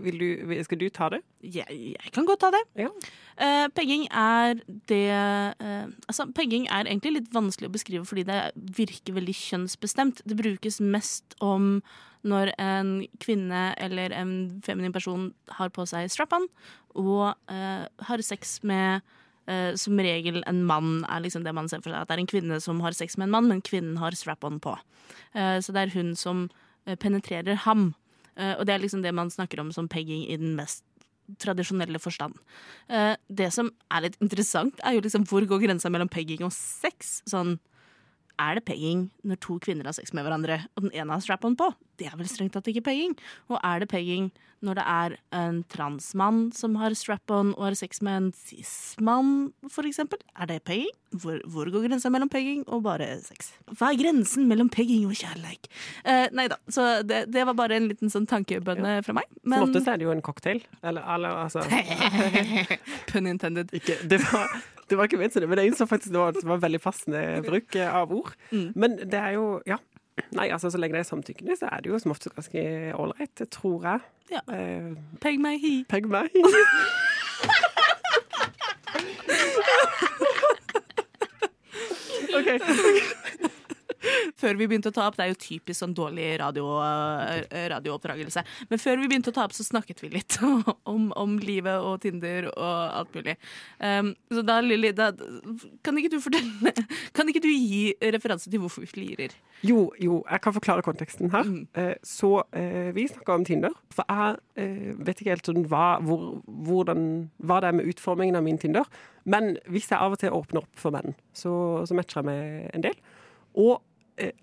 vil 0.03 0.19
du, 0.19 0.55
skal 0.67 0.81
du 0.81 0.89
ta 0.91 1.09
det? 1.15 1.21
Jeg, 1.43 1.67
jeg 1.71 2.13
kan 2.13 2.27
godt 2.27 2.43
ta 2.43 2.51
det. 2.55 2.63
Ja. 2.75 2.91
Uh, 3.39 3.69
pegging 3.77 4.09
er 4.11 4.59
det 4.91 5.05
uh, 5.15 5.87
Altså, 6.09 6.27
pegging 6.35 6.67
er 6.67 6.89
egentlig 6.89 7.15
litt 7.21 7.31
vanskelig 7.35 7.71
å 7.71 7.77
beskrive 7.77 8.09
fordi 8.09 8.27
det 8.27 8.41
virker 8.57 9.15
veldig 9.15 9.37
kjønnsbestemt. 9.39 10.25
Det 10.27 10.39
brukes 10.39 10.81
mest 10.83 11.39
om 11.41 11.79
når 12.27 12.51
en 12.59 13.07
kvinne 13.23 13.69
eller 13.79 14.11
en 14.17 14.61
feminin 14.67 14.93
person 14.93 15.31
har 15.61 15.71
på 15.71 15.87
seg 15.87 16.11
strap-on 16.11 16.49
og 16.99 17.37
uh, 17.53 17.87
har 18.09 18.27
sex 18.27 18.59
med 18.67 19.05
eh, 19.49 19.73
som 19.81 20.01
regel 20.01 20.43
en 20.47 20.63
mann 20.69 21.05
er 21.09 21.25
liksom 21.25 21.45
det 21.47 21.55
man 21.57 21.71
ser 21.71 21.83
for 21.83 21.93
seg. 21.93 22.03
At 22.03 22.11
det 22.11 22.19
er 22.19 22.25
en 22.25 22.31
kvinne 22.31 22.61
som 22.65 22.83
har 22.85 22.97
sex 22.97 23.17
med 23.19 23.29
en 23.29 23.37
mann, 23.37 23.49
men 23.51 23.65
kvinnen 23.65 23.99
har 24.03 24.17
strap-on 24.17 24.61
på. 24.65 24.77
Eh, 25.35 25.59
så 25.65 25.75
det 25.75 25.87
er 25.87 25.97
hun 25.97 26.15
som 26.19 26.47
eh, 26.87 26.99
penetrerer 27.01 27.65
ham. 27.65 27.91
Eh, 28.37 28.55
og 28.55 28.67
det 28.69 28.77
er 28.77 28.85
liksom 28.85 29.03
det 29.05 29.15
man 29.17 29.33
snakker 29.33 29.63
om 29.63 29.73
som 29.75 29.91
pegging 29.91 30.27
i 30.29 30.39
den 30.41 30.55
mest 30.59 30.85
tradisjonelle 31.43 32.01
forstand. 32.01 32.39
Eh, 32.89 33.15
det 33.29 33.51
som 33.53 33.71
er 33.93 34.07
litt 34.07 34.21
interessant, 34.25 34.79
er 34.85 34.97
jo 34.97 35.05
liksom 35.05 35.27
hvor 35.29 35.45
går 35.49 35.67
grensa 35.67 35.91
mellom 35.93 36.09
pegging 36.09 36.45
og 36.47 36.55
sex? 36.55 37.19
Sånn, 37.29 37.59
er 38.39 38.59
det 38.59 38.67
pegging 38.69 39.09
når 39.27 39.41
to 39.45 39.59
kvinner 39.63 39.89
har 39.89 39.97
sex 39.97 40.15
med 40.17 40.27
hverandre, 40.27 40.63
og 40.77 40.87
den 40.87 40.95
ene 40.95 41.15
har 41.15 41.25
strap-on 41.25 41.57
på? 41.59 41.73
Det 41.99 42.07
er 42.07 42.19
vel 42.19 42.29
strengt 42.31 42.55
tatt 42.55 42.69
ikke 42.71 42.87
pegging. 42.87 43.17
Og 43.51 43.59
er 43.65 43.83
det 43.83 43.91
pegging 43.91 44.31
når 44.65 44.79
det 44.79 44.85
er 44.91 45.15
en 45.39 45.59
transmann 45.71 46.49
som 46.55 46.75
har 46.81 46.95
strap-on 46.99 47.53
og 47.55 47.69
har 47.69 47.77
sex 47.79 48.01
med 48.03 48.17
en 48.17 48.31
cis-mann, 48.35 49.53
eksempel? 49.87 50.19
Er 50.35 50.51
det 50.51 50.63
pegging? 50.67 50.91
Hvor, 51.15 51.39
hvor 51.49 51.71
går 51.73 51.87
grensa 51.87 52.11
mellom 52.13 52.29
pegging 52.29 52.65
og 52.67 52.83
bare 52.85 53.07
sex? 53.23 53.53
Hva 53.71 53.93
er 53.93 54.01
grensen 54.01 54.49
mellom 54.51 54.69
pegging 54.73 55.07
og 55.09 55.15
kjærleik? 55.17 55.71
Eh, 56.05 56.27
nei 56.37 56.49
da, 56.51 56.59
så 56.69 56.89
det, 57.07 57.27
det 57.33 57.47
var 57.49 57.57
bare 57.59 57.79
en 57.79 57.89
liten 57.93 58.13
sånn 58.13 58.27
tankebønne 58.29 58.99
fra 59.07 59.15
meg. 59.17 59.31
Som 59.45 59.69
oftest 59.69 59.89
er 59.89 60.01
det 60.01 60.09
jo 60.09 60.15
en 60.15 60.25
cocktail. 60.25 60.61
Eller, 60.83 61.07
eller 61.15 61.45
altså 61.47 61.63
Pun 63.11 63.31
intended. 63.31 63.73
ikke, 63.73 64.01
det, 64.11 64.21
var, 64.27 64.53
det 64.89 64.99
var 64.99 65.09
ikke 65.09 65.21
ment 65.21 65.37
men 65.45 65.59
jeg 65.59 65.73
innså 65.73 65.87
faktisk 65.89 66.13
det 66.15 66.21
var, 66.21 66.33
det 66.33 66.47
var 66.49 66.63
veldig 66.63 66.81
passende 66.81 67.23
bruk 67.47 67.77
eh, 67.77 67.95
av 67.95 68.13
ord. 68.13 68.33
Mm. 68.51 68.73
Men 68.75 68.99
det 68.99 69.21
er 69.21 69.37
jo 69.39 69.61
Ja. 69.67 69.79
Nei, 70.35 70.49
altså 70.51 70.67
så 70.75 70.81
lenge 70.83 70.97
det 70.97 71.05
er 71.05 71.07
samtykkende, 71.07 71.55
så 71.55 71.69
er 71.71 71.85
det 71.85 71.93
jo 71.93 71.99
som 72.03 72.11
oftest 72.11 72.35
ganske 72.35 72.63
ålreit. 72.99 73.39
Tror 73.55 73.85
jeg. 73.87 74.01
Ja. 74.33 74.41
Eh, 74.51 74.97
Pegg 75.23 75.39
meg 75.41 75.61
hi. 75.63 75.85
pegg 75.89 76.09
meg. 76.11 76.27
hi. 76.35 76.43
OK. 82.39 82.49
Før 84.39 84.59
vi 84.59 84.69
begynte 84.71 84.93
å 84.93 84.95
ta 84.95 85.09
opp, 85.09 85.17
Det 85.19 85.25
er 85.25 85.33
jo 85.33 85.41
typisk 85.43 85.81
sånn 85.83 85.95
dårlig 85.97 86.39
radio, 86.39 86.65
eh, 86.81 87.69
radiooppdragelse. 87.73 88.45
Men 88.71 88.79
før 88.79 89.01
vi 89.01 89.09
begynte 89.11 89.33
å 89.33 89.35
ta 89.35 89.45
opp, 89.45 89.55
så 89.57 89.67
snakket 89.67 90.03
vi 90.03 90.13
litt 90.15 90.39
om, 90.93 91.11
om 91.17 91.39
livet 91.43 91.83
og 91.83 92.01
Tinder 92.05 92.51
og 92.53 92.77
alt 93.01 93.15
mulig. 93.15 93.35
Um, 93.83 94.15
så 94.31 94.45
da, 94.47 94.61
Lilly, 94.63 94.93
kan 95.83 95.99
ikke 95.99 96.13
du 96.13 96.21
fortelle 96.23 96.73
Kan 97.17 97.29
ikke 97.31 97.43
du 97.43 97.51
gi 97.51 97.95
referanse 98.15 98.51
til 98.51 98.63
hvorfor 98.63 98.85
vi 98.85 98.91
flirer? 98.91 99.35
Jo, 99.67 99.89
jo, 99.99 100.21
jeg 100.31 100.43
kan 100.45 100.55
forklare 100.55 100.87
konteksten 100.87 101.33
her. 101.35 101.43
Mm. 101.43 101.67
Eh, 101.75 101.95
Så 102.07 102.31
uh, 102.39 102.91
vi 102.95 103.09
snakker 103.11 103.35
om 103.35 103.45
Tinder. 103.49 103.75
For 103.95 104.07
jeg 104.07 104.39
uh, 104.39 105.05
vet 105.07 105.19
ikke 105.19 105.35
helt 105.35 105.51
sånn 105.51 105.67
hva, 105.67 105.99
hvor, 106.05 106.39
hvordan, 106.47 107.03
hva 107.43 107.59
det 107.63 107.73
er 107.73 107.79
med 107.81 107.91
utformingen 107.91 108.39
av 108.39 108.47
min 108.47 108.61
Tinder. 108.63 108.87
Men 109.27 109.57
hvis 109.67 109.91
jeg 109.91 109.99
av 109.99 110.15
og 110.15 110.23
til 110.23 110.35
åpner 110.35 110.63
opp 110.63 110.79
for 110.79 110.95
menn, 110.95 111.19
så, 111.37 111.53
så 111.89 111.97
matcher 111.99 112.23
jeg 112.23 112.31
med 112.31 112.71
en 112.79 112.87
del. 112.87 112.99
Og 113.59 113.81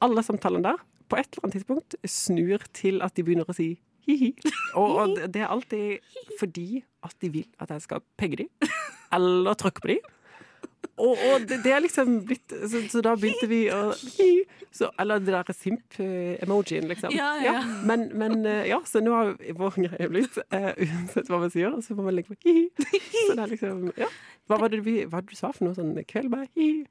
alle 0.01 0.23
samtalene 0.25 0.63
der, 0.71 0.83
på 1.09 1.17
et 1.19 1.27
eller 1.31 1.43
annet 1.45 1.57
tidspunkt, 1.59 1.95
snur 2.09 2.63
til 2.73 3.01
at 3.05 3.13
de 3.17 3.23
begynner 3.27 3.49
å 3.49 3.55
si 3.57 3.71
hi-hi. 4.07 4.31
Og, 4.79 4.95
og 5.01 5.15
det- 5.33 5.41
er 5.43 5.51
alltid 5.53 5.99
fordi 6.39 6.83
at 7.05 7.15
de 7.21 7.29
vil 7.33 7.47
at 7.61 7.69
jeg 7.73 7.81
skal 7.85 8.03
pegge 8.17 8.43
dem, 8.43 8.49
eller 9.13 9.53
trykke 9.57 9.81
på 9.85 9.91
de. 9.93 9.97
Og, 10.95 11.17
og 11.17 11.47
det, 11.49 11.61
det 11.65 11.73
er 11.75 11.83
liksom 11.83 12.19
blitt 12.27 12.53
så, 12.53 12.81
så 12.91 13.01
da 13.05 13.15
begynte 13.19 13.47
vi 13.51 13.65
å 13.73 13.95
så, 14.75 14.89
Eller 14.99 15.21
det 15.23 15.31
derre 15.31 15.53
simp-emojien, 15.55 16.87
liksom. 16.89 17.13
Ja, 17.15 17.29
ja. 17.43 17.61
Men, 17.87 18.09
men 18.17 18.45
eh, 18.45 18.65
ja, 18.67 18.81
så 18.85 18.99
nå 19.03 19.13
har 19.15 19.33
vår 19.55 19.77
greie 19.79 20.09
blitt 20.11 20.35
uh, 20.51 20.71
Uansett 20.75 21.31
hva 21.31 21.39
man 21.45 21.53
sier, 21.53 21.77
så 21.85 21.95
må 21.95 22.07
man 22.07 22.17
legge 22.17 22.35
på 22.35 22.39
hi. 22.43 22.65
Så 22.75 23.35
det 23.35 23.41
er 23.41 23.53
liksom 23.55 23.91
Ja. 23.95 24.09
Hva 24.45 24.59
var 24.61 24.69
det, 24.69 24.83
vi, 24.85 24.99
hva 25.09 25.23
det 25.23 25.33
du 25.33 25.37
sa 25.39 25.49
for 25.55 25.65
noe 25.65 25.73
sånn 25.73 25.95
Kveld 26.05 26.29
meg, 26.29 26.51
hi. 26.53 26.83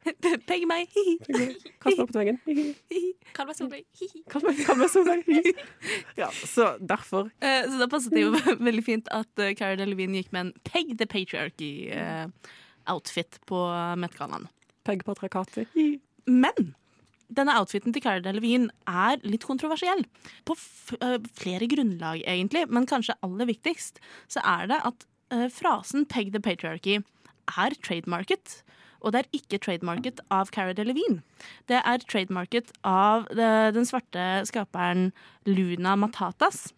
Pegg 0.48 0.64
meg 0.66 0.90
hi. 0.90 1.04
Kast 1.78 2.00
meg 2.00 2.08
til 2.08 2.18
veggen, 2.18 2.40
hi. 2.90 3.04
Kall 3.36 3.46
meg 3.46 3.58
Solveig. 3.58 3.84
Hihi. 4.00 4.24
Kast 4.32 4.48
meg, 4.48 4.64
meg, 5.06 5.28
hi. 5.28 5.54
Ja, 6.18 6.32
så 6.32 6.74
derfor 6.80 7.28
Uh, 7.44 7.64
så 7.68 7.78
da 7.80 7.86
passet 7.90 8.14
det 8.14 8.24
jo 8.24 8.32
veldig 8.68 8.82
fint 8.84 9.08
at 9.12 9.30
uh, 9.40 9.52
Cara 9.58 9.76
Delevingne 9.78 10.22
gikk 10.22 10.32
med 10.34 10.48
en 10.48 10.52
Peg 10.66 10.96
the 10.98 11.06
Patriarchy-outfit 12.84 13.40
på 13.46 13.58
Met-gallaen. 13.96 14.48
Pegg 14.84 15.04
patriarkatet. 15.04 15.68
Men 16.26 16.74
denne 17.34 17.56
outfiten 17.58 17.92
til 17.92 18.02
Cara 18.02 18.20
Delevingne 18.20 18.70
er 18.86 19.18
litt 19.24 19.44
kontroversiell. 19.44 20.04
På 20.44 20.54
øh, 21.00 21.18
flere 21.34 21.66
grunnlag, 21.68 22.22
egentlig, 22.26 22.68
men 22.68 22.86
kanskje 22.86 23.16
aller 23.22 23.46
viktigst 23.46 24.00
så 24.28 24.40
er 24.44 24.66
det 24.68 24.80
at 24.84 25.06
øh, 25.32 25.50
frasen 25.50 26.06
'peg 26.06 26.32
the 26.32 26.40
patriarchy' 26.40 27.02
er 27.56 27.74
trademarket. 27.82 28.62
Og 29.00 29.12
det 29.12 29.20
er 29.20 29.36
ikke 29.36 29.58
trademarket 29.58 30.20
av 30.30 30.48
Cara 30.48 30.72
Delevingne. 30.72 31.22
Det 31.68 31.76
er 31.76 31.98
trademarket 32.08 32.72
av 32.84 33.26
øh, 33.30 33.72
den 33.74 33.84
svarte 33.84 34.46
skaperen 34.46 35.12
Luna 35.46 35.96
Matatas, 35.96 36.72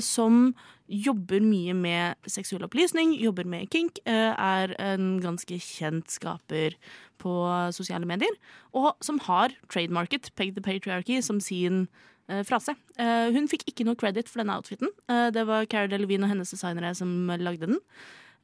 som 0.00 0.52
jobber 0.90 1.42
mye 1.44 1.74
med 1.76 2.30
seksuell 2.30 2.64
opplysning, 2.66 3.12
jobber 3.22 3.46
med 3.48 3.70
kink, 3.70 4.00
øh, 4.10 4.34
er 4.34 4.74
en 4.82 5.20
ganske 5.22 5.58
kjent 5.62 6.10
skaper 6.10 6.74
på 7.20 7.34
sosiale 7.76 8.08
medier, 8.08 8.32
og 8.74 8.96
som 9.04 9.20
har 9.28 9.54
trademarket 9.70 10.32
Peg 10.34 10.54
the 10.56 10.64
Patriarchy 10.64 11.20
som 11.22 11.40
sin 11.40 11.84
eh, 12.28 12.42
frase. 12.46 12.74
Eh, 12.98 13.30
hun 13.34 13.46
fikk 13.50 13.68
ikke 13.70 13.86
noe 13.86 13.98
credit 14.00 14.30
for 14.30 14.42
denne 14.42 14.56
outfiten. 14.58 14.90
Eh, 15.08 15.28
det 15.34 15.46
var 15.46 15.68
Cara 15.70 15.90
Delevine 15.90 16.26
og 16.26 16.34
hennes 16.34 16.50
designere 16.50 16.94
som 16.98 17.30
lagde 17.38 17.70
den. 17.70 17.78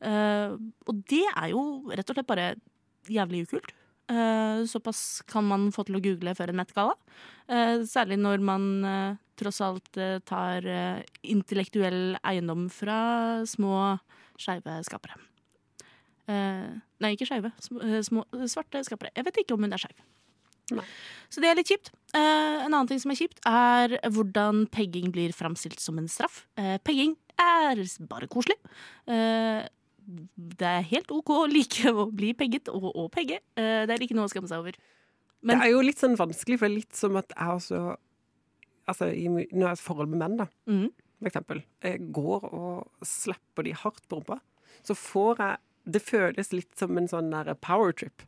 Eh, 0.04 0.54
og 0.86 1.02
det 1.10 1.24
er 1.32 1.50
jo 1.54 1.64
rett 1.90 2.06
og 2.06 2.18
slett 2.18 2.30
bare 2.30 2.54
jævlig 3.10 3.46
ukult. 3.48 3.74
Eh, 4.06 4.64
såpass 4.70 5.22
kan 5.26 5.46
man 5.48 5.70
få 5.74 5.82
til 5.86 5.98
å 5.98 6.04
google 6.04 6.36
før 6.38 6.52
en. 6.54 6.62
Eh, 7.48 7.82
særlig 7.88 8.20
når 8.22 8.44
man 8.44 8.68
eh, 8.84 9.22
tross 9.38 9.60
alt 9.64 9.96
eh, 10.00 10.18
tar 10.26 10.66
eh, 10.66 11.04
intellektuell 11.32 12.16
eiendom 12.26 12.66
fra 12.72 12.98
små 13.48 13.98
skeive 14.40 14.80
skapere. 14.86 15.16
Eh, 16.26 16.68
nei, 17.02 17.12
ikke 17.14 17.28
skeive. 17.28 17.52
Små, 17.62 18.24
svarte 18.50 18.82
skapere. 18.86 19.12
Jeg 19.16 19.26
vet 19.28 19.42
ikke 19.42 19.56
om 19.56 19.66
hun 19.66 19.76
er 19.76 19.82
skeiv. 19.82 20.00
Nei. 20.74 20.82
Så 21.30 21.42
det 21.42 21.50
er 21.50 21.58
litt 21.58 21.70
kjipt. 21.70 21.92
Eh, 22.16 22.64
en 22.64 22.72
annen 22.72 22.88
ting 22.90 23.00
som 23.02 23.12
er 23.14 23.20
kjipt, 23.20 23.38
er 23.46 23.96
hvordan 24.10 24.64
pegging 24.74 25.12
blir 25.14 25.34
framstilt 25.36 25.82
som 25.82 25.98
en 26.00 26.10
straff. 26.10 26.44
Eh, 26.58 26.76
pegging 26.82 27.14
er 27.38 27.78
bare 28.10 28.26
koselig. 28.32 28.58
Eh, 29.06 29.62
det 30.06 30.66
er 30.66 30.90
helt 30.90 31.10
OK 31.14 31.30
å 31.34 31.46
like 31.50 31.90
å 31.90 32.08
bli 32.14 32.32
pegget 32.38 32.70
og 32.70 32.92
å 32.94 33.08
pegge. 33.10 33.40
Det 33.58 33.90
er 33.90 34.02
ikke 34.02 34.14
noe 34.14 34.28
å 34.28 34.30
skamme 34.30 34.50
seg 34.50 34.62
over. 34.62 34.76
Men- 35.42 35.58
det 35.58 35.66
er 35.66 35.72
jo 35.72 35.82
litt 35.82 35.98
sånn 35.98 36.16
vanskelig, 36.18 36.58
for 36.58 36.68
det 36.68 36.72
er 36.72 36.78
litt 36.80 36.94
som 36.94 37.16
at 37.16 37.32
jeg 37.34 37.48
også 37.48 37.96
Altså, 38.86 39.10
i, 39.10 39.26
når 39.28 39.62
jeg 39.62 39.72
har 39.72 39.82
forhold 39.82 40.12
med 40.12 40.22
menn, 40.22 40.36
da, 40.38 40.46
mm. 40.70 40.88
for 41.20 41.30
eksempel, 41.30 41.62
jeg 41.82 42.10
går 42.14 42.46
og 42.48 43.06
slipper 43.06 43.66
de 43.66 43.74
hardt 43.74 44.04
på 44.06 44.20
rumpa, 44.20 44.40
så 44.86 44.94
får 44.98 45.42
jeg 45.42 45.62
Det 45.86 46.00
føles 46.02 46.48
litt 46.50 46.72
som 46.74 46.98
en 46.98 47.06
sånn 47.06 47.28
der 47.30 47.54
power 47.62 47.92
trip. 47.94 48.24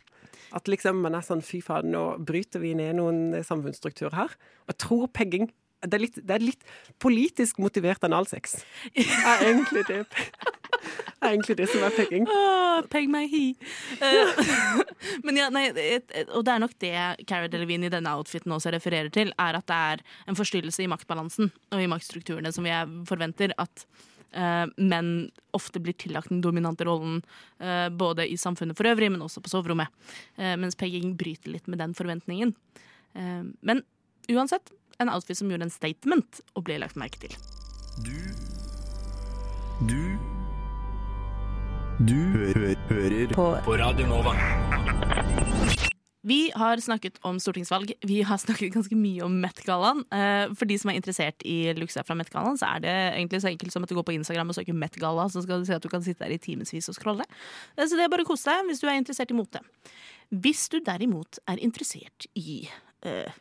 At 0.55 0.69
liksom 0.71 1.01
man 1.03 1.17
er 1.19 1.25
sånn 1.27 1.41
fy 1.43 1.59
faen, 1.59 1.91
nå 1.91 2.21
bryter 2.23 2.63
vi 2.63 2.71
ned 2.79 3.01
noen 3.01 3.35
samfunnsstrukturer 3.43 4.15
her. 4.15 4.37
Og 4.63 4.71
jeg 4.71 4.79
tror 4.85 5.09
pegging 5.11 5.49
det 5.83 5.95
er, 5.95 6.03
litt, 6.03 6.17
det 6.27 6.35
er 6.35 6.43
litt 6.43 6.65
politisk 7.03 7.59
motivert 7.63 8.03
analsex. 8.07 8.61
Det 8.95 9.07
er 9.33 9.45
egentlig 9.47 9.85
det. 9.91 10.01
Det 11.19 11.27
er 11.27 11.33
egentlig 11.35 11.57
det 11.59 11.67
som 11.73 11.83
er 11.83 11.95
pegging. 11.97 12.27
Åh, 12.31 12.85
peg 12.93 13.09
meg 13.11 13.31
hi. 13.33 13.45
Uh, 13.99 14.43
men 15.27 15.41
ja, 15.41 15.49
nei, 15.51 15.65
et, 15.73 16.05
et, 16.15 16.29
og 16.31 16.45
det 16.47 16.53
er 16.55 16.63
nok 16.63 16.77
det 16.79 16.93
Cara 17.27 17.49
Delevingne 17.51 17.89
i 17.89 17.93
denne 17.93 18.13
outfiten 18.19 18.55
også 18.55 18.71
refererer 18.75 19.11
til, 19.15 19.33
er 19.35 19.59
at 19.59 19.67
det 19.67 19.79
er 19.95 20.05
en 20.31 20.39
forstyrrelse 20.39 20.85
i 20.85 20.91
maktbalansen 20.91 21.51
og 21.75 21.83
i 21.83 21.89
maktstrukturene 21.91 22.53
som 22.55 22.65
vi 22.69 22.71
er- 22.75 22.93
forventer 23.09 23.51
at 23.59 23.83
uh, 24.37 24.71
menn 24.79 25.11
ofte 25.59 25.83
blir 25.83 25.97
tillagt 25.99 26.31
den 26.31 26.41
dominante 26.45 26.87
rollen 26.87 27.19
uh, 27.59 27.89
både 27.91 28.29
i 28.31 28.39
samfunnet 28.39 28.79
for 28.79 28.87
øvrig, 28.91 29.11
men 29.11 29.25
også 29.27 29.43
på 29.43 29.51
soverommet. 29.51 29.91
Eh, 30.39 30.55
mens 30.61 30.79
pegging 30.79 31.17
bryter 31.19 31.51
litt 31.57 31.67
med 31.67 31.83
den 31.83 31.95
forventningen. 31.99 32.55
Eh, 33.19 33.43
men 33.67 33.83
uansett, 34.31 34.71
en 35.03 35.11
outfit 35.11 35.39
som 35.39 35.51
gjorde 35.51 35.67
en 35.67 35.75
statement 35.75 36.41
og 36.55 36.65
ble 36.69 36.79
lagt 36.83 36.99
merke 37.01 37.27
til. 37.27 37.35
Du 38.07 38.15
Du 39.89 40.28
Du 41.99 42.15
hø 42.15 42.75
hører 42.91 43.33
på. 43.35 43.45
på 43.65 43.75
Radio 43.81 44.07
Nova. 44.07 44.31
Vi 46.29 46.51
har 46.55 46.79
snakket 46.83 47.17
om 47.27 47.39
stortingsvalg. 47.41 47.93
Vi 48.07 48.21
har 48.27 48.39
snakket 48.39 48.75
ganske 48.75 48.95
mye 48.99 49.25
om 49.25 49.35
Met-gallaen. 49.43 50.05
Eh, 50.13 50.53
For 50.55 50.69
de 50.69 50.77
som 50.79 50.91
er 50.93 50.99
interessert 51.01 51.43
i 51.49 51.73
luksa 51.79 52.05
fra 52.07 52.15
Met-gallaen, 52.19 52.59
så 52.61 52.69
er 52.77 52.85
det 52.85 52.95
egentlig 53.17 53.41
så 53.43 53.51
enkelt 53.51 53.73
som 53.75 53.83
at 53.83 53.91
du 53.91 53.97
går 53.97 54.07
på 54.11 54.15
Instagram 54.19 54.53
og 54.53 54.59
søker 54.59 54.77
Met-galla, 54.77 55.27
så 55.33 55.43
skal 55.43 55.63
du 55.63 55.67
se 55.67 55.75
at 55.79 55.83
du 55.83 55.89
kan 55.89 56.05
sitte 56.05 56.23
der 56.27 56.35
i 56.37 56.39
timevis 56.39 56.91
og 56.93 56.95
scrolle. 56.99 57.27
Eh, 57.77 57.87
Så 57.87 57.97
det 57.97 58.05
er 58.05 58.13
bare 58.13 58.27
å 58.27 58.31
kose 58.31 58.51
deg 58.51 58.69
hvis 58.69 58.81
du 58.85 58.87
er 58.87 58.99
interessert 59.01 59.31
i 59.33 59.39
mote. 59.39 59.61
Hvis 60.31 60.69
du 60.69 60.81
derimot 60.85 61.39
er 61.49 61.57
interessert 61.65 62.27
i 62.37 62.69
eh, 63.03 63.33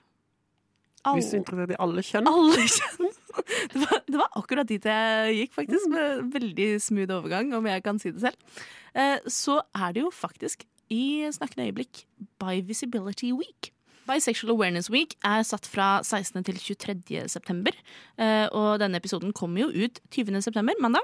alle- 1.08 1.22
Hvis 1.22 1.30
du 1.32 1.36
er 1.38 1.42
interessert 1.42 1.72
i 1.72 1.80
alle 1.86 2.04
kjønn. 2.10 2.28
alle 2.28 2.68
kjønn. 2.76 3.14
Det 3.72 3.80
var, 3.84 4.00
det 4.08 4.18
var 4.18 4.30
akkurat 4.40 4.68
dit 4.68 4.84
jeg 4.90 5.36
gikk, 5.38 5.52
faktisk. 5.54 5.88
Med 5.94 6.32
veldig 6.34 6.68
smooth 6.82 7.12
overgang, 7.20 7.52
om 7.54 7.66
jeg 7.70 7.84
kan 7.86 8.00
si 8.02 8.10
det 8.12 8.22
selv. 8.22 8.62
Eh, 8.98 9.20
Så 9.30 9.60
er 9.76 9.94
det 9.94 10.02
jo 10.04 10.10
faktisk 10.12 10.66
i 10.90 11.28
snakkende 11.36 11.68
øyeblikk 11.70 12.06
By 12.42 12.62
Visibility 12.66 13.32
Week. 13.38 13.72
Bisexual 14.08 14.54
Awareness 14.56 14.90
Week 14.90 15.14
er 15.28 15.44
satt 15.44 15.68
fra 15.68 16.00
16. 16.02 16.42
til 16.48 16.56
23. 16.58 17.28
september. 17.30 17.72
eh, 18.18 18.48
Og 18.56 18.80
denne 18.80 18.96
episoden 18.98 19.34
kommer 19.34 19.66
jo 19.68 19.86
ut 19.86 20.00
20. 20.10 20.42
september, 20.42 20.74
mandag. 20.82 21.04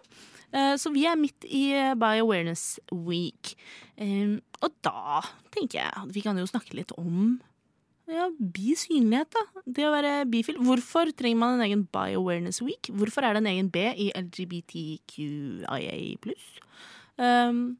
Eh, 0.54 0.78
Så 0.78 0.90
vi 0.94 1.06
er 1.06 1.16
midt 1.20 1.44
i 1.46 1.94
By 2.00 2.18
Awareness 2.24 2.80
Week. 2.92 3.54
Og 4.64 4.72
da 4.84 5.22
tenker 5.52 5.82
jeg 5.84 5.92
at 5.96 6.14
vi 6.16 6.22
kan 6.22 6.38
jo 6.40 6.46
snakke 6.50 6.74
litt 6.74 6.92
om 6.98 7.42
ja, 8.12 8.28
bi-synlighet, 8.38 9.32
da. 9.36 9.64
Det 9.66 9.86
å 9.88 9.94
være 9.94 10.26
bifil. 10.32 10.58
Hvorfor 10.64 11.12
trenger 11.16 11.40
man 11.40 11.56
en 11.58 11.66
egen 11.68 11.86
Bi 11.94 12.18
Awareness 12.18 12.62
Week? 12.66 12.90
Hvorfor 12.92 13.24
er 13.24 13.36
det 13.36 13.44
en 13.44 13.52
egen 13.54 13.70
B 13.72 13.86
i 13.94 14.10
LGBTQIA 14.18 15.96
pluss? 16.24 16.50
Um, 17.16 17.78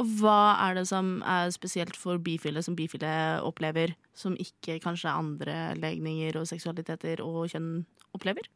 og 0.00 0.08
hva 0.18 0.56
er 0.66 0.78
det 0.78 0.86
som 0.88 1.18
er 1.28 1.52
spesielt 1.54 1.96
for 1.98 2.18
bifile, 2.24 2.62
som 2.64 2.76
bifile 2.76 3.12
opplever, 3.44 3.92
som 4.16 4.36
ikke 4.40 4.78
kanskje 4.82 5.12
andre 5.12 5.56
legninger 5.76 6.38
og 6.40 6.48
seksualiteter 6.48 7.20
og 7.24 7.50
kjønn 7.52 7.84
opplever? 8.16 8.48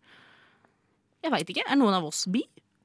Jeg 1.25 1.33
veit 1.33 1.51
ikke. 1.53 1.67
Er 1.69 1.79
noen 1.81 1.97
av 1.97 2.09
oss 2.09 2.25
bi? 2.33 2.43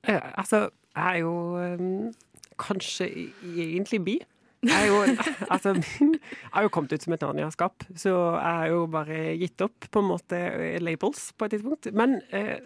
Ja, 0.08 0.22
altså, 0.40 0.68
jeg 0.96 1.16
er 1.16 1.22
jo 1.24 1.34
um, 1.80 2.12
kanskje 2.60 3.10
egentlig 3.44 4.04
bi. 4.06 4.20
Jeg 4.66 4.76
er 4.76 4.90
jo, 4.90 4.98
altså, 5.54 5.76
jeg 5.78 6.20
har 6.52 6.66
jo 6.66 6.72
kommet 6.74 6.94
ut 6.94 7.06
som 7.06 7.16
et 7.16 7.24
Narnia-skap, 7.24 7.86
så 7.96 8.12
jeg 8.12 8.58
har 8.62 8.72
jo 8.74 8.82
bare 8.92 9.20
gitt 9.40 9.64
opp 9.64 9.88
på 9.92 10.04
en 10.04 10.10
måte 10.10 10.42
labels 10.84 11.30
på 11.38 11.48
et 11.48 11.56
tidspunkt. 11.56 11.88
Men 11.96 12.18
eh, 12.36 12.58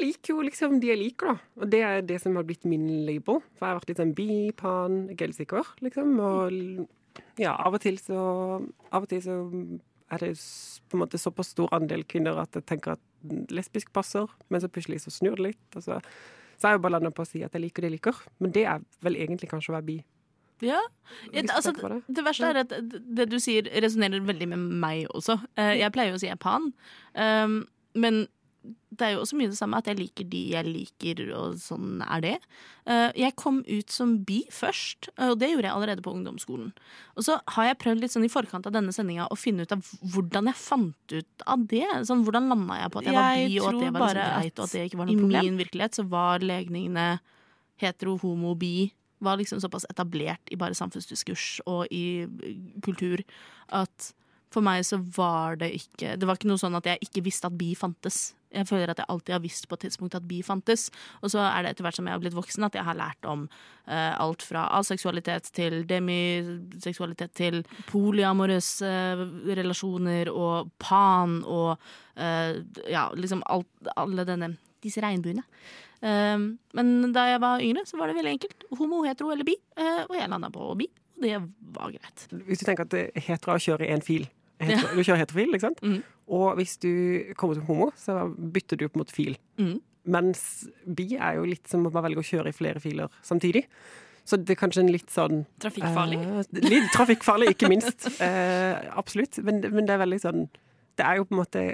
liker 0.00 0.34
jo 0.34 0.44
liksom 0.44 0.76
de 0.82 0.90
jeg 0.92 1.00
liker, 1.00 1.32
da. 1.32 1.62
Og 1.62 1.72
det 1.72 1.80
er 1.86 2.04
det 2.04 2.20
som 2.22 2.36
har 2.36 2.46
blitt 2.48 2.66
min 2.68 2.86
label. 3.06 3.40
For 3.54 3.64
jeg 3.64 3.72
har 3.72 3.80
vært 3.80 3.90
litt 3.92 4.02
sånn 4.02 4.14
bi, 4.18 4.28
pan, 4.58 5.00
gelsikker, 5.16 5.74
liksom. 5.84 6.14
Og 6.20 6.86
ja, 7.40 7.54
av 7.54 7.76
og 7.76 7.82
til 7.82 7.96
så 8.02 8.20
Av 8.90 9.04
og 9.04 9.10
til 9.10 9.20
så 9.22 9.36
er 10.12 10.20
det 10.20 10.32
på 10.90 10.96
en 10.96 11.00
måte 11.00 11.18
såpass 11.18 11.52
stor 11.54 11.72
andel 11.74 12.04
kvinner 12.06 12.36
at 12.42 12.54
jeg 12.54 12.66
tenker 12.68 12.96
at 12.98 13.50
lesbisk 13.54 13.88
passer, 13.94 14.28
men 14.52 14.60
så 14.60 14.68
plutselig 14.70 15.00
så 15.02 15.12
snur 15.14 15.38
det 15.38 15.46
litt. 15.48 15.64
Altså. 15.72 15.96
så, 15.98 16.60
jeg 16.60 16.68
er 16.68 16.74
jeg 16.74 16.78
jo 16.78 16.82
bare 16.84 16.96
landet 16.98 17.16
på 17.16 17.24
å 17.24 17.28
si 17.28 17.42
at 17.42 17.54
jeg 17.56 17.64
liker 17.64 17.82
det 17.82 17.90
jeg 17.90 17.96
liker. 17.96 18.20
Men 18.44 18.54
det 18.54 18.66
er 18.70 18.84
vel 19.06 19.16
egentlig 19.16 19.50
kanskje 19.50 19.72
å 19.72 19.78
være 19.78 19.88
bi. 19.88 19.96
Ja. 20.62 20.80
Altså, 21.34 21.72
det. 22.06 22.24
verste 22.24 22.50
er 22.52 22.62
at 22.62 22.72
det 23.18 23.28
du 23.32 23.38
sier, 23.42 23.66
resonnerer 23.82 24.22
veldig 24.24 24.48
med 24.54 24.58
meg 24.84 25.06
også. 25.10 25.40
Eh, 25.56 25.78
Jeg 25.80 25.92
pleier 25.92 26.12
jo 26.14 26.20
å 26.20 26.22
si 26.22 26.30
jeg 26.30 26.38
er 26.38 26.44
pan, 26.44 26.70
um, 27.14 27.66
men 27.94 28.26
det 28.94 29.04
er 29.04 29.10
jo 29.12 29.22
også 29.24 29.36
mye 29.36 29.50
det 29.50 29.58
samme 29.58 29.76
at 29.76 29.88
jeg 29.90 29.98
liker 29.98 30.26
de 30.30 30.40
jeg 30.54 30.64
liker, 30.64 31.18
og 31.36 31.58
sånn 31.60 31.98
er 32.06 32.22
det. 32.24 32.34
Eh, 32.88 33.10
Jeg 33.18 33.36
kom 33.36 33.58
ut 33.66 33.90
som 33.92 34.14
bi 34.24 34.44
først, 34.54 35.10
og 35.18 35.38
det 35.42 35.50
gjorde 35.50 35.68
jeg 35.68 35.74
allerede 35.74 36.04
på 36.04 36.14
ungdomsskolen. 36.14 36.70
Og 37.18 37.26
så 37.26 37.36
har 37.56 37.68
jeg 37.68 37.80
prøvd 37.82 38.00
litt 38.00 38.14
sånn 38.14 38.24
i 38.24 38.32
forkant 38.32 38.66
av 38.70 38.72
denne 38.72 38.94
sendinga 38.94 39.28
å 39.28 39.36
finne 39.36 39.66
ut 39.66 39.74
av 39.74 39.84
hvordan 40.14 40.48
jeg 40.48 40.60
fant 40.62 41.16
ut 41.18 41.46
av 41.50 41.66
det. 41.68 41.84
Sånn, 42.08 42.24
hvordan 42.24 42.48
landa 42.54 42.80
jeg 42.80 42.94
på 42.94 43.02
at 43.02 43.10
jeg 43.10 43.18
var 43.18 43.36
bi, 43.36 43.60
og 43.60 43.68
at 43.68 43.80
det 43.82 43.92
var 43.98 44.20
liksom 44.20 44.40
greit, 44.40 44.58
og 44.58 44.64
at 44.64 44.72
det 44.78 44.84
ikke 44.88 45.00
var 45.02 45.10
noe 45.10 45.20
problem. 45.20 45.40
I 45.40 45.50
min 45.50 45.60
virkelighet 45.60 46.00
så 46.00 46.08
var 46.08 46.38
legningene 46.54 47.08
hetero, 47.82 48.16
homo, 48.22 48.54
bi 48.56 48.76
var 49.18 49.38
liksom 49.40 49.60
såpass 49.62 49.86
etablert 49.90 50.52
i 50.52 50.58
bare 50.60 50.76
samfunnsdiskurs 50.76 51.60
og 51.70 51.86
i 51.94 52.24
eh, 52.24 52.60
kultur 52.84 53.22
at 53.72 54.12
for 54.54 54.62
meg 54.62 54.84
så 54.86 55.00
var 55.16 55.58
det 55.58 55.72
ikke 55.74 56.14
Det 56.14 56.26
var 56.28 56.38
ikke 56.38 56.50
noe 56.50 56.60
sånn 56.60 56.78
at 56.78 56.86
jeg 56.86 57.08
ikke 57.08 57.24
visste 57.26 57.48
at 57.50 57.56
bi 57.58 57.72
fantes. 57.74 58.34
Jeg 58.54 58.68
føler 58.68 58.92
at 58.92 59.00
jeg 59.02 59.10
alltid 59.10 59.34
har 59.34 59.42
visst 59.42 59.66
på 59.66 59.74
et 59.74 59.86
tidspunkt 59.88 60.14
at 60.14 60.26
bi 60.30 60.38
fantes. 60.46 60.86
Og 61.22 61.32
så 61.32 61.42
er 61.42 61.64
det 61.64 61.72
etter 61.72 61.86
hvert 61.86 61.98
som 61.98 62.06
jeg 62.06 62.14
har 62.14 62.22
blitt 62.22 62.36
voksen, 62.36 62.66
at 62.66 62.76
jeg 62.78 62.86
har 62.86 62.98
lært 62.98 63.26
om 63.26 63.48
uh, 63.48 64.12
alt 64.22 64.44
fra 64.46 64.68
aseksualitet 64.78 65.50
til 65.56 65.80
demiseksualitet 65.90 67.34
til 67.34 67.64
polyamorøse 67.90 68.92
relasjoner 69.58 70.30
og 70.30 70.70
pan 70.78 71.40
og 71.42 71.74
uh, 71.74 72.54
ja, 72.86 73.08
liksom 73.18 73.42
alt, 73.50 73.90
alle 73.96 74.28
denne 74.28 74.54
disse 74.84 75.02
regnbuene. 75.02 75.42
Um, 76.04 76.46
men 76.76 77.12
da 77.14 77.22
jeg 77.30 77.40
var 77.40 77.62
yngre, 77.64 77.86
så 77.88 77.96
var 77.96 78.10
det 78.10 78.18
veldig 78.18 78.34
enkelt. 78.36 78.64
Homo, 78.76 79.02
hetero 79.06 79.30
eller 79.32 79.46
bi. 79.48 79.54
eh, 79.80 80.02
og 80.04 80.16
jeg 80.18 80.28
landa 80.28 80.50
på 80.52 80.66
bi. 80.76 80.88
Og 81.16 81.22
det 81.24 81.38
var 81.76 81.94
greit. 81.94 82.26
Hvis 82.48 82.60
du 82.60 82.66
tenker 82.68 82.84
at 82.84 82.96
er 82.98 83.24
hetero 83.28 83.54
å 83.54 83.62
kjøre 83.62 83.88
én 83.88 84.02
fil 84.04 84.26
hetero, 84.60 84.92
Du 84.94 85.02
kjører 85.02 85.22
heterofil, 85.24 85.54
ikke 85.56 85.68
sant? 85.68 85.80
Mm. 85.82 86.02
Og 86.34 86.56
hvis 86.58 86.76
du 86.82 86.90
kommer 87.40 87.56
som 87.58 87.66
homo, 87.68 87.90
så 87.96 88.18
bytter 88.36 88.80
du 88.80 88.88
på 88.88 88.98
en 88.98 89.02
måte 89.04 89.16
fil. 89.16 89.36
Mm. 89.60 89.76
Mens 90.14 90.42
bi 90.84 91.14
er 91.16 91.38
jo 91.38 91.46
litt 91.48 91.68
som 91.70 91.86
å 91.88 91.92
velge 91.94 92.20
å 92.20 92.26
kjøre 92.26 92.52
i 92.52 92.56
flere 92.56 92.80
filer 92.84 93.08
samtidig. 93.24 93.64
Så 94.24 94.36
det 94.40 94.54
er 94.54 94.60
kanskje 94.60 94.80
en 94.84 94.92
litt 94.92 95.10
sånn 95.12 95.42
Trafikkfarlig. 95.60 96.18
Eh, 96.20 96.60
litt 96.64 96.92
trafikkfarlig, 96.94 97.54
ikke 97.56 97.68
minst. 97.72 98.08
Eh, 98.24 98.84
absolutt. 98.96 99.40
Men, 99.44 99.60
men 99.72 99.88
det 99.88 99.96
er 99.96 100.00
veldig 100.04 100.20
sånn 100.22 100.44
Det 100.96 101.04
er 101.04 101.18
jo 101.18 101.26
på 101.28 101.34
en 101.34 101.40
måte 101.42 101.64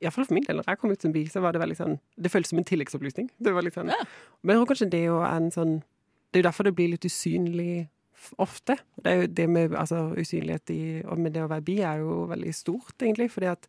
Iallfall 0.00 0.26
for 0.26 0.36
min 0.36 0.46
del, 0.46 0.60
når 0.60 0.68
jeg 0.68 0.80
kom 0.80 0.92
ut 0.94 1.02
som 1.04 1.12
bi, 1.12 1.26
så 1.28 1.42
var 1.44 1.52
det 1.52 1.60
veldig 1.62 1.76
sånn 1.76 1.96
Det 2.16 2.32
føltes 2.32 2.54
som 2.54 2.60
en 2.60 2.68
tilleggsopplysning. 2.68 3.30
Det 3.38 3.52
var 3.52 3.66
litt 3.66 3.76
sånn 3.76 3.92
Ja. 3.92 4.00
Men 4.42 4.54
jeg 4.56 4.60
tror 4.60 4.70
kanskje 4.72 4.90
det 4.94 5.04
jo 5.04 5.18
er 5.20 5.36
en 5.36 5.50
sånn 5.54 5.74
Det 6.30 6.38
er 6.38 6.44
jo 6.44 6.48
derfor 6.48 6.68
det 6.68 6.76
blir 6.78 6.92
litt 6.92 7.04
usynlig 7.04 7.88
ofte. 8.38 8.76
Det 9.00 9.10
er 9.10 9.22
jo 9.22 9.28
det 9.32 9.46
med 9.48 9.74
altså, 9.74 10.12
usynlighet 10.16 10.70
i 10.70 10.80
Og 11.08 11.18
med 11.18 11.32
det 11.34 11.42
å 11.44 11.50
være 11.50 11.64
bi 11.64 11.80
er 11.80 12.04
jo 12.04 12.26
veldig 12.30 12.52
stort, 12.54 12.94
egentlig, 13.00 13.30
fordi 13.32 13.48
at 13.50 13.66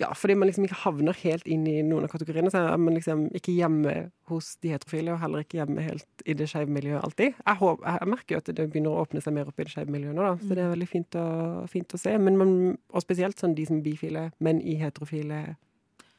ja, 0.00 0.08
fordi 0.16 0.34
man 0.38 0.48
liksom 0.48 0.64
ikke 0.64 0.78
havner 0.82 1.16
helt 1.20 1.46
inn 1.50 1.66
i 1.68 1.76
noen 1.84 2.06
av 2.06 2.12
kategoriene. 2.14 2.48
Så 2.52 2.62
er 2.64 2.78
man 2.80 2.96
liksom 2.96 3.26
ikke 3.36 3.52
hjemme 3.52 3.94
hos 4.30 4.54
de 4.64 4.72
heterofile, 4.72 5.12
og 5.12 5.20
heller 5.20 5.44
ikke 5.44 5.58
hjemme 5.60 5.84
helt 5.84 6.24
i 6.24 6.36
det 6.38 6.46
skeive 6.48 6.72
miljøet 6.72 7.02
alltid. 7.04 7.34
Jeg, 7.36 7.58
håper, 7.60 7.98
jeg 7.98 8.08
merker 8.14 8.34
jo 8.36 8.40
at 8.40 8.48
det 8.56 8.68
begynner 8.72 8.94
å 8.96 9.02
åpne 9.04 9.20
seg 9.24 9.36
mer 9.36 9.50
opp 9.50 9.60
i 9.60 9.66
det 9.68 9.74
skeive 9.74 9.92
miljøet 9.92 10.16
nå, 10.16 10.24
da. 10.24 10.36
Så 10.40 10.56
det 10.56 10.64
er 10.64 10.72
veldig 10.72 10.88
fint 10.88 11.18
å, 11.20 11.26
fint 11.68 11.96
å 11.96 12.00
se. 12.00 12.14
Men 12.22 12.38
man, 12.40 12.54
og 12.94 13.04
spesielt 13.04 13.42
sånn 13.42 13.56
de 13.58 13.66
som 13.68 13.80
er 13.82 13.84
bifile, 13.90 14.24
men 14.40 14.62
i 14.64 14.78
heterofile 14.80 15.42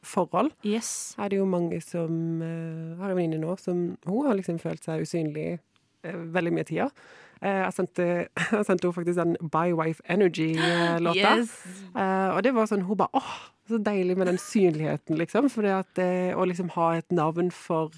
forhold, 0.05 0.53
Yes. 0.65 1.15
er 1.17 1.29
det 1.29 1.37
jo 1.41 1.45
mange 1.49 1.81
som 1.85 2.13
uh, 2.41 3.01
har 3.01 3.11
en 3.11 3.17
venninne 3.17 3.41
nå 3.41 3.53
som 3.61 3.83
Hun 4.07 4.25
har 4.25 4.33
liksom 4.39 4.57
følt 4.61 4.81
seg 4.85 5.03
usynlig 5.05 5.59
eh, 5.59 6.15
veldig 6.33 6.53
mye 6.57 6.65
tida. 6.65 6.87
Eh, 7.41 7.59
jeg, 7.67 7.73
sendte, 7.73 8.07
jeg 8.51 8.65
sendte 8.65 8.87
henne 8.87 8.95
faktisk 8.97 9.17
den 9.19 9.35
By 9.53 9.73
Wife 9.77 10.01
Energy-låta. 10.09 11.35
Yes. 11.37 11.53
Eh, 11.93 12.29
og 12.35 12.41
det 12.45 12.53
var 12.57 12.69
sånn, 12.69 12.85
hun 12.89 12.97
bare 12.97 13.13
åh, 13.17 13.31
Så 13.71 13.79
deilig 13.79 14.17
med 14.19 14.27
den 14.27 14.39
synligheten, 14.41 15.19
liksom. 15.19 15.49
For 15.51 15.63
det 15.63 16.03
eh, 16.03 16.31
å 16.35 16.47
liksom 16.47 16.73
ha 16.75 16.93
et 16.99 17.13
navn 17.15 17.51
for 17.55 17.93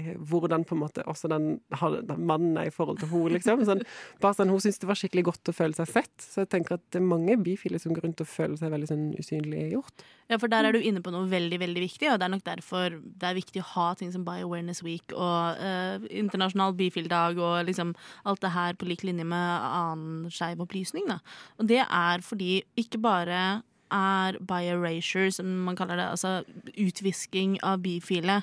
eh, 0.00 0.14
hvordan 0.16 0.64
på 0.64 0.72
en 0.76 0.80
måte 0.80 1.04
også 1.04 1.28
den, 1.28 1.50
den 1.68 2.24
mannen 2.24 2.56
er 2.56 2.70
i 2.70 2.72
forhold 2.72 3.02
til 3.02 3.10
henne, 3.10 3.34
liksom. 3.34 3.66
Sånn, 3.68 3.82
bare 4.22 4.38
sånn, 4.38 4.52
hun 4.52 4.62
syntes 4.64 4.80
det 4.80 4.88
var 4.88 5.00
skikkelig 5.00 5.26
godt 5.28 5.52
å 5.52 5.56
føle 5.58 5.76
seg 5.76 5.92
sett. 5.92 6.24
Så 6.24 6.46
jeg 6.46 6.50
tenker 6.56 6.78
at 6.78 6.86
det 6.88 7.02
er 7.02 7.06
mange 7.10 7.36
bifile 7.44 7.82
som 7.82 7.92
går 7.92 8.08
rundt 8.08 8.24
og 8.24 8.32
føler 8.32 8.56
seg 8.62 8.72
veldig 8.72 8.88
sånn 8.88 9.06
usynliggjort. 9.20 10.08
Ja, 10.32 10.40
for 10.40 10.48
der 10.52 10.70
er 10.70 10.72
du 10.72 10.80
inne 10.80 11.04
på 11.04 11.12
noe 11.12 11.28
veldig 11.28 11.60
veldig 11.66 11.84
viktig, 11.84 12.08
og 12.08 12.20
det 12.22 12.28
er 12.30 12.34
nok 12.38 12.48
derfor 12.48 12.96
det 12.96 13.28
er 13.28 13.40
viktig 13.42 13.60
å 13.60 13.70
ha 13.74 13.88
ting 14.00 14.12
som 14.14 14.24
Bio 14.24 14.48
Awareness 14.48 14.80
Week 14.86 15.12
og 15.12 15.60
eh, 15.60 16.08
internasjonal 16.22 16.72
bifildag 16.80 17.40
og 17.42 17.66
liksom 17.68 17.92
alt 18.24 18.40
det 18.40 18.56
her 18.56 18.78
på 18.80 18.88
lik 18.88 19.04
linje 19.04 19.28
med 19.28 19.68
annen 19.68 20.30
skeiv 20.32 20.64
opplysning. 20.64 21.10
Da. 21.10 21.20
Og 21.60 21.68
det 21.68 21.82
er 21.84 22.24
fordi 22.24 22.62
ikke 22.80 23.02
bare 23.04 23.60
er 23.92 24.38
bi 24.40 24.66
erasure, 24.70 25.30
som 25.34 25.46
man 25.66 25.76
kaller 25.78 26.00
det, 26.00 26.08
altså 26.14 26.40
utvisking 26.78 27.58
av 27.66 27.82
bifile, 27.84 28.40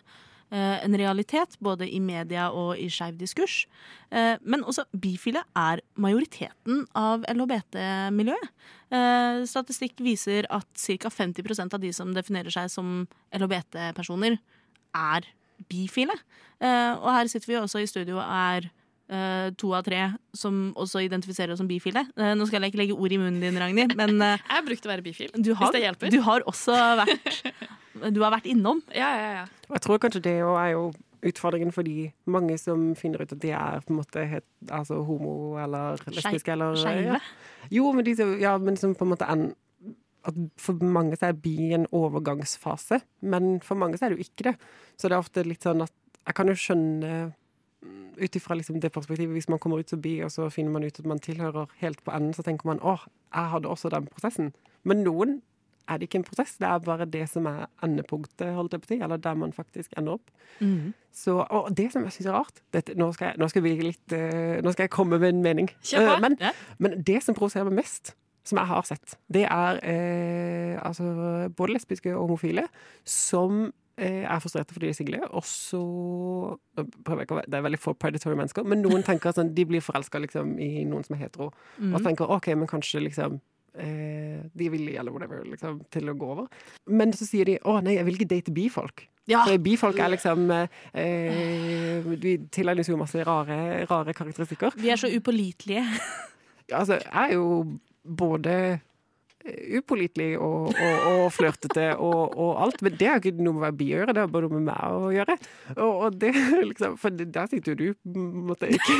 eh, 0.52 0.84
en 0.84 0.98
realitet 0.98 1.58
både 1.64 1.88
i 1.90 2.00
media 2.00 2.50
og 2.52 2.78
i 2.78 2.90
skeiv 2.90 3.18
diskurs. 3.18 3.66
Eh, 4.12 4.38
Men 4.44 4.64
også 4.64 4.86
bifile 4.92 5.44
er 5.56 5.82
majoriteten 5.98 6.86
av 6.96 7.26
LHBT-miljøet. 7.28 8.50
Eh, 8.92 9.44
Statistikk 9.46 10.00
viser 10.00 10.46
at 10.50 10.68
ca. 10.76 11.10
50% 11.10 11.74
av 11.74 11.80
de 11.82 11.92
som 11.92 12.14
definerer 12.14 12.52
seg 12.52 12.70
som 12.70 13.08
LHBT-personer, 13.34 14.40
er 14.96 15.22
bifile. 15.70 16.16
Og 16.62 17.12
her 17.14 17.28
sitter 17.28 17.48
vi 17.48 17.54
også 17.60 17.82
i 17.84 17.86
studio 17.86 18.18
og 18.18 18.26
er 18.26 18.72
eh, 19.10 19.50
to 19.60 19.72
av 19.76 19.86
tre 19.88 20.04
som 20.36 20.72
også 20.78 21.02
identifiserer 21.06 21.54
oss 21.54 21.62
som 21.62 21.70
bifile. 21.70 22.06
Uh, 22.20 22.34
Nå 22.38 22.48
skal 22.48 22.62
jeg 22.62 22.74
ikke 22.74 22.82
legge 22.84 22.98
ord 22.98 23.16
i 23.16 23.20
munnen 23.22 23.42
din, 23.44 23.60
Ragnhild, 23.60 23.96
men 24.00 24.22
uh, 24.22 24.38
Jeg 24.58 24.68
brukte 24.68 24.90
å 24.90 24.94
være 24.94 25.06
bifil, 25.06 25.34
du 25.36 25.54
har, 25.54 25.66
hvis 25.66 25.76
det 25.78 25.84
hjelper. 25.86 26.14
du 26.14 26.22
har 26.26 26.46
også 26.50 26.78
vært 27.02 27.42
Du 28.14 28.22
har 28.22 28.30
vært 28.30 28.46
innom. 28.46 28.84
Ja, 28.94 29.10
ja, 29.18 29.30
ja. 29.40 29.46
Og 29.72 29.78
jeg 29.80 29.86
tror 29.88 30.02
kanskje 30.04 30.22
det 30.28 30.38
er 30.38 30.72
jo 30.76 30.92
utfordringen 31.26 31.72
for 31.74 31.88
de 31.88 32.12
mange 32.30 32.58
som 32.62 32.92
finner 32.96 33.24
ut 33.24 33.32
at 33.34 33.42
de 33.42 33.54
er 33.58 33.82
på 33.86 33.94
en 33.94 34.00
måte 34.02 34.26
het, 34.30 34.46
altså 34.70 35.00
homo 35.08 35.58
eller 35.62 35.98
lesbiske 36.12 36.54
eller 36.54 36.78
Skeive. 36.78 37.18
Ja. 37.18 37.72
Jo, 37.74 37.90
men 37.96 38.06
de 38.06 38.14
som, 38.20 38.36
ja, 38.40 38.54
men 38.62 38.78
som 38.78 38.94
på 38.96 39.08
en 39.08 39.16
måte 39.16 39.30
en, 39.32 39.50
at 40.28 40.38
For 40.60 40.78
mange 40.84 41.18
så 41.18 41.30
er 41.30 41.40
bi 41.40 41.72
en 41.74 41.88
overgangsfase, 41.96 43.00
men 43.22 43.58
for 43.64 43.80
mange 43.80 43.98
så 43.98 44.06
er 44.06 44.14
det 44.14 44.20
jo 44.20 44.28
ikke 44.28 44.50
det. 44.52 44.56
Så 44.98 45.08
det 45.08 45.16
er 45.16 45.24
ofte 45.24 45.46
litt 45.48 45.64
sånn 45.64 45.86
at 45.86 45.94
Jeg 46.28 46.36
kan 46.36 46.50
jo 46.52 46.56
skjønne 46.60 47.12
ut 48.18 48.36
ifra 48.36 48.56
liksom 48.58 48.80
det 48.82 48.92
perspektivet, 48.92 49.34
hvis 49.36 49.50
man 49.50 49.60
kommer 49.60 49.80
ut 49.80 49.90
som 49.90 50.02
bi, 50.02 50.18
og 50.26 50.32
så 50.34 50.50
finner 50.50 50.74
man 50.74 50.84
ut 50.88 51.00
at 51.00 51.06
man 51.06 51.22
tilhører 51.22 51.70
helt 51.82 52.04
på 52.04 52.12
enden, 52.12 52.34
så 52.34 52.46
tenker 52.46 52.70
man 52.70 52.82
åh, 52.82 53.06
jeg 53.34 53.54
hadde 53.54 53.70
også 53.70 53.92
den 53.94 54.08
prosessen. 54.10 54.54
Men 54.84 55.04
noen 55.06 55.40
er 55.88 55.98
det 55.98 56.10
ikke 56.10 56.20
en 56.20 56.28
prosess, 56.28 56.58
det 56.60 56.68
er 56.68 56.84
bare 56.84 57.08
det 57.08 57.24
som 57.32 57.46
er 57.48 57.66
endepunktet, 57.86 58.52
holdt 58.56 58.76
jeg 58.76 58.84
på 58.84 58.90
å 58.90 58.92
si, 58.92 59.00
eller 59.04 59.22
der 59.24 59.38
man 59.40 59.54
faktisk 59.56 59.94
ender 60.00 60.18
opp. 60.18 60.32
Så, 61.16 61.38
og 61.40 61.70
det 61.78 61.90
som 61.94 62.04
jeg 62.04 62.18
syns 62.18 62.30
er 62.30 62.36
rart 62.36 62.62
dette, 62.76 62.96
nå, 63.00 63.10
skal 63.16 63.32
jeg, 63.32 63.40
nå, 63.42 63.48
skal 63.52 63.64
litt, 63.64 64.04
uh, 64.14 64.60
nå 64.64 64.74
skal 64.76 64.88
jeg 64.88 64.94
komme 64.94 65.20
med 65.22 65.36
en 65.36 65.44
mening. 65.46 65.72
Uh. 65.94 66.18
Men, 66.24 66.38
Ja. 66.44 66.52
men 66.78 67.00
det 67.08 67.22
som 67.24 67.38
provoserer 67.38 67.70
meg 67.70 67.86
mest, 67.86 68.16
som 68.48 68.60
jeg 68.60 68.68
har 68.68 68.84
sett, 68.88 69.18
det 69.32 69.46
er 69.48 69.80
uh, 69.80 70.88
altså, 70.88 71.08
både 71.56 71.78
lesbiske 71.78 72.14
og 72.16 72.28
homofile 72.28 72.68
som 73.04 73.72
er 73.98 74.40
frustrerte 74.44 74.74
fordi 74.76 74.86
de 74.86 74.94
er 74.94 74.98
single, 75.00 75.20
og 75.34 75.44
så 75.44 75.80
prøver 76.78 77.24
jeg 77.24 77.28
ikke 77.28 77.36
å 77.36 77.40
være- 77.42 77.50
Det 77.50 77.58
er 77.58 77.66
veldig 77.66 77.80
få 77.82 77.94
predatory 77.98 78.36
mennesker, 78.38 78.64
men 78.64 78.82
noen 78.84 79.04
tenker 79.04 79.34
sånn, 79.34 79.54
de 79.56 79.66
blir 79.66 79.82
forelska 79.82 80.20
liksom, 80.22 80.60
i 80.62 80.84
noen 80.86 81.04
som 81.06 81.16
er 81.16 81.24
hetero, 81.26 81.52
og 81.82 82.02
tenker 82.04 82.30
OK, 82.30 82.48
men 82.56 82.68
kanskje 82.68 83.02
liksom 83.02 83.40
eh, 83.80 84.42
de 84.56 84.66
er 84.66 84.72
villige 84.72 85.00
eller 85.00 85.12
whatever 85.12 85.44
liksom, 85.46 85.82
til 85.92 86.10
å 86.10 86.16
gå 86.18 86.30
over. 86.32 86.48
Men 86.88 87.12
så 87.14 87.26
sier 87.28 87.46
de 87.46 87.58
å 87.66 87.80
nei, 87.84 87.96
jeg 87.98 88.06
vil 88.06 88.16
ikke 88.18 88.30
date 88.36 88.54
bifolk. 88.54 89.08
Ja. 89.28 89.44
For 89.44 89.58
bifolk 89.60 89.98
er 90.00 90.10
liksom 90.14 90.50
eh, 90.52 92.02
Vi 92.24 92.38
tilegner 92.54 92.88
jo 92.88 92.98
masse 92.98 93.22
rare, 93.28 93.86
rare 93.90 94.14
karakteristikker. 94.16 94.74
Vi 94.80 94.90
er 94.94 94.96
så 95.02 95.10
upålitelige. 95.12 95.84
Ja, 96.70 96.80
altså, 96.82 96.98
jeg 97.00 97.32
er 97.32 97.34
jo 97.36 97.80
både 98.04 98.54
eh, 98.74 98.80
upålitelig 99.80 100.30
og, 100.44 100.72
og, 100.74 101.08
og 101.12 101.24
flørtete 101.36 101.88
og, 101.96 102.36
og 102.38 102.62
alt, 102.66 102.82
men 102.86 102.98
det 103.00 103.10
har 103.10 103.22
ikke 103.22 103.44
noe 103.44 103.62
med 103.62 103.70
å 103.70 103.78
bi 103.78 103.90
å 103.92 104.02
gjøre, 104.02 104.16
det 104.16 104.24
har 104.24 104.32
bare 104.34 104.50
noe 104.50 104.60
med 104.60 104.68
meg 104.70 104.98
å 104.98 105.12
gjøre. 105.16 105.38
Og, 105.78 106.18
det 106.18 106.32
liksom 106.72 106.96
For 107.02 107.14
der 107.14 107.50
tenkte 107.52 107.74
jo 107.74 107.78
du 107.78 108.20
måtte 108.48 108.70
ikke 108.72 108.96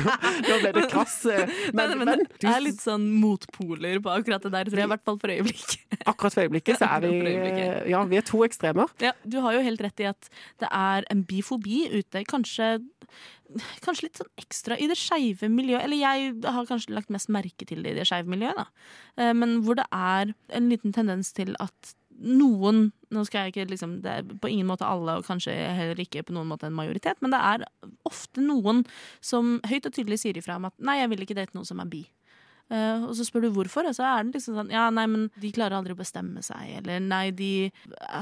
Da 0.48 0.58
ble 0.62 0.72
det 0.76 0.86
krass, 0.90 1.16
eh, 1.30 1.50
men, 1.76 1.96
Men, 2.00 2.08
men, 2.08 2.24
du 2.40 2.46
er 2.50 2.62
litt 2.64 2.80
sånn 2.82 3.06
motpoler 3.20 4.00
på 4.02 4.12
akkurat 4.12 4.44
det 4.46 4.52
der, 4.54 4.70
tror 4.70 4.82
jeg. 4.82 4.88
I 4.88 4.92
hvert 4.94 5.06
fall 5.06 5.18
for 5.20 5.34
øyeblikket. 5.34 5.86
akkurat 6.10 6.36
for 6.36 6.44
øyeblikket 6.46 6.80
så 6.80 6.90
er 6.96 7.06
vi 7.06 7.90
Ja, 7.92 8.04
vi 8.08 8.20
er 8.20 8.26
to 8.26 8.42
ekstremer. 8.46 8.92
Ja, 9.02 9.12
du 9.24 9.40
har 9.44 9.56
jo 9.56 9.64
helt 9.66 9.82
rett 9.84 10.04
i 10.04 10.08
at 10.10 10.30
det 10.62 10.70
er 10.70 11.06
en 11.12 11.24
bifobi 11.28 11.84
ute, 11.92 12.24
kanskje, 12.28 12.78
kanskje 13.84 14.08
litt 14.08 14.20
sånn 14.20 14.32
ekstra 14.40 14.78
i 14.78 14.88
det 14.90 14.98
skeive 14.98 15.48
miljøet. 15.52 15.84
Eller 15.84 16.00
jeg 16.00 16.34
har 16.44 16.68
kanskje 16.68 16.94
lagt 16.96 17.10
mest 17.10 17.30
merke 17.32 17.66
til 17.68 17.82
det 17.84 17.94
i 17.94 17.98
det 18.00 18.06
skeive 18.08 18.30
miljøet, 18.30 18.60
da. 18.60 18.66
Eh, 19.16 19.32
Men 19.32 19.60
hvor 19.64 19.78
det 19.80 19.86
er 19.92 20.34
en 20.48 20.70
liten 20.70 20.94
tendens 20.96 21.32
til 21.36 21.56
at 21.60 21.94
noen 22.20 22.90
Nå 23.10 23.24
skal 23.26 23.48
jeg 23.48 23.54
ikke 23.54 23.70
liksom 23.72 23.94
Det 24.04 24.10
er 24.12 24.22
på 24.22 24.50
ingen 24.52 24.68
måte 24.68 24.86
alle, 24.86 25.16
og 25.18 25.26
kanskje 25.26 25.50
heller 25.50 25.98
ikke 25.98 26.22
på 26.22 26.34
noen 26.36 26.46
måte 26.46 26.68
en 26.68 26.76
majoritet, 26.76 27.18
men 27.20 27.32
det 27.34 27.40
er 27.40 27.64
ofte 28.06 28.44
noen 28.44 28.84
som 29.24 29.56
høyt 29.66 29.88
og 29.88 29.94
tydelig 29.96 30.20
sier 30.22 30.38
ifra 30.38 30.60
om 30.60 30.68
at 30.68 30.74
'nei, 30.78 31.00
jeg 31.00 31.10
vil 31.10 31.24
ikke 31.24 31.34
date 31.34 31.56
noen 31.56 31.66
som 31.66 31.80
er 31.80 31.88
bi'. 31.90 32.06
Eh, 32.70 33.02
og 33.02 33.16
så 33.18 33.24
spør 33.26 33.48
du 33.48 33.50
hvorfor, 33.50 33.88
og 33.90 33.96
så 33.96 34.04
er 34.06 34.26
det 34.28 34.36
liksom 34.36 34.54
sånn 34.54 34.68
Ja, 34.70 34.84
nei, 34.94 35.02
men 35.10 35.24
de 35.42 35.48
klarer 35.50 35.74
aldri 35.80 35.96
å 35.96 35.98
bestemme 35.98 36.38
seg, 36.46 36.76
eller 36.78 37.00
nei, 37.02 37.32
de 37.34 37.70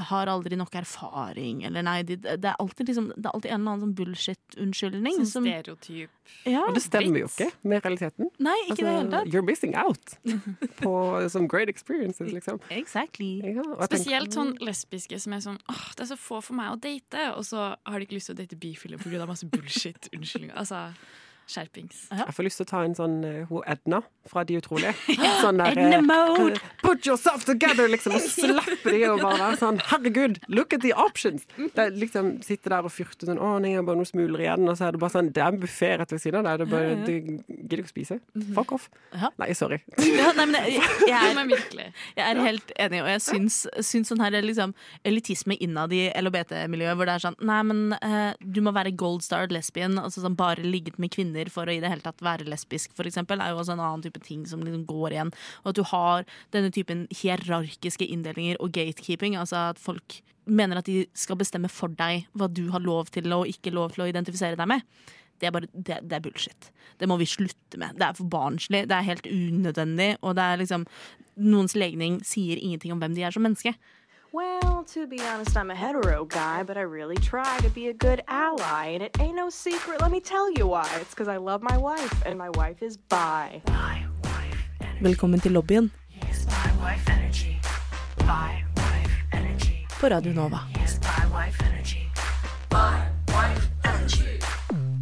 har 0.09 0.31
aldri 0.31 0.57
nok 0.57 0.73
erfaring, 0.79 1.61
eller 1.69 1.85
nei, 1.85 1.99
de, 2.01 2.17
Det 2.17 2.49
er 2.49 2.55
alltid 2.57 2.89
liksom 2.89 3.11
Det 3.13 3.27
er 3.29 3.35
alltid 3.35 3.51
en 3.51 3.59
eller 3.61 3.75
annen 3.75 3.83
sånn 3.85 3.93
bullshit-unnskyldning. 3.99 5.19
Sånn 5.29 5.45
stereotyp. 5.45 6.09
ja, 6.49 6.63
Og 6.65 6.73
det 6.79 6.83
stemmer 6.87 7.21
jo 7.21 7.29
ikke 7.29 7.51
med 7.61 7.85
realiteten. 7.85 8.31
Nei, 8.41 8.57
ikke 8.65 8.73
altså, 8.73 8.87
det 8.87 8.95
hele 8.97 9.13
tatt. 9.13 9.31
You're 9.33 9.45
missing 9.45 9.77
out 9.77 10.17
på 10.81 10.95
some 11.29 11.45
great 11.47 11.69
experiences, 11.69 12.33
liksom. 12.33 12.57
Exactly. 12.73 13.31
Ja, 13.45 13.65
Spesielt 13.85 14.33
sånn 14.33 14.55
lesbiske 14.65 15.21
som 15.21 15.37
er 15.37 15.45
sånn 15.45 15.61
åh, 15.69 15.87
det 15.93 16.07
er 16.07 16.13
så 16.15 16.19
få 16.19 16.41
for 16.41 16.57
meg 16.57 16.73
å 16.73 16.81
date, 16.81 17.29
og 17.35 17.45
så 17.45 17.71
har 17.77 17.99
de 17.99 18.09
ikke 18.09 18.17
lyst 18.17 18.31
til 18.33 18.37
å 18.37 18.41
date 18.41 18.57
bifile 18.57 18.97
pga. 18.97 19.25
masse 19.29 19.45
bullshit. 19.45 20.09
Unnskyldninger. 20.15 20.57
Altså, 20.57 20.87
skjerpings. 21.49 22.07
Jeg 22.13 22.35
får 22.35 22.45
lyst 22.45 22.61
til 22.61 22.67
å 22.67 22.69
ta 22.69 22.83
en 22.85 22.95
sånn 22.97 23.19
uh, 23.25 23.49
hun 23.49 23.63
Edna 23.69 24.01
fra 24.29 24.43
De 24.45 24.59
utrolige. 24.59 24.93
Sånn 25.43 25.57
der, 25.57 25.73
Edna 25.73 25.97
eh, 25.97 26.05
mode! 26.05 26.59
Put 26.83 27.07
yourself 27.07 27.45
together, 27.47 27.89
liksom, 27.89 28.13
og 28.17 28.25
slappe 28.35 28.93
de 28.93 29.01
og 29.09 29.23
bare 29.23 29.39
være 29.41 29.59
sånn 29.61 29.79
Herregud, 29.89 30.37
look 30.51 30.75
at 30.75 30.83
the 30.83 30.91
options! 30.93 31.47
Det 31.57 31.85
er 31.87 31.95
liksom 31.97 32.35
Sitte 32.45 32.71
der 32.71 32.85
og 32.85 32.93
fyrte 32.93 33.25
sånn 33.25 33.39
Å, 33.41 33.55
nei, 33.63 33.73
jeg 33.73 33.81
har 33.81 33.87
bare 33.87 34.01
noen 34.01 34.09
smuler 34.09 34.43
igjen. 34.45 34.67
Og 34.69 34.77
så 34.77 34.89
er 34.89 34.95
det 34.95 35.01
bare 35.01 35.15
sånn 35.15 35.31
Det 35.33 35.43
er 35.43 35.55
en 35.55 35.61
buffé 35.63 35.91
rett 36.01 36.13
ved 36.13 36.21
siden 36.21 36.45
av 36.45 36.61
deg. 36.61 36.75
Du 37.07 37.13
gidder 37.15 37.81
ikke 37.81 37.89
å 37.89 37.93
spise. 37.93 38.19
Fuck 38.57 38.75
off. 38.77 38.89
Ja. 39.15 39.31
Nei, 39.41 39.51
sorry. 39.57 39.81
Ja, 40.19 40.31
nei, 40.35 40.45
men 40.49 40.65
jeg, 40.67 40.81
jeg, 41.07 41.15
er, 41.15 41.91
jeg 42.17 42.23
er 42.25 42.39
helt 42.43 42.71
enig, 42.81 42.99
og 43.05 43.07
jeg 43.11 43.21
syns, 43.23 43.59
syns 43.85 44.09
sånn 44.11 44.19
her 44.23 44.35
liksom, 44.43 44.73
elitisme 45.07 45.55
innad 45.63 45.93
i 45.95 46.01
LHBT-miljøet, 46.17 46.97
hvor 46.99 47.07
det 47.07 47.15
er 47.15 47.23
sånn 47.23 47.37
Nei, 47.45 47.59
men 47.69 47.95
uh, 48.03 48.33
du 48.41 48.59
må 48.65 48.73
være 48.75 48.91
gold 48.99 49.23
starred 49.23 49.53
lesbian, 49.55 49.95
altså 50.01 50.23
sånn 50.23 50.35
bare 50.39 50.65
ligget 50.65 50.99
med 50.99 51.13
kvinner 51.13 51.38
for 51.47 51.69
å 51.69 51.71
i 51.71 51.79
det 51.79 51.89
hele 51.91 52.03
tatt 52.03 52.19
være 52.25 52.49
lesbisk, 52.51 52.91
eksempel, 52.99 53.39
er 53.39 53.53
jo 53.53 53.61
også 53.61 53.77
en 53.77 53.83
annen 53.85 54.03
type 54.03 54.19
ting 54.25 54.43
som 54.45 54.59
liksom 54.59 54.83
går 54.89 55.15
igjen. 55.15 55.31
Og 55.63 55.71
at 55.71 55.79
du 55.79 55.83
har 55.87 56.25
denne 56.51 56.71
typen 56.75 57.07
hierarkiske 57.15 58.05
inndelinger 58.05 58.59
og 58.59 58.73
gatekeeping, 58.75 59.37
altså 59.39 59.69
at 59.71 59.79
folk 59.79 60.19
mener 60.49 60.81
at 60.81 60.89
de 60.89 61.05
skal 61.17 61.39
bestemme 61.39 61.69
for 61.71 61.93
deg 61.95 62.27
hva 62.33 62.49
du 62.51 62.67
har 62.73 62.83
lov 62.83 63.13
til 63.13 63.31
og 63.31 63.47
ikke 63.47 63.71
lov 63.71 63.93
til 63.93 64.03
å 64.03 64.09
identifisere 64.11 64.59
deg 64.59 64.67
med. 64.67 64.83
Det 65.39 65.47
er, 65.47 65.55
bare, 65.55 65.69
det, 65.71 66.01
det 66.03 66.17
er 66.17 66.23
bullshit. 66.25 66.71
Det 66.99 67.07
må 67.07 67.15
vi 67.21 67.29
slutte 67.29 67.79
med. 67.79 67.95
Det 67.95 68.03
er 68.09 68.17
for 68.17 68.27
barnslig, 68.27 68.83
det 68.91 68.95
er 68.97 69.07
helt 69.07 69.29
unødvendig, 69.29 70.09
og 70.19 70.35
det 70.35 70.43
er 70.43 70.61
liksom 70.63 70.87
Noens 71.39 71.71
legning 71.71 72.17
sier 72.27 72.59
ingenting 72.59 72.91
om 72.91 72.99
hvem 72.99 73.13
de 73.15 73.23
er 73.23 73.31
som 73.31 73.45
menneske. 73.45 73.71
Well, 74.31 74.83
to 74.93 75.07
be 75.07 75.19
honest, 75.21 75.57
I'm 75.57 75.71
a 75.71 75.75
hetero 75.75 76.23
guy, 76.23 76.61
but 76.61 76.77
I 76.77 76.81
really 76.81 77.15
try 77.15 77.57
to 77.61 77.69
be 77.69 77.87
a 77.87 77.93
good 77.93 78.21
ally. 78.27 78.93
And 78.93 79.01
it 79.01 79.19
ain't 79.19 79.35
no 79.35 79.49
secret, 79.49 80.01
let 80.01 80.11
me 80.11 80.21
tell 80.21 80.51
you 80.53 80.67
why. 80.67 80.87
It's 81.01 81.15
because 81.15 81.27
I 81.27 81.37
love 81.37 81.63
my 81.63 81.77
wife, 81.77 82.13
and 82.27 82.37
my 82.37 82.49
wife 82.49 82.83
is 82.83 82.97
bi. 83.09 83.61
Velkommen 85.01 85.39
til 85.39 85.51
lobbyen 85.51 85.91
på 89.99 90.09
Radio 90.09 90.33
Nova. 90.33 90.59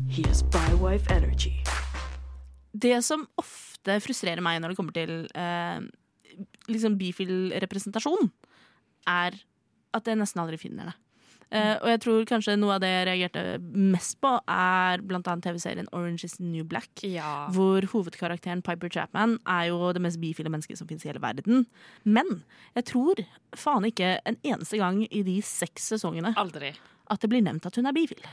He 0.09 0.23
has 0.23 0.43
bi 0.43 0.73
wife 0.81 1.11
energy. 1.11 1.53
Det 2.71 3.03
som 3.03 3.27
ofte 3.35 3.99
frustrerer 3.99 4.41
meg 4.41 4.61
når 4.61 4.69
det 4.69 4.77
kommer 4.77 4.93
til 4.95 5.27
eh, 5.35 5.79
liksom 6.69 6.97
bifil-representasjon, 6.97 8.31
er 9.07 9.37
at 9.97 10.09
jeg 10.09 10.19
nesten 10.19 10.43
aldri 10.43 10.59
finner 10.61 10.91
det. 10.91 10.97
Uh, 11.47 11.79
og 11.79 11.87
jeg 11.87 11.99
tror 12.03 12.25
kanskje 12.27 12.57
noe 12.59 12.73
av 12.75 12.81
det 12.83 12.89
jeg 12.91 13.05
reagerte 13.07 13.41
mest 13.63 14.17
på, 14.19 14.33
er 14.51 15.03
blant 15.07 15.29
annet 15.31 15.45
TV-serien 15.47 15.87
Orange 15.95 16.27
is 16.27 16.35
the 16.35 16.43
New 16.43 16.65
Black. 16.67 16.91
Ja. 17.07 17.47
Hvor 17.55 17.87
hovedkarakteren 17.93 18.63
Piper 18.67 18.91
Chapman 18.91 19.37
er 19.47 19.69
jo 19.69 19.93
det 19.95 20.03
mest 20.03 20.19
bifile 20.19 20.51
mennesket 20.51 20.81
som 20.81 20.89
finnes 20.89 21.05
i 21.07 21.11
hele 21.11 21.23
verden. 21.23 21.63
Men 22.03 22.41
jeg 22.75 22.89
tror 22.91 23.23
faen 23.55 23.87
ikke 23.87 24.17
en 24.27 24.39
eneste 24.43 24.81
gang 24.81 25.05
i 25.07 25.23
de 25.23 25.39
seks 25.45 25.87
sesongene 25.93 26.35
Aldri. 26.35 26.73
at 27.07 27.23
det 27.23 27.31
blir 27.31 27.45
nevnt 27.47 27.69
at 27.69 27.79
hun 27.79 27.87
er 27.87 27.95
bifil. 27.95 28.27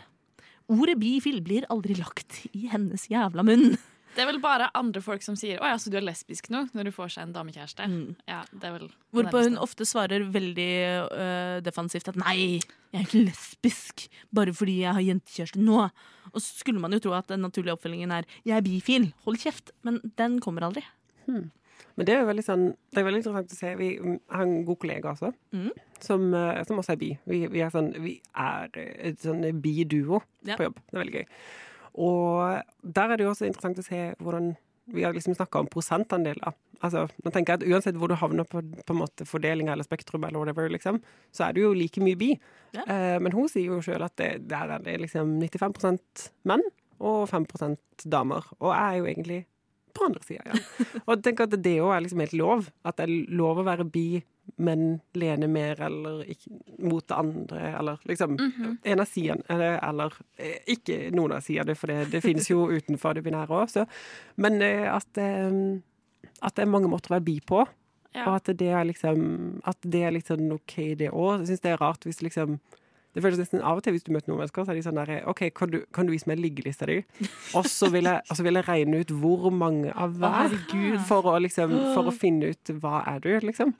Ordet 0.75 0.99
bifil 0.99 1.43
blir 1.45 1.69
aldri 1.71 1.95
lagt 2.01 2.41
i 2.51 2.67
hennes 2.73 3.07
jævla 3.13 3.47
munn. 3.47 3.77
Det 4.15 4.23
er 4.23 4.29
vel 4.29 4.39
bare 4.43 4.71
andre 4.79 5.03
folk 5.03 5.25
som 5.27 5.35
sier 5.39 5.59
'Å 5.59 5.73
ja, 5.73 5.79
så 5.81 5.91
du 5.91 5.97
er 5.99 6.07
lesbisk 6.07 6.51
nå?' 6.51 6.69
når 6.75 6.85
du 6.85 6.93
får 6.95 7.15
seg 7.17 7.23
en 7.27 7.35
damekjæreste. 7.35 7.87
Mm. 7.91 8.17
Ja, 8.31 8.45
det 8.53 8.65
er 8.69 8.79
vel 8.79 8.89
Hvorpå 9.13 9.43
hun 9.43 9.59
ofte 9.59 9.87
svarer 9.87 10.23
veldig 10.31 10.71
uh, 11.11 11.61
defensivt 11.61 12.09
at 12.09 12.17
nei, 12.17 12.61
jeg 12.93 13.01
er 13.01 13.07
ikke 13.09 13.25
lesbisk 13.27 14.07
bare 14.35 14.55
fordi 14.55 14.81
jeg 14.85 14.95
har 14.95 15.03
jentekjæreste 15.03 15.59
nå. 15.59 15.91
Og 16.33 16.39
så 16.39 16.61
skulle 16.63 16.81
man 16.81 16.93
jo 16.93 17.03
tro 17.03 17.13
at 17.19 17.29
den 17.29 17.43
naturlige 17.43 17.75
oppfølgingen 17.75 18.13
er 18.13 18.25
jeg 18.45 18.57
er 18.57 18.63
bifil, 18.63 19.13
hold 19.27 19.39
kjeft. 19.43 19.75
Men 19.83 20.01
den 20.19 20.41
kommer 20.41 20.63
aldri. 20.63 20.85
Men 21.27 22.07
det 22.07 22.15
er 22.15 22.23
jo 22.23 22.31
veldig, 22.31 22.45
sånn, 22.47 22.65
det 22.91 23.01
er 23.01 23.07
veldig 23.07 23.21
interessant 23.23 23.53
å 23.55 23.59
se. 23.59 23.75
Vi 23.79 23.91
har 23.99 24.43
en 24.43 24.65
god 24.67 24.81
kollega 24.83 25.13
også, 25.13 25.31
mm. 25.55 25.71
som, 26.03 26.27
eh, 26.35 26.63
som 26.67 26.81
også 26.83 26.95
er 26.95 26.99
bi. 27.01 27.13
Vi, 27.31 27.45
vi 27.53 27.63
er, 27.63 27.71
sånn, 27.75 27.93
vi 28.03 28.17
er 28.35 28.75
et 28.75 29.23
sånn 29.23 29.45
bi-duo 29.63 30.23
Ja. 30.47 30.59
på 30.59 30.67
jobb. 30.69 30.81
Det 30.91 30.99
er 30.99 31.03
veldig 31.05 31.21
gøy. 31.21 31.29
Og 31.95 32.61
der 32.83 33.11
er 33.11 33.19
det 33.19 33.27
jo 33.27 33.33
også 33.33 33.47
interessant 33.49 33.81
å 33.81 33.87
se 33.87 34.07
hvordan 34.19 34.55
Vi 34.93 35.01
har 35.01 35.15
liksom 35.17 35.33
snakka 35.33 35.63
om 35.63 35.69
prosentandeler. 35.73 36.53
Altså, 36.85 37.07
nå 37.25 37.31
tenker 37.33 37.55
jeg 37.55 37.63
at 37.63 37.71
Uansett 37.73 37.97
hvor 37.97 38.11
du 38.13 38.19
havner 38.21 38.45
på, 38.45 38.61
på 38.61 38.93
en 38.93 38.99
måte 39.01 39.25
fordelinga 39.25 39.73
eller 39.73 39.87
spektrum, 39.87 40.27
eller 40.29 40.43
whatever, 40.43 40.69
liksom, 40.69 40.99
så 41.33 41.47
er 41.47 41.55
du 41.57 41.63
jo 41.63 41.71
like 41.73 42.03
mye 42.05 42.19
bi. 42.21 42.35
Ja. 42.77 42.85
Eh, 42.85 43.17
men 43.25 43.33
hun 43.33 43.49
sier 43.49 43.73
jo 43.73 43.81
sjøl 43.81 44.05
at 44.05 44.13
det, 44.21 44.29
der 44.51 44.75
er 44.77 44.85
det 44.85 44.99
liksom 45.07 45.39
95% 45.41 46.27
menn 46.51 46.67
og 47.01 47.25
5% 47.33 48.05
damer. 48.13 48.45
Og 48.61 48.75
jeg 48.75 48.85
er 48.85 48.99
jo 48.99 49.09
egentlig 49.15 49.41
på 49.97 50.05
andre 50.11 50.27
sida, 50.27 50.45
ja. 50.51 50.61
Og 51.07 51.15
jeg 51.15 51.25
tenker 51.31 51.49
at 51.49 51.57
det 51.65 51.77
òg 51.81 51.95
er 51.95 52.05
liksom 52.05 52.23
helt 52.27 52.37
lov. 52.37 52.71
At 52.85 52.99
det 52.99 53.07
er 53.07 53.35
lov 53.41 53.63
å 53.63 53.67
være 53.71 53.89
bi, 53.89 54.21
men 54.57 54.99
lene 55.19 55.49
mer 55.51 55.81
eller 55.83 56.23
ikke, 56.31 56.51
mot 56.79 57.07
det 57.09 57.17
andre, 57.17 57.63
eller 57.79 58.03
liksom 58.09 58.37
En 58.83 59.01
av 59.01 59.09
sidene, 59.09 59.43
eller, 59.49 59.79
eller 59.83 60.19
eh, 60.37 60.61
ikke 60.77 60.99
noen 61.15 61.37
av 61.39 61.45
sidene, 61.47 61.77
for 61.79 61.91
det, 61.91 62.11
det 62.13 62.23
finnes 62.25 62.51
jo 62.51 62.69
utenfor 62.77 63.17
det 63.17 63.25
binære 63.27 63.63
òg. 63.65 63.75
Men 64.37 64.61
eh, 64.63 64.87
at, 64.93 65.11
eh, 65.19 65.51
at 66.41 66.55
det 66.55 66.67
er 66.67 66.71
mange 66.71 66.91
måter 66.93 67.13
å 67.13 67.19
være 67.19 67.27
bi 67.27 67.41
på. 67.45 67.65
Ja. 68.15 68.29
Og 68.29 68.37
at 68.39 68.53
det 68.55 68.71
er 68.71 68.85
liksom 68.87 69.23
At 69.67 69.81
det 69.83 70.05
er 70.07 70.13
liksom 70.15 70.53
OK, 70.55 70.75
det 71.01 71.11
òg. 71.11 71.41
Jeg 71.43 71.49
syns 71.49 71.65
det 71.65 71.73
er 71.73 71.81
rart 71.83 72.05
hvis 72.07 72.23
liksom 72.23 72.61
det 73.15 73.23
føles 73.23 73.39
nesten 73.39 73.63
Av 73.63 73.79
og 73.79 73.85
til 73.87 73.95
hvis 73.95 74.07
du 74.07 74.11
møter 74.15 74.31
noen 74.31 74.41
mennesker, 74.43 74.67
så 74.67 74.73
er 74.73 74.79
de 74.79 74.83
sånn 74.83 74.99
der 74.99 75.29
OK, 75.31 75.45
kan 75.55 75.71
du, 75.71 75.81
kan 75.95 76.07
du 76.07 76.11
vise 76.11 76.27
meg 76.27 76.41
liggelista 76.43 76.89
di? 76.91 76.97
Og 77.55 77.67
så 77.71 77.87
vil, 77.95 78.11
vil 78.43 78.59
jeg 78.59 78.67
regne 78.67 79.03
ut 79.05 79.13
hvor 79.15 79.51
mange 79.55 79.93
av 79.95 80.17
hver. 80.19 80.57
for, 81.07 81.31
å 81.31 81.37
liksom, 81.43 81.77
for 81.95 82.11
å 82.11 82.15
finne 82.25 82.51
ut 82.51 82.73
hva 82.83 83.05
er 83.15 83.23
du, 83.23 83.31
liksom. 83.47 83.75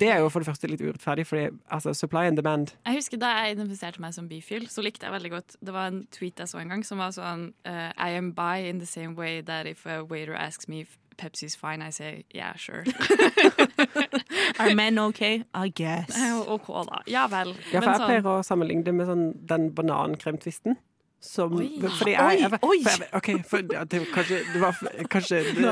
Det 0.00 0.08
er 0.12 0.18
jo 0.20 0.28
for 0.28 0.40
det 0.44 0.46
første 0.50 0.68
litt 0.68 0.80
urettferdig, 0.84 1.24
fordi 1.26 1.46
altså, 1.72 1.94
supply 1.96 2.26
and 2.28 2.36
demand 2.36 2.74
Jeg 2.86 2.94
husker 2.98 3.16
Da 3.22 3.30
jeg 3.38 3.56
identifiserte 3.56 4.00
meg 4.00 4.12
som 4.14 4.28
bifil, 4.28 4.68
så 4.68 4.82
likte 4.84 5.06
jeg 5.06 5.12
veldig 5.14 5.30
godt 5.30 5.56
Det 5.64 5.72
var 5.72 5.88
en 5.88 6.02
tweet 6.12 6.38
jeg 6.38 6.48
så 6.48 6.58
en 6.60 6.68
gang 6.68 6.84
som 6.84 6.98
var 7.00 7.14
sånn 7.16 7.46
uh, 7.64 7.88
I 7.96 8.10
am 8.18 8.32
bi 8.36 8.68
in 8.68 8.78
the 8.78 8.86
same 8.86 9.16
way 9.16 9.40
that 9.40 9.66
if 9.66 9.86
a 9.86 10.02
waiter 10.04 10.34
asks 10.36 10.68
me 10.68 10.80
if 10.84 10.98
Pepsi's 11.20 11.54
fine, 11.54 11.82
I 11.82 11.90
say 11.90 12.24
yeah, 12.32 12.54
sure. 12.56 12.82
Are 14.58 14.74
men 14.74 14.98
okay? 14.98 15.44
I 15.54 15.68
guess. 15.68 16.16
OK, 16.48 16.68
da. 16.88 17.02
Ja 17.06 17.26
vel. 17.28 17.54
Ja, 17.72 17.80
for 17.80 17.86
Men 17.86 17.88
jeg 17.90 18.00
sånn- 18.00 18.06
pleier 18.08 18.28
å 18.30 18.36
sammenligne 18.46 18.84
det 18.86 18.94
med 18.96 19.06
sånn, 19.10 19.26
den 19.46 19.66
banankremtvisten. 19.76 20.78
Som, 21.20 21.52
Oi. 21.60 21.66
fordi 21.98 22.14
jeg, 22.14 22.38
jeg, 22.40 22.48
Oi, 22.64 22.68
oi. 22.70 22.78
For 22.86 23.02
jeg, 23.04 23.10
OK, 23.18 23.28
for 23.48 23.58
ja, 23.74 23.82
det, 23.84 23.98
kanskje 24.14 24.38
det 24.54 24.60
var 24.62 24.72
kanskje 25.12 25.40
det. 25.44 25.52
Nå 25.60 25.68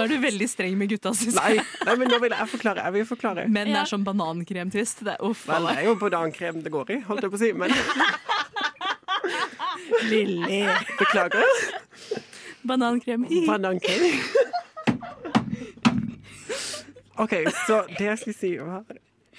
er 0.00 0.08
du 0.08 0.14
veldig 0.22 0.48
streng 0.48 0.78
med 0.80 0.88
gutta, 0.94 1.12
syns 1.18 1.36
jeg. 1.36 1.60
nei, 1.84 1.96
men 2.00 2.08
nå 2.08 2.16
vil 2.22 2.32
jeg 2.32 2.48
forklare. 2.54 2.80
Jeg 2.86 2.92
vil 2.96 3.04
forklare. 3.10 3.44
Men 3.52 3.68
det 3.74 3.80
er 3.82 3.88
som 3.90 4.00
banankremtvist. 4.06 4.98
Det 5.04 5.18
uff. 5.20 5.44
Det 5.50 5.74
er 5.76 5.84
jo 5.90 5.94
banankrem 6.00 6.62
det 6.64 6.72
går 6.72 6.86
i, 6.96 6.98
holdt 7.10 7.22
jeg 7.26 7.30
på 7.34 7.36
å 7.36 7.42
si. 7.44 7.52
Men 7.52 7.68
Lille. 10.08 10.72
beklager. 10.96 11.44
Banankrem. 12.64 13.28
Banankrem. 13.44 14.00
OK, 17.20 17.32
så 17.66 17.82
det 17.98 18.06
jeg 18.08 18.18
skulle 18.18 18.36
si 18.40 18.56
var 18.58 18.82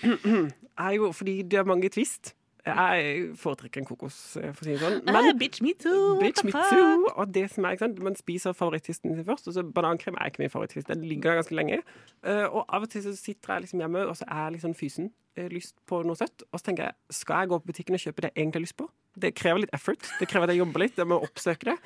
er 0.86 0.91
jo 0.95 1.09
fordi 1.15 1.41
det 1.43 1.59
er 1.59 1.63
mange 1.67 1.89
twist. 1.91 2.34
Jeg 2.66 3.36
foretrekker 3.38 3.82
en 3.84 3.86
kokos, 3.86 4.16
for 4.34 4.49
å 4.49 4.66
si 4.66 4.72
det 4.74 4.80
sånn. 4.82 4.95
Ah, 5.11 5.28
bitch 5.38 5.61
me 5.61 5.74
too. 5.78 6.16
Bitch 6.20 6.41
me 6.47 6.51
too. 6.55 7.11
Og 7.16 7.30
det 7.36 7.43
som 7.53 7.66
er, 7.68 7.76
ikke 7.76 7.86
sant? 7.86 7.99
Man 8.01 8.16
spiser 8.18 8.55
favorittisten 8.57 9.13
sin 9.13 9.28
først, 9.28 9.47
og 9.51 9.53
så 9.53 9.63
banankrem 9.63 10.18
er 10.18 10.32
ikke 10.32 10.41
min 10.41 10.49
favoritttvist. 10.49 10.88
Den 10.89 11.03
ligger 11.05 11.38
ganske 11.38 11.53
lenge. 11.53 11.84
Eh, 12.26 12.45
og 12.47 12.66
av 12.74 12.88
og 12.88 12.89
til 12.89 13.03
så 13.05 13.13
sitter 13.20 13.53
jeg 13.53 13.68
liksom 13.68 13.84
hjemme, 13.86 14.01
og 14.09 14.18
så 14.18 14.26
er 14.28 14.49
jeg 14.57 14.63
sånn 14.66 14.74
fysen. 14.80 15.11
eh, 15.38 15.49
lyst 15.51 15.76
på 15.86 15.99
noe 16.07 16.16
søtt. 16.16 16.45
Og 16.51 16.59
så 16.61 16.70
tenker 16.72 16.88
jeg, 16.89 16.95
skal 17.11 17.41
jeg 17.43 17.49
gå 17.51 17.59
på 17.61 17.68
butikken 17.74 17.97
og 17.97 17.99
kjøpe 17.99 18.22
det 18.24 18.30
jeg 18.34 18.41
egentlig 18.41 18.61
har 18.61 18.66
lyst 18.66 18.78
på? 18.80 18.89
Det 19.20 19.34
krever 19.36 19.59
litt 19.66 19.74
effort. 19.76 20.09
Det 20.20 20.28
krever 20.32 20.47
at 20.47 20.55
jeg 20.55 20.61
jobber 20.63 20.80
litt. 20.80 20.95
Jeg 20.97 21.07
må 21.11 21.22
oppsøke 21.22 21.70
det. 21.70 21.78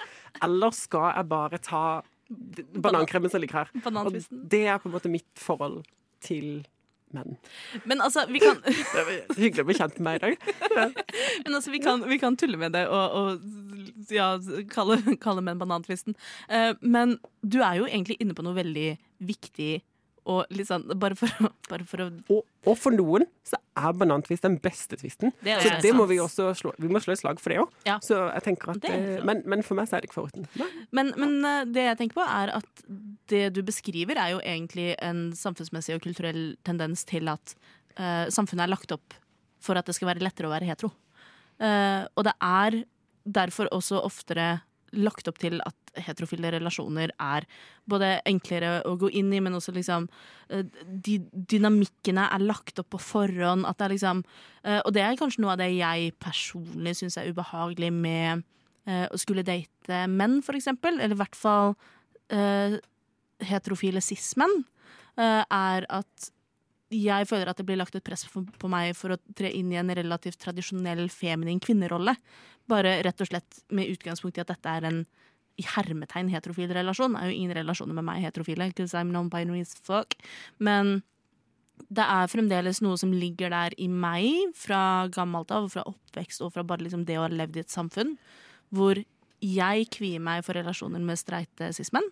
Eller 0.45 0.71
skal 0.77 1.07
jeg 1.15 1.27
bare 1.31 1.57
ta 1.57 1.83
banankremen 2.77 3.29
som 3.33 3.41
ligger 3.41 3.65
her? 3.65 3.71
Og 4.05 4.13
det 4.53 4.63
er 4.69 4.77
på 4.79 4.89
en 4.89 4.93
måte 4.95 5.09
mitt 5.11 5.27
forhold 5.41 5.83
til 6.21 6.61
menn. 7.15 7.37
Men 7.89 8.03
altså, 8.05 8.25
vi 8.29 8.41
kan, 8.43 8.59
Det 8.95 9.05
var 9.05 9.39
hyggelig 9.39 9.65
å 9.65 9.69
bli 9.69 9.77
kjent 9.77 9.99
med 9.99 10.07
meg 10.07 10.19
i 10.19 10.23
dag. 10.25 10.47
men 11.43 11.57
altså, 11.57 11.73
vi 11.73 11.81
kan, 11.83 12.05
vi 12.09 12.19
kan 12.21 12.37
tulle 12.39 12.59
med 12.61 12.75
det 12.77 12.85
og, 12.87 13.19
og 13.19 14.13
ja, 14.13 14.31
kalle, 14.71 14.99
kalle 15.21 15.43
menn 15.45 15.61
banantvisten. 15.61 16.17
Uh, 16.51 16.73
men 16.81 17.17
du 17.41 17.61
er 17.61 17.81
jo 17.81 17.89
egentlig 17.89 18.19
inne 18.23 18.37
på 18.37 18.45
noe 18.45 18.57
veldig 18.57 18.91
viktig 19.29 19.71
og 20.29 20.51
litt 20.53 20.67
sånn 20.69 20.83
Bare 21.01 21.15
for, 21.17 21.31
å- 21.41 21.49
bare 21.69 21.85
for 21.89 22.03
å 22.03 22.07
Og, 22.29 22.43
og 22.69 22.75
for 22.77 22.93
noen 22.95 23.25
så 23.47 23.57
er 23.79 23.95
banantvist 23.97 24.43
den 24.45 24.57
beste 24.61 24.97
tvisten. 24.99 25.31
Det 25.41 25.53
er 25.55 25.61
Så 25.63 25.69
sant. 25.71 25.81
det 25.85 25.93
må 25.95 26.05
vi 26.09 26.17
også 26.21 26.49
slå 26.59 26.73
Vi 26.77 26.89
må 26.91 26.99
slå 27.01 27.15
et 27.15 27.21
slag 27.21 27.39
for 27.41 27.53
det 27.53 27.59
òg. 27.63 27.71
Ja. 27.87 27.95
Så 28.03 28.17
jeg 28.27 28.43
tenker 28.45 28.73
at 28.75 28.85
eh, 28.91 29.23
men, 29.25 29.41
men 29.49 29.63
for 29.65 29.79
meg 29.79 29.87
så 29.89 29.97
er 29.97 30.03
det 30.03 30.09
ikke 30.11 30.19
favoritten. 30.19 30.45
Men, 30.93 31.13
men 31.17 31.37
eh, 31.47 31.63
det 31.71 31.85
jeg 31.87 31.99
tenker 32.03 32.19
på, 32.19 32.25
er 32.27 32.51
at 32.59 32.83
det 33.31 33.43
du 33.55 33.61
beskriver, 33.65 34.19
er 34.19 34.35
jo 34.35 34.41
egentlig 34.43 34.91
en 35.05 35.29
samfunnsmessig 35.37 35.95
og 35.97 36.03
kulturell 36.05 36.43
tendens 36.67 37.05
til 37.07 37.29
at 37.31 37.55
uh, 37.97 38.25
samfunnet 38.33 38.65
er 38.67 38.73
lagt 38.73 38.91
opp 38.95 39.15
for 39.63 39.79
at 39.79 39.87
det 39.89 39.95
skal 39.97 40.11
være 40.13 40.23
lettere 40.25 40.49
å 40.49 40.53
være 40.53 40.67
hetero. 40.69 40.91
Uh, 41.59 42.05
og 42.15 42.25
det 42.27 42.35
er 42.43 42.79
derfor 43.29 43.69
også 43.75 43.99
oftere 44.03 44.59
lagt 44.97 45.27
opp 45.29 45.39
til 45.41 45.59
at 45.65 46.01
heterofile 46.05 46.51
relasjoner 46.53 47.11
er 47.21 47.45
både 47.89 48.11
enklere 48.29 48.79
å 48.87 48.95
gå 48.99 49.11
inn 49.19 49.31
i, 49.33 49.41
men 49.43 49.57
også 49.57 49.73
liksom 49.75 50.07
eh, 50.53 50.65
de 50.85 51.19
Dynamikkene 51.29 52.27
er 52.29 52.45
lagt 52.45 52.81
opp 52.81 52.91
på 52.95 53.01
forhånd. 53.03 53.67
At 53.69 53.79
det 53.79 53.87
er 53.87 53.95
liksom 53.95 54.23
eh, 54.63 54.79
Og 54.83 54.93
det 54.95 55.03
er 55.05 55.19
kanskje 55.19 55.43
noe 55.43 55.55
av 55.55 55.61
det 55.61 55.71
jeg 55.73 56.13
personlig 56.21 56.95
syns 56.99 57.19
er 57.19 57.29
ubehagelig 57.31 57.91
med 57.95 58.43
eh, 58.85 59.05
å 59.09 59.19
skulle 59.19 59.45
date 59.47 60.03
menn, 60.11 60.39
for 60.45 60.57
eksempel. 60.59 60.99
Eller 60.99 61.17
i 61.17 61.21
hvert 61.23 61.39
fall 61.39 61.77
heterofile 63.41 64.03
cis-menn. 64.05 64.51
er 65.17 65.85
at 65.89 66.27
jeg 66.89 67.27
føler 67.29 67.51
at 67.51 67.59
det 67.59 67.65
blir 67.67 67.77
lagt 67.77 67.95
et 67.97 68.05
press 68.05 68.25
på, 68.29 68.69
meg 68.71 68.95
for 68.97 69.13
å 69.13 69.19
tre 69.37 69.51
inn 69.53 69.69
i 69.73 69.77
en 69.77 69.91
relativt 69.93 70.39
tradisjonell 70.41 71.05
feminin 71.13 71.61
kvinnerolle. 71.61 72.15
Bare 72.69 72.99
rett 73.05 73.21
og 73.21 73.29
slett 73.29 73.61
med 73.69 73.91
utgangspunkt 73.93 74.39
i 74.39 74.43
at 74.43 74.53
dette 74.53 74.73
er 74.73 74.89
en 74.89 75.03
i 75.59 75.65
hermetegn 75.67 76.31
heterofil 76.31 76.71
relasjon. 76.73 77.13
Det 77.13 77.21
er 77.21 77.31
jo 77.31 77.37
ingen 77.37 77.57
relasjoner 77.57 77.97
med 77.97 78.07
meg 78.07 78.23
heterofile, 78.23 78.69
I'm 78.71 79.63
fuck. 79.83 80.15
Men 80.57 81.01
det 81.87 82.03
er 82.03 82.31
fremdeles 82.31 82.81
noe 82.81 82.97
som 82.99 83.11
ligger 83.15 83.51
der 83.53 83.75
i 83.77 83.87
meg 83.87 84.53
fra 84.55 85.07
gammelt 85.11 85.51
av, 85.51 85.69
fra 85.71 85.85
oppvekst 85.87 86.41
og 86.41 86.53
fra 86.55 86.63
bare 86.63 86.85
liksom 86.85 87.05
det 87.05 87.17
å 87.17 87.25
ha 87.25 87.31
levd 87.31 87.57
i 87.57 87.63
et 87.63 87.73
samfunn, 87.73 88.17
hvor 88.69 88.99
jeg 89.39 89.87
kvier 89.95 90.19
meg 90.23 90.43
for 90.45 90.57
relasjoner 90.57 91.03
med 91.03 91.19
streite 91.19 91.71
cis-menn. 91.75 92.07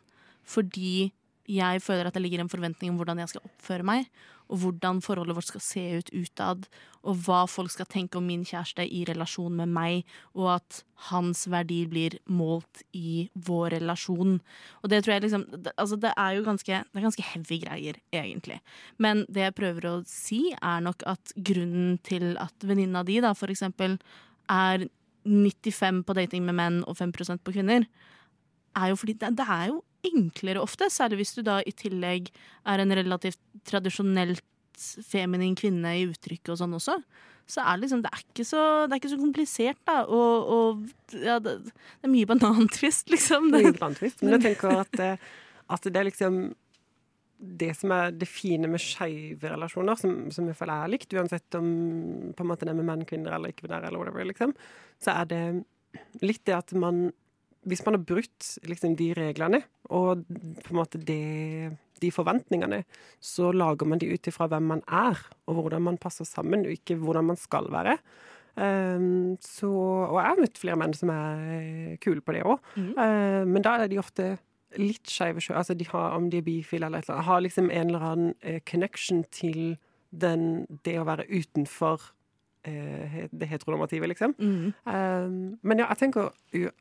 Fordi 0.47 1.11
jeg 1.47 1.81
føler 1.83 2.07
at 2.07 2.15
det 2.17 2.23
ligger 2.23 2.43
en 2.43 2.51
forventning 2.51 2.91
om 2.91 2.97
hvordan 2.99 3.21
jeg 3.23 3.31
skal 3.31 3.45
oppføre 3.47 3.85
meg, 3.87 4.09
og 4.47 4.61
hvordan 4.61 5.01
forholdet 5.03 5.35
vårt 5.35 5.49
skal 5.49 5.63
se 5.63 5.83
ut 5.99 6.11
utad, 6.15 6.67
og 7.07 7.19
hva 7.25 7.41
folk 7.49 7.71
skal 7.71 7.87
tenke 7.91 8.19
om 8.19 8.27
min 8.27 8.45
kjæreste 8.47 8.83
i 8.83 9.03
relasjon 9.07 9.55
med 9.55 9.71
meg, 9.75 10.07
og 10.35 10.57
at 10.57 10.81
hans 11.09 11.45
verdi 11.51 11.81
blir 11.89 12.17
målt 12.31 12.83
i 12.95 13.27
vår 13.47 13.77
relasjon. 13.77 14.37
Og 14.81 14.91
det 14.91 15.03
tror 15.03 15.17
jeg 15.17 15.27
liksom 15.27 15.45
Altså, 15.77 15.95
det 15.99 16.13
er 16.15 16.37
jo 16.37 16.45
ganske, 16.47 16.81
det 16.83 16.99
er 16.99 17.07
ganske 17.07 17.27
heavy 17.31 17.59
greier, 17.63 17.99
egentlig. 18.15 18.59
Men 18.97 19.25
det 19.29 19.47
jeg 19.47 19.57
prøver 19.59 19.89
å 19.89 19.95
si, 20.07 20.41
er 20.55 20.83
nok 20.83 21.03
at 21.07 21.35
grunnen 21.35 21.97
til 22.07 22.35
at 22.41 22.55
venninna 22.63 23.03
di, 23.07 23.19
da, 23.23 23.33
for 23.37 23.51
eksempel, 23.51 23.97
er 24.51 24.87
95 25.27 26.03
på 26.07 26.15
dating 26.15 26.47
med 26.47 26.55
menn 26.55 26.83
og 26.87 26.97
5% 26.97 27.43
på 27.43 27.55
kvinner, 27.55 27.87
er 28.77 28.91
jo 28.91 28.99
fordi 28.99 29.17
det, 29.21 29.33
det 29.39 29.47
er 29.47 29.71
jo 29.71 29.81
enklere 30.07 30.61
ofte, 30.63 30.89
særlig 30.93 31.21
hvis 31.21 31.35
du 31.37 31.41
da 31.45 31.59
i 31.65 31.73
tillegg 31.75 32.29
er 32.67 32.83
en 32.83 32.95
relativt 32.99 33.39
tradisjonelt 33.67 34.43
feminin 35.07 35.57
kvinne 35.57 35.95
i 35.97 36.05
uttrykk 36.07 36.53
og 36.53 36.61
sånn 36.61 36.77
også. 36.77 36.99
Så 37.47 37.63
er 37.63 37.79
liksom, 37.79 38.03
det 38.03 38.11
er 38.11 38.21
ikke 38.21 38.45
så, 38.45 38.61
det 38.85 38.93
er 38.93 39.01
ikke 39.01 39.13
så 39.13 39.19
komplisert, 39.21 39.79
da. 39.87 40.01
Og, 40.11 40.51
og 40.53 41.15
ja, 41.15 41.37
det, 41.43 41.57
det 41.71 42.07
er 42.07 42.13
mye 42.13 42.29
banantvist, 42.29 43.09
liksom. 43.13 43.51
Det 43.51 43.61
er 43.61 43.69
mye 43.69 43.77
banantvist, 43.81 44.23
Men 44.23 44.35
jeg 44.37 44.45
tenker 44.49 44.81
at, 44.83 45.03
at 45.77 45.87
det 45.87 46.01
er 46.01 46.09
liksom 46.09 46.41
det 47.37 47.69
som 47.77 47.91
er 47.93 48.15
det 48.17 48.25
fine 48.29 48.69
med 48.69 48.81
skeive 48.81 49.51
relasjoner, 49.51 49.97
som, 49.99 50.15
som 50.33 50.47
jeg 50.49 50.57
føler 50.57 50.83
er 50.83 50.91
likt, 50.95 51.13
uansett 51.13 51.57
om 51.57 51.67
på 52.33 52.43
en 52.43 52.49
måte 52.49 52.65
det 52.65 52.73
er 52.73 52.79
med 52.79 52.87
menn, 52.89 53.05
kvinner 53.07 53.35
eller 53.37 53.53
ikke-binære, 53.53 53.91
eller 53.91 54.01
whatever, 54.01 54.25
liksom, 54.25 54.55
så 55.03 55.13
er 55.21 55.29
det 55.29 55.41
litt 56.25 56.41
det 56.49 56.55
at 56.57 56.73
man 56.77 57.11
Hvis 57.67 57.83
man 57.85 57.97
har 57.97 58.05
brutt 58.07 58.53
liksom, 58.67 58.95
de 58.99 59.11
reglene 59.17 59.61
og 59.89 60.23
på 60.27 60.71
en 60.71 60.79
måte 60.79 61.01
det, 61.01 61.73
de 62.01 62.11
forventningene, 62.13 62.83
så 63.23 63.51
lager 63.55 63.89
man 63.89 64.01
de 64.01 64.09
ut 64.13 64.29
ifra 64.29 64.47
hvem 64.51 64.71
man 64.71 64.83
er, 64.87 65.19
og 65.47 65.61
hvordan 65.61 65.85
man 65.85 65.99
passer 66.01 66.27
sammen, 66.27 66.65
og 66.67 66.75
ikke 66.75 66.97
hvordan 67.01 67.31
man 67.31 67.39
skal 67.39 67.69
være. 67.73 67.97
Um, 68.57 69.37
så, 69.43 69.69
og 69.69 70.17
jeg 70.17 70.31
har 70.31 70.39
møtt 70.41 70.57
flere 70.57 70.79
menn 70.81 70.95
som 70.97 71.11
er 71.13 71.97
kule 72.01 72.23
på 72.25 72.33
det 72.33 72.41
òg. 72.47 72.71
men 73.45 73.65
da 73.65 73.75
er 73.77 73.91
de 73.91 73.99
ofte 74.01 74.31
litt 74.75 75.09
skeive 75.09 75.41
sjøl. 75.43 75.57
Altså 75.61 75.75
de 75.77 75.87
har, 75.87 76.15
om 76.17 76.29
de 76.31 76.41
er 76.41 76.45
bifile 76.45 76.87
eller 76.87 76.99
et 77.01 77.07
eller 77.07 77.19
annet. 77.19 77.29
Har 77.29 77.43
liksom 77.45 77.71
en 77.71 77.87
eller 77.87 78.05
annen 78.11 78.33
eh, 78.41 78.59
connection 78.67 79.23
til 79.31 79.77
den, 80.11 80.65
det 80.85 80.97
å 80.99 81.07
være 81.07 81.27
utenfor 81.29 82.01
eh, 82.01 82.13
det 82.63 83.47
heteronormative, 83.47 84.07
liksom. 84.11 84.33
mm. 84.37 84.73
Um, 84.83 85.35
men 85.61 85.79
ja, 85.79 85.85
jeg 85.93 86.01
tenker 86.01 86.31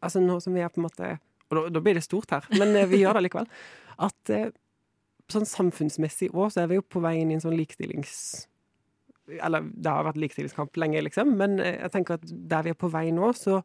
altså 0.03 0.23
nå 0.23 0.39
som 0.43 0.57
vi 0.57 0.65
er 0.65 0.73
på 0.73 0.81
en 0.81 0.87
måte 0.89 1.13
Og 1.47 1.55
da, 1.55 1.63
da 1.77 1.83
blir 1.85 1.95
det 1.95 2.03
stort 2.03 2.33
her, 2.35 2.47
men 2.59 2.75
eh, 2.75 2.89
vi 2.91 3.05
gjør 3.05 3.21
det 3.21 3.29
likevel. 3.29 3.47
At 4.03 4.33
eh, 4.35 4.49
sånn 5.31 5.47
samfunnsmessig 5.47 6.33
òg, 6.33 6.51
så 6.51 6.65
er 6.65 6.73
vi 6.73 6.81
jo 6.81 6.83
på 6.83 7.03
vei 7.05 7.21
inn 7.21 7.31
i 7.31 7.37
en 7.39 7.45
sånn 7.45 7.55
likestillings... 7.55 8.17
Eller 9.43 9.63
det 9.63 9.91
har 9.91 10.07
vært 10.07 10.19
likestillingskamp 10.23 10.79
lenge, 10.79 11.05
liksom, 11.07 11.33
men 11.39 11.61
eh, 11.63 11.79
jeg 11.81 11.95
tenker 11.95 12.19
at 12.19 12.27
der 12.27 12.67
vi 12.67 12.75
er 12.75 12.79
på 12.79 12.91
vei 12.91 13.09
nå, 13.15 13.31
så 13.39 13.61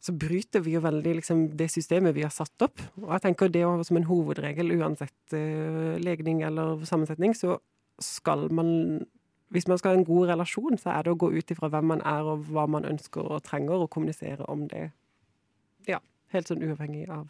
så 0.00 0.14
bryter 0.16 0.62
vi 0.64 0.74
jo 0.78 0.80
veldig 0.80 1.12
liksom, 1.18 1.42
det 1.60 1.66
systemet 1.68 2.14
vi 2.16 2.24
har 2.24 2.32
satt 2.32 2.64
opp. 2.64 2.80
Og 3.02 3.10
jeg 3.12 3.24
tenker 3.26 3.50
det 3.52 3.66
som 3.84 3.98
en 4.00 4.08
hovedregel, 4.08 4.72
uansett 4.80 5.34
uh, 5.36 5.98
legning 6.00 6.40
eller 6.46 6.80
sammensetning, 6.88 7.34
så 7.36 7.58
skal 8.00 8.46
man 8.56 8.70
Hvis 9.50 9.66
man 9.66 9.80
skal 9.80 9.94
ha 9.94 9.98
en 9.98 10.06
god 10.06 10.30
relasjon, 10.30 10.78
så 10.78 10.92
er 10.94 11.04
det 11.06 11.12
å 11.14 11.18
gå 11.18 11.32
ut 11.34 11.50
ifra 11.50 11.70
hvem 11.72 11.88
man 11.90 12.02
er, 12.06 12.22
og 12.22 12.46
hva 12.54 12.68
man 12.70 12.86
ønsker 12.86 13.26
og 13.34 13.42
trenger, 13.46 13.82
og 13.82 13.90
kommunisere 13.90 14.46
om 14.50 14.68
det. 14.70 14.90
Ja. 15.90 15.98
Helt 16.30 16.50
sånn 16.50 16.62
uavhengig 16.62 17.08
av 17.10 17.26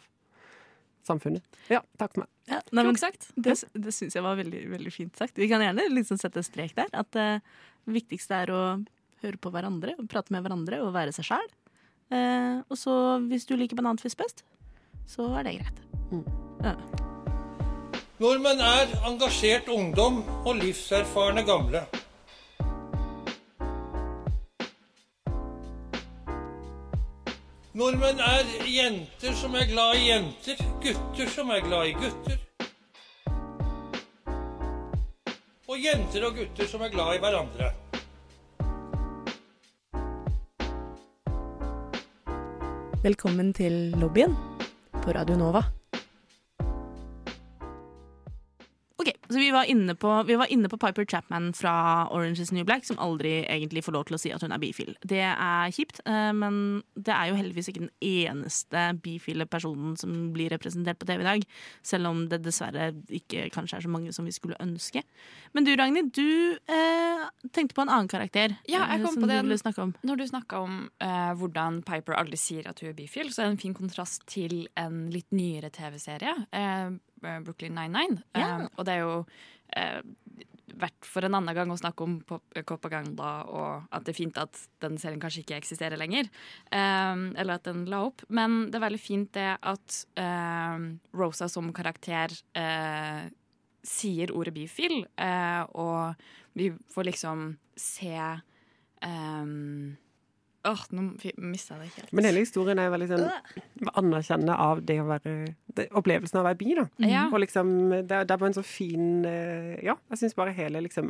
samfunnet. 1.07 1.41
Ja, 1.71 1.81
takk 1.97 2.13
for 2.13 2.23
meg. 2.23 2.29
ja, 2.51 2.59
nei, 2.69 2.85
men, 2.85 2.99
sagt. 2.99 3.31
det 3.35 3.55
det 3.73 3.93
syns 3.95 4.15
jeg 4.17 4.25
var 4.25 4.37
veldig, 4.37 4.61
veldig 4.69 4.93
fint 4.93 5.17
sagt. 5.17 5.39
Vi 5.41 5.49
kan 5.49 5.63
gjerne 5.63 5.87
liksom 5.89 6.19
sette 6.21 6.43
strek 6.45 6.75
der. 6.77 6.91
At 6.93 7.09
det 7.17 7.41
viktigste 7.89 8.43
er 8.43 8.53
å 8.53 8.61
høre 9.23 9.41
på 9.41 9.51
hverandre, 9.53 9.95
og 9.97 10.09
prate 10.11 10.33
med 10.33 10.45
hverandre 10.45 10.81
og 10.85 10.93
være 10.93 11.13
seg 11.15 11.31
sjæl. 11.31 11.49
Eh, 12.11 12.59
og 12.67 12.77
så, 12.77 12.93
hvis 13.31 13.47
du 13.49 13.55
liker 13.57 13.79
bananfisk 13.79 14.19
best, 14.21 14.43
så 15.09 15.29
er 15.39 15.47
det 15.47 15.57
greit. 15.61 15.81
Ja. 16.61 16.75
Nordmenn 18.21 18.61
er 18.61 18.91
engasjert 19.09 19.71
ungdom 19.71 20.21
og 20.43 20.59
livserfarne 20.59 21.41
gamle. 21.47 21.87
Nordmenn 27.81 28.19
er 28.21 28.49
jenter 28.69 29.33
som 29.33 29.55
er 29.57 29.63
glad 29.65 29.95
i 29.97 30.03
jenter, 30.11 30.59
gutter 30.83 31.29
som 31.33 31.49
er 31.49 31.63
glad 31.65 31.87
i 31.89 31.93
gutter. 31.97 32.35
Og 35.65 35.81
jenter 35.81 36.27
og 36.27 36.37
gutter 36.37 36.69
som 36.69 36.85
er 36.85 36.93
glad 36.93 37.17
i 37.17 37.23
hverandre. 37.23 37.71
Velkommen 43.01 43.49
til 43.57 43.81
lobbyen 43.97 44.37
på 45.01 45.17
Radio 45.17 45.41
Nova. 45.41 45.65
Så 49.31 49.39
vi 49.39 49.51
var, 49.53 49.67
inne 49.69 49.95
på, 49.95 50.11
vi 50.27 50.37
var 50.39 50.51
inne 50.51 50.69
på 50.71 50.79
Piper 50.81 51.05
Chapman 51.05 51.51
fra 51.57 51.73
Orange 52.11 52.43
is 52.43 52.51
New 52.51 52.65
Black, 52.67 52.85
som 52.87 52.99
aldri 53.01 53.41
egentlig 53.45 53.83
får 53.85 53.95
lov 53.95 54.07
til 54.09 54.17
å 54.17 54.21
si 54.21 54.33
at 54.33 54.43
hun 54.43 54.53
er 54.55 54.61
bifil. 54.61 54.93
Det 55.07 55.23
er 55.23 55.73
kjipt, 55.75 56.01
eh, 56.05 56.31
men 56.35 56.81
det 56.95 57.13
er 57.15 57.31
jo 57.31 57.37
heldigvis 57.39 57.71
ikke 57.71 57.85
den 57.85 57.93
eneste 58.01 58.85
bifile 59.03 59.47
personen 59.49 59.95
som 59.99 60.31
blir 60.35 60.51
representert 60.53 60.99
på 61.01 61.07
TV 61.09 61.23
i 61.23 61.29
dag. 61.29 61.45
Selv 61.85 62.11
om 62.11 62.25
det 62.31 62.41
dessverre 62.45 62.91
ikke 63.21 63.47
kanskje 63.53 63.79
er 63.79 63.87
så 63.87 63.91
mange 63.91 64.13
som 64.15 64.27
vi 64.27 64.35
skulle 64.35 64.59
ønske. 64.63 65.03
Men 65.55 65.67
du, 65.67 65.73
Ragnhild, 65.75 66.11
du 66.15 66.57
eh, 66.71 67.27
tenkte 67.55 67.77
på 67.77 67.85
en 67.85 67.91
annen 67.91 68.11
karakter 68.11 68.55
Ja, 68.69 68.85
jeg 68.85 69.01
eh, 69.01 69.05
kom 69.05 69.15
som 69.15 69.25
på 69.25 69.31
du 69.31 69.35
ville 69.35 69.59
snakke 69.59 69.85
om. 69.85 69.93
Når 70.07 70.21
du 70.21 70.25
snakka 70.29 70.63
om 70.65 70.81
eh, 71.03 71.31
hvordan 71.39 71.81
Piper 71.87 72.17
aldri 72.19 72.39
sier 72.39 72.67
at 72.69 72.81
hun 72.83 72.91
er 72.91 72.97
bifil, 72.97 73.31
så 73.31 73.43
er 73.43 73.49
det 73.49 73.55
en 73.55 73.63
fin 73.63 73.77
kontrast 73.77 74.25
til 74.29 74.65
en 74.79 75.05
litt 75.13 75.29
nyere 75.35 75.71
TV-serie, 75.73 76.35
eh, 76.51 76.91
Brooklyn 77.21 77.77
99. 77.77 78.21
Ja. 78.35 78.47
Eh, 78.47 78.67
og 78.75 78.87
det 78.87 78.97
er 78.97 79.03
jo 79.05 79.15
uh, 79.21 80.01
verdt 80.81 81.07
for 81.07 81.25
en 81.25 81.35
annen 81.37 81.55
gang 81.55 81.71
å 81.71 81.79
snakke 81.79 82.05
om 82.05 82.17
Copaganda 82.67 83.31
og 83.49 83.89
at 83.93 84.05
det 84.05 84.13
er 84.13 84.17
fint 84.17 84.39
at 84.41 84.57
den 84.83 84.97
serien 85.01 85.21
kanskje 85.21 85.43
ikke 85.43 85.59
eksisterer 85.59 85.99
lenger. 85.99 86.29
Eh, 86.71 87.25
eller 87.41 87.57
at 87.57 87.67
den 87.67 87.85
la 87.91 88.03
opp. 88.07 88.25
Men 88.29 88.71
det 88.71 88.79
er 88.79 88.87
veldig 88.87 89.01
fint 89.01 89.31
det 89.37 89.49
at 89.57 90.01
eh, 90.21 90.87
Rosa 91.17 91.49
som 91.51 91.71
karakter 91.75 92.33
uh, 92.57 93.25
sier 93.81 94.31
ordet 94.37 94.53
bifil, 94.53 95.01
uh, 95.17 95.63
og 95.73 96.57
vi 96.57 96.69
får 96.93 97.07
liksom 97.07 97.45
se 97.79 98.13
um, 99.01 99.95
Åh, 100.67 100.81
nå 100.93 101.07
mista 101.41 101.73
jeg 101.73 101.81
det 101.81 101.93
helt. 101.95 102.11
Men 102.13 102.27
hele 102.27 102.43
historien 102.43 102.79
er 102.81 102.91
veldig 102.93 103.07
sånn 103.09 103.23
anerkjennende 103.97 104.57
av 104.61 104.83
det 104.85 104.99
å 105.01 105.07
være 105.09 105.33
det, 105.73 105.87
Opplevelsen 105.97 106.37
av 106.37 106.43
å 106.43 106.49
være 106.51 106.59
bi, 106.59 106.75
da. 106.77 106.85
Ja. 107.01 107.23
Og 107.31 107.41
liksom, 107.41 107.71
det, 107.95 108.05
det 108.29 108.35
er 108.35 108.37
bare 108.37 108.51
en 108.51 108.57
så 108.59 108.65
fin 108.65 109.25
eh, 109.25 109.79
Ja, 109.87 109.95
jeg 110.13 110.21
syns 110.21 110.37
bare 110.37 110.53
hele 110.55 110.83
liksom, 110.85 111.09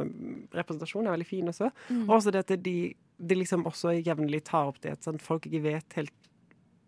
representasjonen 0.56 1.12
er 1.12 1.18
veldig 1.18 1.28
fin 1.28 1.52
også. 1.52 1.72
Mm. 1.90 2.06
Også 2.08 2.32
det 2.32 2.46
at 2.46 2.56
de, 2.64 2.76
de 3.20 3.40
liksom 3.42 3.68
også 3.68 3.98
jevnlig 4.00 4.46
tar 4.48 4.72
opp 4.72 4.80
det 4.86 4.96
at 4.96 5.08
sånn, 5.08 5.20
folk 5.22 5.50
ikke 5.50 5.66
vet 5.68 6.00
helt 6.00 6.16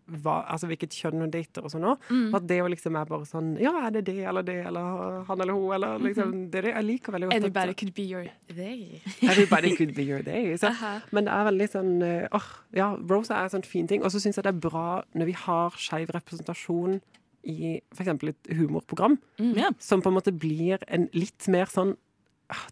hva, 0.06 0.44
altså 0.52 0.68
hvilket 0.68 0.90
kjønn 0.92 1.20
hun 1.24 1.30
dater 1.32 1.64
og 1.64 1.70
sånn 1.72 1.86
òg. 1.88 1.98
Mm. 2.10 2.34
At 2.36 2.46
det 2.46 2.58
jo 2.58 2.66
liksom 2.68 2.96
er 3.00 3.04
bare 3.08 3.24
sånn 3.24 3.54
Ja, 3.60 3.72
er 3.86 3.90
det 3.90 4.04
det 4.04 4.18
eller 4.28 4.42
det, 4.42 4.58
eller 4.66 5.24
han 5.24 5.40
eller 5.40 5.52
hun, 5.56 5.72
eller 5.72 5.98
liksom 5.98 6.50
Det 6.50 6.58
er 6.60 6.62
det 6.68 6.74
jeg 6.74 6.84
liker 6.84 7.12
veldig 7.12 7.28
godt. 7.30 7.34
at- 7.36 7.44
Anybody 7.44 7.74
could 7.74 7.94
be 7.94 8.02
your 8.02 8.26
day. 8.48 9.00
Everybody 9.22 9.74
could 9.78 9.94
be 9.94 10.02
your 10.02 10.22
day. 10.22 10.56
Så. 10.56 10.68
Aha. 10.68 11.00
Men 11.12 11.24
det 11.24 11.32
er 11.32 11.44
veldig 11.50 11.68
sånn 11.72 11.92
åh, 12.04 12.28
åh, 12.40 12.48
Ja, 12.74 12.90
Rosa 13.00 13.34
er 13.38 13.44
en 13.48 13.50
sånn 13.60 13.64
fin 13.66 13.86
ting. 13.88 14.02
Og 14.04 14.10
så 14.12 14.20
syns 14.20 14.36
jeg 14.36 14.44
det 14.44 14.54
er 14.54 14.60
bra 14.68 15.02
når 15.14 15.26
vi 15.26 15.32
har 15.32 15.70
skeiv 15.70 16.08
representasjon 16.14 17.00
i 17.44 17.80
f.eks. 17.92 18.08
et 18.24 18.48
humorprogram, 18.56 19.18
Ja. 19.38 19.70
som 19.78 20.00
på 20.00 20.08
en 20.08 20.14
måte 20.16 20.32
blir 20.32 20.78
en 20.88 21.08
litt 21.12 21.46
mer 21.48 21.66
sånn 21.66 21.96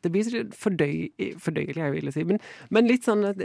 det 0.03 0.13
blir 0.15 0.27
så 0.27 0.45
fordøy, 0.57 1.11
fordøyelig, 1.43 1.81
jeg 1.83 1.97
vil 1.97 2.13
si, 2.15 2.25
men, 2.29 2.41
men 2.71 2.89
litt 2.91 3.09
sånn 3.09 3.27
at 3.33 3.43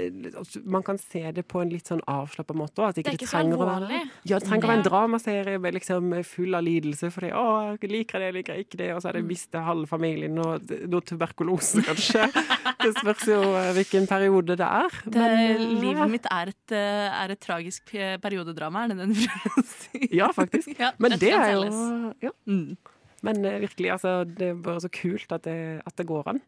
man 0.66 0.86
kan 0.86 1.02
se 1.02 1.24
det 1.36 1.46
på 1.50 1.62
en 1.64 1.74
litt 1.74 1.90
sånn 1.90 2.04
avslappa 2.08 2.56
måte. 2.58 2.84
òg. 2.84 2.96
Det 2.98 3.08
er 3.08 3.20
ikke 3.20 3.30
så 3.30 3.42
alvorlig. 3.44 4.04
Ja, 4.28 4.38
det 4.38 4.48
trenger 4.48 4.70
å 4.70 4.72
være 4.72 4.84
en 4.84 4.88
dramaserie 4.88 5.74
liksom 5.78 6.14
full 6.28 6.56
av 6.58 6.64
lidelse 6.66 7.10
fordi 7.14 7.30
'Å, 7.38 7.78
jeg 7.82 7.92
liker 7.92 8.20
det, 8.20 8.30
jeg 8.30 8.38
liker 8.40 8.62
ikke 8.64 8.80
det', 8.80 8.94
og 8.96 9.02
så 9.02 9.10
er 9.10 9.20
det 9.20 9.26
mista 9.28 9.48
miste 9.48 9.64
halve 9.64 9.88
familien 9.88 10.38
og 10.42 10.72
noe 10.90 11.06
tuberkulose, 11.06 11.84
kanskje. 11.86 12.28
det 12.84 12.92
spørs 12.98 13.28
jo 13.30 13.40
eh, 13.56 13.72
hvilken 13.78 14.08
periode 14.10 14.58
det 14.58 14.68
er. 14.68 15.00
Det, 15.06 15.16
Men, 15.16 15.38
eh, 15.40 15.64
livet 15.82 16.12
mitt 16.12 16.28
er 16.32 16.52
et, 16.54 16.72
eh, 16.72 17.24
er 17.24 17.32
et 17.32 17.40
tragisk 17.40 17.94
periodedrama, 18.22 18.86
er 18.86 18.94
det 18.94 19.00
den 19.00 19.16
prøver 19.16 19.62
å 19.62 19.66
si? 19.66 20.12
Ja, 20.18 20.32
faktisk. 20.36 20.74
Ja, 20.78 20.92
Men 21.00 21.18
det 21.18 21.32
er 21.34 21.56
jo 21.56 22.14
ja. 22.22 22.32
Mm. 22.46 22.78
Men 23.26 23.46
eh, 23.46 23.60
virkelig, 23.66 23.92
altså, 23.96 24.22
det 24.30 24.52
er 24.52 24.64
bare 24.66 24.84
så 24.84 24.92
kult 24.94 25.32
at 25.34 25.46
det, 25.48 25.58
at 25.86 25.98
det 25.98 26.08
går 26.10 26.34
an. 26.34 26.42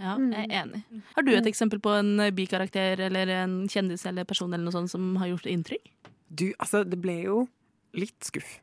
Ja, 0.00 0.16
jeg 0.16 0.46
er 0.48 0.62
enig. 0.62 0.82
Har 1.16 1.24
du 1.26 1.32
et 1.34 1.48
eksempel 1.50 1.80
på 1.82 1.92
en 1.98 2.14
eh, 2.22 2.32
bikarakter 2.34 3.00
eller 3.08 3.32
en 3.42 3.62
kjendis 3.68 4.06
eller 4.08 4.28
person 4.28 4.52
eller 4.52 4.64
noe 4.64 4.74
sånt 4.74 4.92
som 4.92 5.16
har 5.20 5.32
gjort 5.34 5.48
inntrykk? 5.50 5.90
Du, 6.32 6.48
altså, 6.56 6.84
det 6.88 7.00
ble 7.02 7.18
jo 7.26 7.46
litt 7.98 8.24
skuff. 8.24 8.60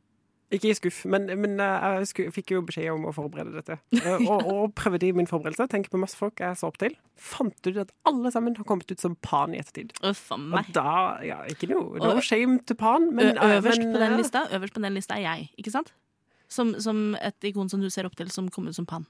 Ikke 0.49 0.71
skuff, 0.73 1.03
men, 1.05 1.27
men 1.37 1.59
eh, 1.61 1.83
jeg 1.99 2.09
skuff, 2.09 2.31
fikk 2.39 2.55
jo 2.55 2.63
beskjed 2.65 2.89
om 2.95 3.05
å 3.05 3.13
forberede 3.13 3.53
dette. 3.59 3.77
Og, 4.31 4.47
og 4.49 4.73
prøvde 4.77 5.05
i 5.05 5.13
min 5.13 5.29
forberedelse. 5.29 5.69
Tenk 5.69 5.91
på 5.93 6.01
masse 6.01 6.17
folk 6.17 6.41
jeg 6.41 6.57
så 6.57 6.71
opp 6.71 6.79
til. 6.81 6.95
Fant 7.21 7.69
ut 7.69 7.77
at 7.77 7.93
alle 8.09 8.33
sammen 8.33 8.57
har 8.57 8.65
kommet 8.65 8.89
ut 8.89 9.03
som 9.03 9.13
Pan 9.21 9.53
i 9.53 9.61
ettertid. 9.61 9.93
Uff 10.01 10.31
a 10.33 10.39
Og 10.39 10.73
da 10.73 10.93
Ja, 11.27 11.43
ikke 11.51 11.69
noe 11.69 12.01
no 12.01 12.25
shame 12.25 12.57
to 12.65 12.73
Pan, 12.79 13.11
men 13.13 13.37
øverst, 13.37 13.83
men, 13.83 13.93
på 13.93 14.01
den 14.01 14.17
lista, 14.17 14.47
øverst 14.55 14.73
på 14.73 14.81
den 14.81 14.97
lista 14.97 15.19
er 15.19 15.27
jeg, 15.27 15.51
ikke 15.61 15.75
sant? 15.75 15.93
Som, 16.49 16.73
som 16.81 17.13
et 17.21 17.49
ikon 17.51 17.69
som 17.69 17.81
du 17.81 17.89
ser 17.93 18.07
opp 18.09 18.15
til, 18.17 18.29
som 18.33 18.47
kom 18.49 18.67
ut 18.67 18.75
som 18.75 18.87
Pan. 18.89 19.05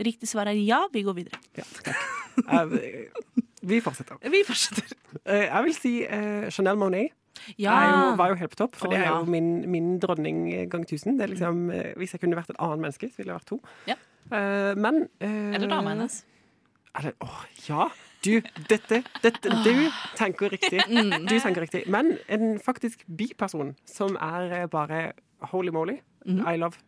Riktig 0.00 0.28
svar 0.28 0.48
er 0.48 0.56
ja, 0.60 0.82
vi 0.92 1.02
går 1.04 1.16
videre. 1.16 1.40
Ja, 1.56 1.64
takk. 1.82 1.92
Eh, 2.36 3.22
Vi 3.66 3.78
fortsetter. 3.80 4.18
Vi 4.30 4.42
fortsetter. 4.46 4.92
Eh, 5.24 5.46
Jeg 5.48 5.64
vil 5.64 5.74
si 5.76 5.92
eh, 6.04 6.48
Chanel 6.52 6.76
Monet. 6.76 7.14
Ja. 7.60 7.72
Jeg 7.84 8.18
var 8.18 8.30
jo 8.32 8.36
helt 8.40 8.52
på 8.52 8.58
topp, 8.62 8.76
for 8.76 8.88
oh, 8.88 8.92
det 8.92 9.00
er 9.00 9.08
ja. 9.10 9.16
jo 9.18 9.28
min, 9.28 9.48
min 9.70 9.98
dronning 10.00 10.68
gang 10.72 10.86
tusen. 10.88 11.18
Det 11.18 11.26
er 11.26 11.32
liksom, 11.34 11.70
eh, 11.72 11.92
hvis 12.00 12.14
jeg 12.14 12.22
kunne 12.22 12.36
vært 12.38 12.52
et 12.54 12.60
annet 12.62 12.84
menneske, 12.84 13.10
så 13.12 13.20
ville 13.20 13.32
jeg 13.34 13.40
vært 13.40 13.50
to. 13.50 13.58
Ja. 13.88 13.96
Eh, 14.32 14.72
men 14.80 15.02
eh, 15.20 15.54
Eller 15.56 15.68
dama 15.68 15.92
hennes. 15.94 16.22
Eller, 16.96 17.16
åh, 17.24 17.42
ja. 17.68 17.88
Du, 18.24 18.40
dette, 18.70 19.02
dette 19.22 19.50
Du 19.62 19.74
tenker 20.16 20.50
riktig. 20.50 20.80
Du 21.28 21.34
tenker 21.38 21.60
riktig. 21.62 21.84
Men 21.92 22.16
en 22.32 22.56
faktisk 22.58 23.04
biperson 23.06 23.74
som 23.86 24.16
er 24.16 24.62
eh, 24.62 24.66
bare 24.72 25.02
holy 25.52 25.72
moly, 25.74 26.00
I 26.26 26.56
love 26.56 26.78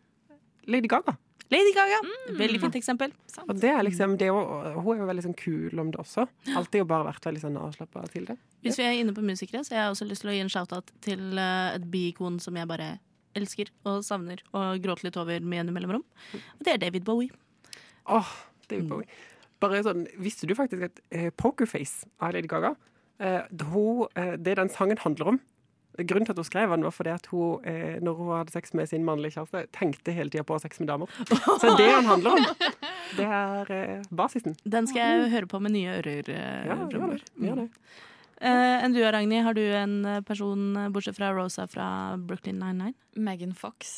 Lady 0.69 0.87
Gaga. 0.87 1.17
Lady 1.49 1.73
Gaga. 1.73 1.99
Veldig 2.37 2.59
fint 2.61 2.75
eksempel. 2.77 3.13
Og 3.47 3.55
det 3.57 3.71
er 3.73 3.81
liksom 3.81 4.15
det 4.21 4.27
å, 4.29 4.41
Hun 4.83 4.91
er 4.93 4.99
jo 5.01 5.07
veldig 5.09 5.23
sånn 5.25 5.37
kul 5.37 5.81
om 5.81 5.89
det 5.93 5.97
også. 6.03 6.27
Alltid 6.53 6.83
jo 6.83 6.89
bare 6.91 7.07
vært 7.07 7.25
veldig 7.25 7.41
sånn 7.41 7.57
avslappa 7.57 8.03
til 8.13 8.27
det. 8.29 8.35
Hvis 8.65 8.77
vi 8.77 8.85
er 8.85 8.99
inne 8.99 9.15
på 9.17 9.23
musikere, 9.25 9.63
så 9.65 9.73
har 9.73 9.87
jeg 9.87 9.95
også 9.95 10.09
lyst 10.11 10.25
til 10.25 10.29
å 10.29 10.35
gi 10.35 10.43
en 10.43 10.51
shout-out 10.53 10.91
til 11.05 11.41
eh, 11.41 11.77
et 11.79 11.87
bi-ikon 11.89 12.37
som 12.43 12.59
jeg 12.59 12.69
bare 12.69 12.91
elsker 13.37 13.71
og 13.89 14.03
savner 14.05 14.43
og 14.57 14.77
gråter 14.83 15.09
litt 15.09 15.17
over 15.21 15.41
med 15.41 15.61
jevne 15.61 15.73
mellomrom. 15.73 16.05
Og 16.37 16.63
det 16.65 16.75
er 16.75 16.83
David 16.85 17.07
Bowie. 17.07 17.33
Åh, 18.09 18.29
David 18.69 18.89
Bowie. 18.91 19.09
Bare 19.59 19.81
sånn, 19.85 20.05
Visste 20.21 20.47
du 20.47 20.53
faktisk 20.57 20.85
at 20.87 21.01
uh, 21.15 21.29
Pokerface 21.35 22.07
av 22.23 22.35
Lady 22.35 22.49
Gaga 22.51 22.75
uh, 22.77 23.41
hun, 23.73 24.05
uh, 24.15 24.35
Det 24.39 24.55
den 24.55 24.71
sangen 24.71 25.01
handler 25.01 25.33
om 25.33 25.39
Grunnen 26.07 26.25
til 26.27 26.31
at 26.35 26.39
hun 26.39 26.47
skrev 26.47 26.71
den, 26.71 26.83
var 26.87 26.93
fordi 26.95 27.09
at 27.13 27.25
hun, 27.31 27.65
eh, 27.67 27.97
når 28.03 28.13
hun 28.19 28.29
hadde 28.37 28.53
sex 28.55 28.73
med 28.77 28.87
sin 28.91 29.03
mannlige 29.07 29.35
kjæreste, 29.37 29.65
tenkte 29.75 30.13
hele 30.15 30.29
tida 30.31 30.43
på 30.47 30.55
å 30.55 30.59
ha 30.59 30.63
sex 30.63 30.79
med 30.79 30.87
damer. 30.91 31.07
Så 31.25 31.59
det 31.63 31.71
er 31.73 31.81
det 31.81 31.89
den 31.95 32.05
handler 32.11 32.37
om, 32.37 32.45
det 33.17 33.25
er 33.25 33.73
eh, 33.75 34.05
basisen. 34.15 34.55
Den 34.63 34.87
skal 34.87 35.01
jeg 35.03 35.33
høre 35.33 35.49
på 35.51 35.59
med 35.63 35.75
nye 35.75 35.97
ører. 35.99 36.29
eh, 36.29 36.69
Ja, 36.69 36.79
gjør 36.87 37.13
det. 37.15 37.19
Gjør 37.43 37.61
det. 37.63 37.67
Eh, 38.39 38.77
enn 38.85 38.93
du, 38.95 39.01
Ragnhild, 39.03 39.43
har 39.43 39.53
du 39.57 39.65
en 39.75 40.23
person, 40.23 40.61
bortsett 40.95 41.17
fra 41.19 41.33
Rosa 41.35 41.65
fra 41.67 42.15
Brooklyn 42.17 42.61
99? 42.63 42.93
Megan 43.19 43.53
Fox. 43.53 43.91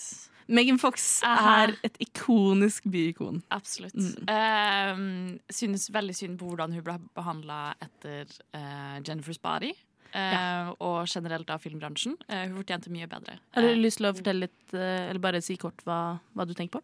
Megan 0.52 0.80
Fox 0.82 1.22
er 1.24 1.76
et 1.86 1.96
ikonisk 2.04 2.84
byikon. 2.92 3.44
Absolutt. 3.56 3.96
Mm. 3.96 5.38
synes 5.54 5.86
veldig 5.94 6.16
synd 6.18 6.40
på 6.42 6.50
hvordan 6.50 6.74
hun 6.76 6.84
ble 6.84 6.98
behandla 7.16 7.60
etter 7.80 8.26
uh, 8.58 8.98
Jennifer's 9.06 9.40
Body. 9.40 9.72
Eh, 10.14 10.72
Og 10.80 11.08
generelt 11.08 11.50
av 11.50 11.60
filmbransjen. 11.64 12.16
Eh, 12.28 12.48
hun 12.48 12.58
fortjente 12.62 12.90
mye 12.94 13.08
bedre. 13.08 13.40
Har 13.56 13.62
du 13.62 13.68
Eh, 13.72 13.76
lyst 13.82 13.98
til 14.02 14.08
å 14.10 14.14
fortelle 14.16 14.48
litt, 14.48 14.74
eller 14.74 15.20
bare 15.20 15.42
si 15.42 15.58
kort 15.58 15.84
hva, 15.86 16.20
hva 16.36 16.46
du 16.48 16.54
tenker 16.54 16.80
på? 16.80 16.84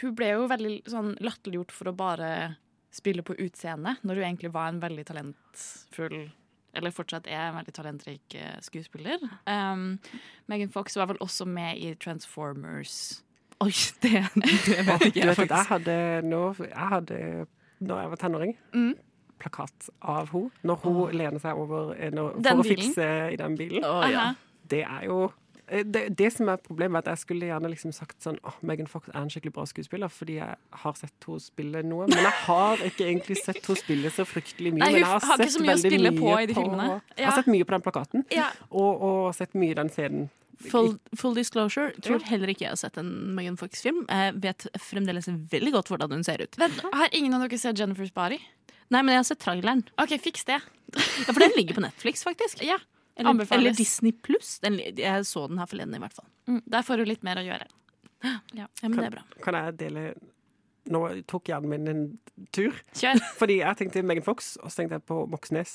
hun 0.00 0.12
ble 0.14 0.28
jo 0.30 0.44
veldig 0.46 0.84
sånn 0.86 1.16
latterliggjort 1.18 1.72
for 1.74 1.88
å 1.90 1.96
bare 1.96 2.56
spille 2.94 3.22
på 3.26 3.34
utseendet, 3.42 3.98
når 4.06 4.14
hun 4.20 4.24
egentlig 4.28 4.52
var 4.54 4.68
en 4.70 4.78
veldig 4.80 5.04
talentfull 5.08 6.30
eller 6.78 6.92
fortsatt 6.94 7.26
er 7.26 7.48
en 7.48 7.56
veldig 7.56 7.72
talentrik 7.74 8.36
skuespiller. 8.62 9.18
Um, 9.50 9.98
Megan 10.46 10.70
Fox 10.70 10.94
var 10.94 11.06
vel 11.10 11.18
også 11.18 11.42
med 11.44 11.78
i 11.82 11.94
Transformers. 11.98 13.22
Oi, 13.60 13.72
det, 14.04 14.22
det 14.38 14.86
vet 14.86 15.02
ikke 15.10 15.16
Du 15.16 15.26
jeg 15.26 15.36
vet 15.36 15.40
at 15.50 15.56
jeg 15.56 15.66
hadde, 15.72 15.96
når, 16.30 16.60
jeg 16.68 16.88
hadde, 16.94 17.18
når 17.80 18.00
jeg 18.04 18.10
var 18.14 18.20
tenåring, 18.22 18.54
Mm. 18.72 18.94
Plakat 19.40 19.90
av 20.02 20.30
henne 20.34 20.50
når 20.68 20.80
hun 20.84 21.16
lener 21.16 21.42
seg 21.42 21.58
over 21.58 21.94
eh, 21.96 22.12
når, 22.14 22.38
Den 22.38 22.60
for 22.60 22.64
å 22.64 22.68
bilen? 22.68 22.88
fikse 22.88 23.10
i 23.34 23.36
den 23.40 23.56
bilen. 23.60 23.84
Oh, 23.88 24.04
ja. 24.10 24.30
Det 24.70 24.84
er 24.86 25.06
jo 25.08 25.16
eh, 25.66 25.82
det, 25.84 26.04
det 26.18 26.28
som 26.34 26.48
er 26.52 26.60
problemet, 26.62 27.00
er 27.00 27.10
at 27.12 27.18
jeg 27.18 27.24
skulle 27.24 27.48
gjerne 27.50 27.70
liksom 27.72 27.92
sagt 27.96 28.20
sånn 28.22 28.38
Åh, 28.46 28.56
Megan 28.62 28.86
Fox 28.90 29.08
er 29.10 29.18
en 29.22 29.30
skikkelig 29.32 29.54
bra 29.56 29.64
skuespiller, 29.70 30.12
fordi 30.12 30.36
jeg 30.38 30.56
har 30.84 30.98
sett 31.00 31.26
henne 31.26 31.42
spille 31.42 31.82
noe. 31.86 32.06
Men 32.12 32.24
jeg 32.28 32.36
har 32.46 32.84
ikke 32.90 33.06
egentlig 33.08 33.38
sett 33.42 33.62
henne 33.64 33.78
spille 33.82 34.12
så 34.14 34.26
fryktelig 34.28 34.74
mye. 34.76 34.84
Nei, 34.84 34.92
hun 34.92 34.98
men 34.98 35.02
jeg 35.02 35.08
har, 35.10 35.24
har 35.26 35.38
ikke 35.40 35.48
sett 35.48 35.56
så 35.56 35.64
mye 35.64 35.70
å 35.70 35.78
veldig 35.78 35.90
spille 35.94 36.12
på 36.20 36.26
mye 36.28 36.42
i 36.44 36.50
de 36.52 36.58
filmene. 36.60 36.90
Jeg 37.16 37.24
Ja. 37.24 37.30
har 37.32 37.40
sett 37.42 37.50
mye 37.56 37.64
på 37.70 37.76
den 37.78 37.86
plakaten, 37.88 38.26
Ja. 38.36 38.50
og, 38.70 39.02
og 39.10 39.34
sett 39.34 39.54
mye 39.58 39.74
i 39.74 39.80
den 39.80 39.90
scenen. 39.96 40.28
Full, 40.60 40.90
full 41.16 41.32
disclosure, 41.38 41.94
tror 42.04 42.20
heller 42.28 42.50
ikke 42.52 42.66
jeg 42.66 42.74
har 42.74 42.76
sett 42.76 42.98
en 43.00 43.06
Megan 43.32 43.54
Fox-film. 43.56 44.02
Jeg 44.12 44.34
vet 44.44 44.66
fremdeles 44.76 45.24
veldig 45.32 45.70
godt 45.72 45.88
hvordan 45.88 46.12
hun 46.12 46.24
ser 46.26 46.42
ut. 46.44 46.58
Vent, 46.60 46.82
har 46.92 47.08
ingen 47.16 47.32
av 47.32 47.46
dere 47.46 47.56
sett 47.62 47.80
Jennifer's 47.80 48.12
Body? 48.12 48.36
Nei, 48.90 49.02
men 49.02 49.12
jeg 49.14 49.20
har 49.22 49.26
sett 49.28 49.40
traileren. 49.44 49.84
OK, 50.02 50.16
fiks 50.20 50.44
det. 50.48 50.60
Ja, 51.26 51.30
For 51.32 51.38
den 51.38 51.52
ligger 51.56 51.76
på 51.78 51.82
Netflix, 51.84 52.24
faktisk. 52.26 52.62
Ja, 52.66 52.76
Eller, 53.16 53.30
Anbefales. 53.30 53.60
eller 53.60 53.76
Disney 53.78 54.10
Pluss. 54.12 54.56
Jeg 54.64 55.26
så 55.28 55.44
den 55.48 55.58
her 55.62 55.66
forleden, 55.70 55.94
i 55.94 56.00
hvert 56.02 56.16
fall. 56.16 56.26
mm, 56.50 56.62
Der 56.66 56.82
får 56.82 56.96
du 56.98 57.04
litt 57.06 57.22
mer 57.26 57.38
å 57.38 57.44
gjøre. 57.46 57.68
Ja, 58.56 58.66
men 58.82 58.96
det 58.98 59.06
er 59.06 59.14
bra. 59.14 59.22
Kan 59.44 59.54
jeg 59.54 59.76
dele 59.80 60.02
Nå 60.90 61.00
tok 61.28 61.46
hjernen 61.52 61.68
min 61.70 61.88
en 61.92 62.00
tur. 62.56 62.72
Kjør. 62.96 63.20
Fordi 63.40 63.58
jeg 63.60 63.76
tenkte 63.78 64.02
Megan 64.02 64.24
Fox, 64.26 64.56
og 64.64 64.72
så 64.72 64.80
tenkte 64.80 64.96
jeg 64.98 65.04
på 65.06 65.18
Moxnes. 65.30 65.74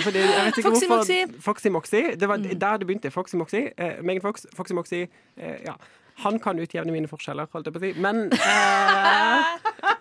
Fordi 0.00 0.18
jeg 0.24 0.46
vet 0.48 0.58
ikke 0.58 0.70
Foxy 0.72 0.88
hvorfor- 0.90 1.04
Moxy. 1.04 1.40
Foxy 1.44 1.68
Moxy. 1.72 2.00
Det 2.18 2.28
var 2.28 2.40
der 2.42 2.80
det 2.82 2.88
begynte. 2.88 3.12
Foxy 3.14 3.36
Moxy. 3.38 3.62
Eh, 3.76 4.00
Megan 4.02 4.24
Fox, 4.24 4.46
Foxy 4.56 4.74
Moxy. 4.74 5.04
Eh, 5.36 5.60
ja. 5.68 5.76
Han 6.24 6.40
kan 6.40 6.58
utjevne 6.58 6.90
mine 6.92 7.06
forskjeller, 7.08 7.46
holdt 7.52 7.68
jeg 7.68 7.76
på 7.76 7.80
å 7.80 7.84
si. 7.84 7.92
Men 8.00 8.26
eh, 8.32 9.92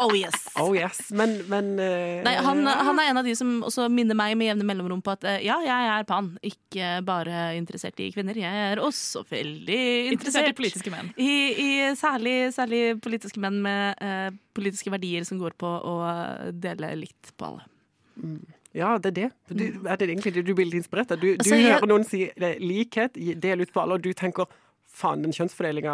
Oh 0.00 0.14
yes. 0.16 0.36
Oh 0.56 0.70
yes. 0.76 0.98
Men, 1.12 1.34
men 1.50 1.66
uh, 1.76 2.22
Nei, 2.24 2.32
han, 2.40 2.62
han 2.64 3.00
er 3.02 3.10
en 3.10 3.20
av 3.20 3.26
de 3.26 3.34
som 3.36 3.58
også 3.66 3.84
minner 3.92 4.16
meg 4.16 4.32
med 4.40 4.48
jevne 4.48 4.64
mellomrom 4.68 5.02
på 5.04 5.12
at 5.12 5.26
eh, 5.28 5.42
ja, 5.44 5.58
jeg 5.66 5.88
er 5.92 6.06
pan. 6.08 6.30
Ikke 6.46 6.92
bare 7.04 7.50
interessert 7.58 8.00
i 8.00 8.08
kvinner. 8.14 8.38
Jeg 8.40 8.62
er 8.70 8.80
også 8.80 9.26
veldig 9.28 9.80
interessert, 10.14 10.14
Interessert 10.16 10.52
i 10.54 10.56
politiske 10.62 10.94
menn. 10.94 11.10
I, 11.20 11.34
i 11.64 11.68
særlig, 12.00 12.36
særlig 12.56 12.80
politiske 13.04 13.42
menn 13.44 13.60
med 13.66 14.00
uh, 14.00 14.30
politiske 14.56 14.92
verdier 14.94 15.28
som 15.28 15.40
går 15.42 15.58
på 15.60 15.68
å 15.68 15.98
dele 16.56 16.94
likt 17.02 17.34
på 17.36 17.50
alle. 17.52 17.68
Ja, 18.76 18.94
det 19.02 19.10
er 19.10 19.16
det. 19.16 19.28
Du, 19.50 19.64
er 19.84 19.98
det 19.98 20.08
egentlig 20.08 20.32
det 20.36 20.44
du 20.46 20.52
blir 20.54 20.68
litt 20.68 20.80
inspirert 20.84 21.10
av? 21.10 21.18
Du, 21.18 21.32
du 21.32 21.40
Altså, 21.42 21.56
jeg- 21.58 21.72
hører 21.74 21.90
noen 21.90 22.04
si 22.06 22.24
likhet, 22.62 23.16
del 23.42 23.64
ut 23.64 23.72
på 23.74 23.82
alle, 23.82 23.98
og 23.98 24.04
du 24.04 24.12
tenker 24.14 24.46
Faen, 24.90 25.22
den 25.22 25.30
kjønnsfordelinga 25.32 25.92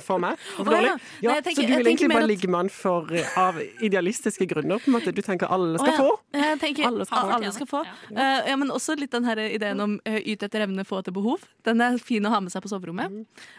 for 0.00 0.18
meg. 0.22 0.38
For 0.56 0.64
ja. 0.64 0.78
dårlig. 0.78 0.92
Nei, 0.94 1.18
Ja, 1.26 1.34
tenker- 1.44 1.62
så 1.62 1.68
du 1.68 1.74
vil 1.76 1.86
egentlig 1.90 2.08
bare 2.08 2.24
at- 2.24 2.30
ligge 2.30 2.48
med 2.48 2.56
han 2.62 2.68
for, 2.72 3.12
eh, 3.12 3.38
av 3.38 3.58
idealistiske 3.84 4.46
grunner? 4.48 4.78
på 4.80 4.88
en 4.88 4.96
måte. 4.96 5.12
Du 5.14 5.20
tenker 5.22 5.46
alle 5.52 5.78
skal 5.78 5.92
oh, 5.92 5.92
ja. 5.92 5.98
få? 6.00 6.58
Tenker 6.62 6.86
Alle 6.88 7.04
skal 7.06 7.18
skal, 7.18 7.28
få. 7.28 7.36
alle 7.36 7.52
skal 7.52 7.66
få. 7.66 7.82
Uh, 8.16 8.40
ja, 8.48 8.56
men 8.56 8.70
også 8.72 8.96
litt 8.98 9.12
den 9.12 9.24
her 9.28 9.36
ideen 9.44 9.80
om 9.84 9.98
uh, 10.08 10.18
yt 10.18 10.42
etter 10.42 10.64
evne, 10.64 10.84
få 10.88 11.02
etter 11.02 11.12
behov. 11.12 11.44
Den 11.68 11.80
er 11.84 11.98
fin 11.98 12.24
å 12.24 12.32
ha 12.32 12.40
med 12.40 12.50
seg 12.54 12.64
på 12.64 12.72
soverommet. 12.72 13.12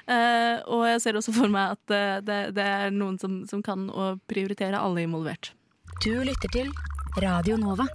Uh, 0.10 0.58
og 0.66 0.88
jeg 0.90 1.02
ser 1.06 1.20
også 1.22 1.34
for 1.38 1.48
meg 1.54 1.78
at 1.78 1.94
uh, 1.94 2.20
det, 2.26 2.40
det 2.58 2.66
er 2.66 2.90
noen 2.92 3.20
som, 3.22 3.44
som 3.48 3.62
kan 3.64 3.86
å 3.94 4.16
prioritere 4.28 4.82
alle 4.82 5.06
involvert. 5.06 5.54
Du 6.04 6.12
lytter 6.26 6.50
til 6.52 6.74
Radio 7.22 7.56
Nova. 7.62 7.86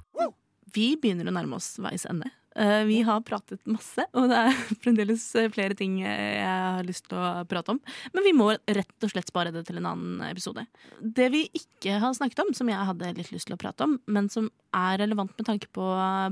Vi 0.72 0.92
begynner 1.00 1.26
å 1.28 1.34
nærme 1.34 1.58
oss 1.58 1.74
veis 1.82 2.06
ende. 2.08 2.30
Eh, 2.58 2.84
vi 2.84 3.02
har 3.06 3.20
pratet 3.22 3.60
masse, 3.70 4.02
og 4.18 4.30
det 4.32 4.38
er 4.48 4.56
fremdeles 4.82 5.24
flere 5.54 5.76
ting 5.78 6.00
eh, 6.02 6.38
jeg 6.40 6.48
har 6.48 6.86
lyst 6.86 7.06
til 7.06 7.20
å 7.20 7.44
prate 7.46 7.76
om. 7.76 7.78
Men 8.16 8.26
vi 8.26 8.34
må 8.34 8.50
rett 8.50 9.06
og 9.06 9.12
slett 9.12 9.30
spare 9.30 9.52
det 9.54 9.62
til 9.68 9.78
en 9.78 9.86
annen 9.92 10.24
episode. 10.26 10.64
Det 10.98 11.28
vi 11.34 11.44
ikke 11.54 12.00
har 12.02 12.16
snakket 12.18 12.42
om, 12.42 12.50
som 12.58 12.70
jeg 12.72 12.88
hadde 12.90 13.12
litt 13.20 13.30
lyst 13.34 13.50
til 13.50 13.54
å 13.54 13.60
prate 13.60 13.86
om, 13.86 13.98
men 14.10 14.30
som 14.32 14.50
er 14.74 14.98
relevant 15.04 15.30
med 15.38 15.46
tanke 15.46 15.70
på 15.74 15.86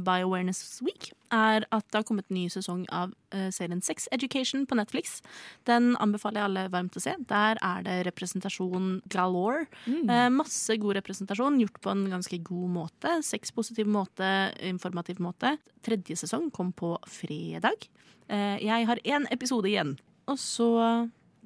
Bioawareness 0.06 0.80
Week, 0.84 1.12
er 1.34 1.66
at 1.74 1.86
det 1.90 2.00
har 2.00 2.06
kommet 2.06 2.28
en 2.30 2.38
ny 2.38 2.46
sesong 2.52 2.84
av 2.94 3.12
uh, 3.34 3.48
serien 3.54 3.82
Sex 3.84 4.08
Education 4.14 4.64
på 4.68 4.78
Netflix. 4.78 5.20
Den 5.68 5.94
anbefaler 6.02 6.40
jeg 6.40 6.50
alle 6.50 6.64
varmt 6.72 6.96
å 6.98 7.02
se. 7.02 7.14
Der 7.30 7.60
er 7.64 7.84
det 7.86 7.98
representasjon 8.08 9.00
galore. 9.12 9.66
Eh, 9.86 10.28
masse 10.32 10.76
god 10.80 10.98
representasjon, 11.00 11.60
gjort 11.62 11.80
på 11.82 11.92
en 11.92 12.06
ganske 12.12 12.38
god 12.46 12.72
måte. 12.76 13.16
Sexpositiv 13.26 13.88
måte, 13.90 14.30
informativ 14.64 15.20
måte. 15.22 15.56
Tredje 15.86 16.18
sesong 16.22 16.50
kom 16.54 16.72
på 16.76 16.94
fredag. 17.10 17.88
Uh, 18.30 18.56
jeg 18.62 18.88
har 18.88 19.02
én 19.04 19.28
episode 19.34 19.70
igjen. 19.70 19.96
Og 20.26 20.40
så 20.42 20.68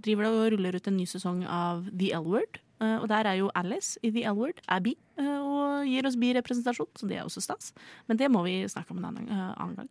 driver 0.01 0.27
det 0.27 0.33
og 0.33 0.51
ruller 0.55 0.77
ut 0.81 0.89
en 0.89 0.97
ny 0.97 1.07
sesong 1.09 1.45
av 1.45 1.89
The 1.93 2.15
L-Word. 2.17 2.61
Eh, 2.81 2.97
og 2.97 3.09
der 3.13 3.29
er 3.29 3.37
jo 3.37 3.51
Alice 3.55 4.01
i 4.03 4.11
The 4.15 4.25
L-Word, 4.31 4.63
Abby, 4.69 4.95
eh, 5.21 5.41
og 5.41 5.89
gir 5.89 6.07
oss 6.09 6.17
birepresentasjon, 6.21 6.89
så 6.97 7.09
det 7.09 7.19
er 7.19 7.27
også 7.27 7.43
stas. 7.45 7.75
Men 8.09 8.21
det 8.21 8.31
må 8.33 8.43
vi 8.47 8.63
snakke 8.73 8.95
om 8.95 9.03
en 9.03 9.11
annen, 9.11 9.29
eh, 9.29 9.75
gang. 9.77 9.91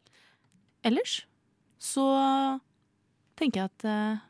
Ellers 0.84 1.20
så 1.78 2.06
tenker 3.38 3.62
jeg 3.62 3.70
at 3.72 4.22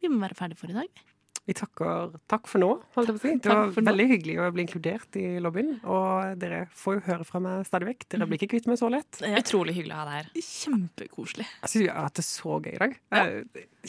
vi 0.00 0.08
må 0.08 0.20
være 0.22 0.34
ferdige 0.34 0.58
for 0.58 0.70
i 0.70 0.76
dag. 0.76 0.88
Vi 0.88 1.07
takker 1.56 2.10
takk 2.28 2.48
for 2.50 2.60
nå, 2.60 2.68
holdt 2.96 3.08
jeg 3.08 3.16
på 3.16 3.20
å 3.20 3.22
si. 3.22 3.32
Det 3.44 3.48
var 3.52 3.70
nå. 3.72 3.84
veldig 3.88 4.06
hyggelig 4.10 4.34
å 4.44 4.48
bli 4.52 4.64
inkludert 4.66 5.16
i 5.20 5.24
lobbyen. 5.40 5.70
Og 5.88 6.36
dere 6.42 6.64
får 6.76 6.98
jo 6.98 7.02
høre 7.06 7.24
fra 7.28 7.40
meg 7.40 7.64
stadig 7.68 7.88
vekk. 7.92 8.06
Dere 8.12 8.26
blir 8.28 8.36
ikke 8.40 8.50
kvitt 8.56 8.68
meg 8.68 8.78
så 8.80 8.90
lett. 8.92 9.20
Utrolig 9.24 9.74
hyggelig 9.78 9.94
å 9.96 10.00
ha 10.02 10.06
deg 10.08 10.16
her. 10.18 10.30
Kjempekoselig. 10.48 11.46
Jeg 11.62 11.72
syns 11.72 11.82
vi 11.84 11.88
har 11.92 12.06
hatt 12.08 12.20
det 12.20 12.26
så 12.28 12.58
gøy 12.60 12.72
i 12.74 12.80
dag. 12.82 12.96
Ja. 13.14 13.24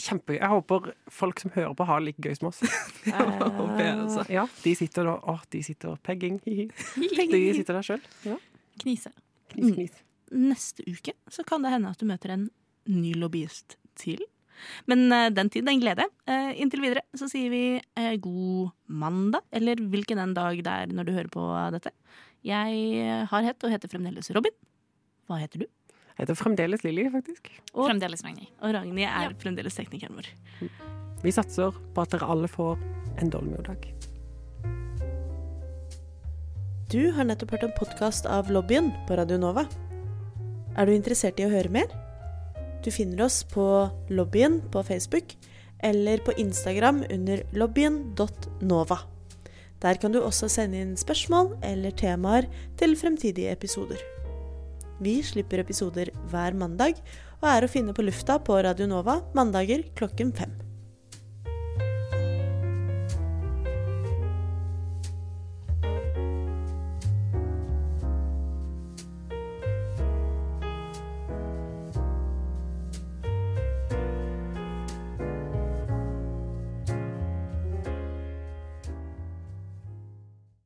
Kjempegøy. 0.00 0.38
Jeg 0.40 0.52
håper 0.54 0.90
folk 1.20 1.42
som 1.44 1.52
hører 1.56 1.74
på, 1.76 1.86
har 1.90 2.00
det 2.00 2.10
like 2.12 2.24
gøy 2.28 2.38
som 2.40 2.50
oss. 2.52 2.62
Eh, 3.10 4.34
Ja, 4.34 4.44
de 4.62 4.72
sitter 4.76 5.06
da 5.08 5.14
Å, 5.32 5.36
de 5.50 5.60
sitter 5.64 5.96
pegging. 6.04 6.38
hihi. 6.44 6.68
De 6.96 7.40
sitter 7.56 7.76
der 7.78 7.86
sjøl. 7.86 8.02
Ja. 8.26 8.36
Knise. 8.80 9.12
Knis, 9.52 9.74
knis. 9.74 10.00
Neste 10.30 10.84
uke 10.86 11.14
så 11.32 11.42
kan 11.48 11.64
det 11.64 11.72
hende 11.74 11.90
at 11.90 11.98
du 12.00 12.06
møter 12.08 12.34
en 12.36 12.48
ny 12.90 13.12
lobbyist 13.18 13.76
til. 13.98 14.22
Men 14.86 15.06
eh, 15.12 15.28
den 15.30 15.50
tid, 15.50 15.64
den 15.66 15.80
glede. 15.82 16.06
Eh, 16.26 16.52
inntil 16.60 16.80
videre 16.84 17.02
så 17.16 17.28
sier 17.30 17.50
vi 17.52 17.62
eh, 17.96 18.16
god 18.22 18.70
mandag, 18.86 19.42
eller 19.52 19.76
hvilken 19.76 20.18
en 20.18 20.34
dag 20.34 20.62
det 20.64 20.66
er 20.72 20.86
når 20.94 21.04
du 21.08 21.12
hører 21.12 21.30
på 21.32 21.44
dette. 21.76 21.92
Jeg 22.44 23.26
har 23.28 23.42
hett 23.44 23.64
og 23.64 23.70
heter 23.70 23.88
fremdeles 23.92 24.30
Robin. 24.32 24.52
Hva 25.28 25.36
heter 25.42 25.60
du? 25.60 25.66
Jeg 26.16 26.26
heter 26.26 26.36
fremdeles 26.36 26.82
Lilly, 26.84 27.04
faktisk. 27.12 27.50
Og, 27.74 27.86
Fremdeles 27.86 28.22
Ragnhild. 28.24 28.48
og 28.60 28.74
Ragnhild 28.74 28.98
er 29.08 29.28
Ja. 29.30 29.36
fremdeles 29.40 29.76
teknikeren 29.76 30.16
vår. 30.16 30.28
Vi 31.22 31.30
satser 31.30 31.70
på 31.94 32.02
at 32.02 32.10
dere 32.10 32.26
alle 32.28 32.48
får 32.48 32.78
en 33.20 33.30
Dolmio-dag. 33.30 33.86
Du 36.90 37.12
har 37.14 37.24
nettopp 37.28 37.52
hørt 37.54 37.62
en 37.68 37.76
podkast 37.76 38.26
av 38.26 38.50
Lobbyen 38.50 38.90
på 39.06 39.16
Radio 39.16 39.36
Nova. 39.38 39.62
Er 40.76 40.86
du 40.86 40.92
interessert 40.92 41.38
i 41.38 41.44
å 41.46 41.50
høre 41.52 41.70
mer? 41.70 41.86
Du 42.84 42.90
finner 42.90 43.26
oss 43.26 43.42
på 43.44 43.64
Lobbyen 44.08 44.60
på 44.72 44.82
Facebook 44.82 45.36
eller 45.82 46.18
på 46.24 46.32
Instagram 46.40 47.04
under 47.10 47.42
lobbyen.nova. 47.52 48.98
Der 49.80 50.00
kan 50.00 50.12
du 50.12 50.20
også 50.20 50.48
sende 50.52 50.80
inn 50.80 50.96
spørsmål 51.00 51.54
eller 51.64 51.92
temaer 51.96 52.48
til 52.80 52.96
fremtidige 53.00 53.52
episoder. 53.52 54.00
Vi 55.00 55.20
slipper 55.24 55.62
episoder 55.62 56.12
hver 56.28 56.56
mandag 56.56 57.00
og 57.40 57.48
er 57.48 57.64
å 57.64 57.72
finne 57.72 57.96
på 57.96 58.04
lufta 58.04 58.36
på 58.44 58.58
Radio 58.60 58.88
Nova 58.90 59.22
mandager 59.36 59.86
klokken 59.96 60.34
fem. 60.36 60.52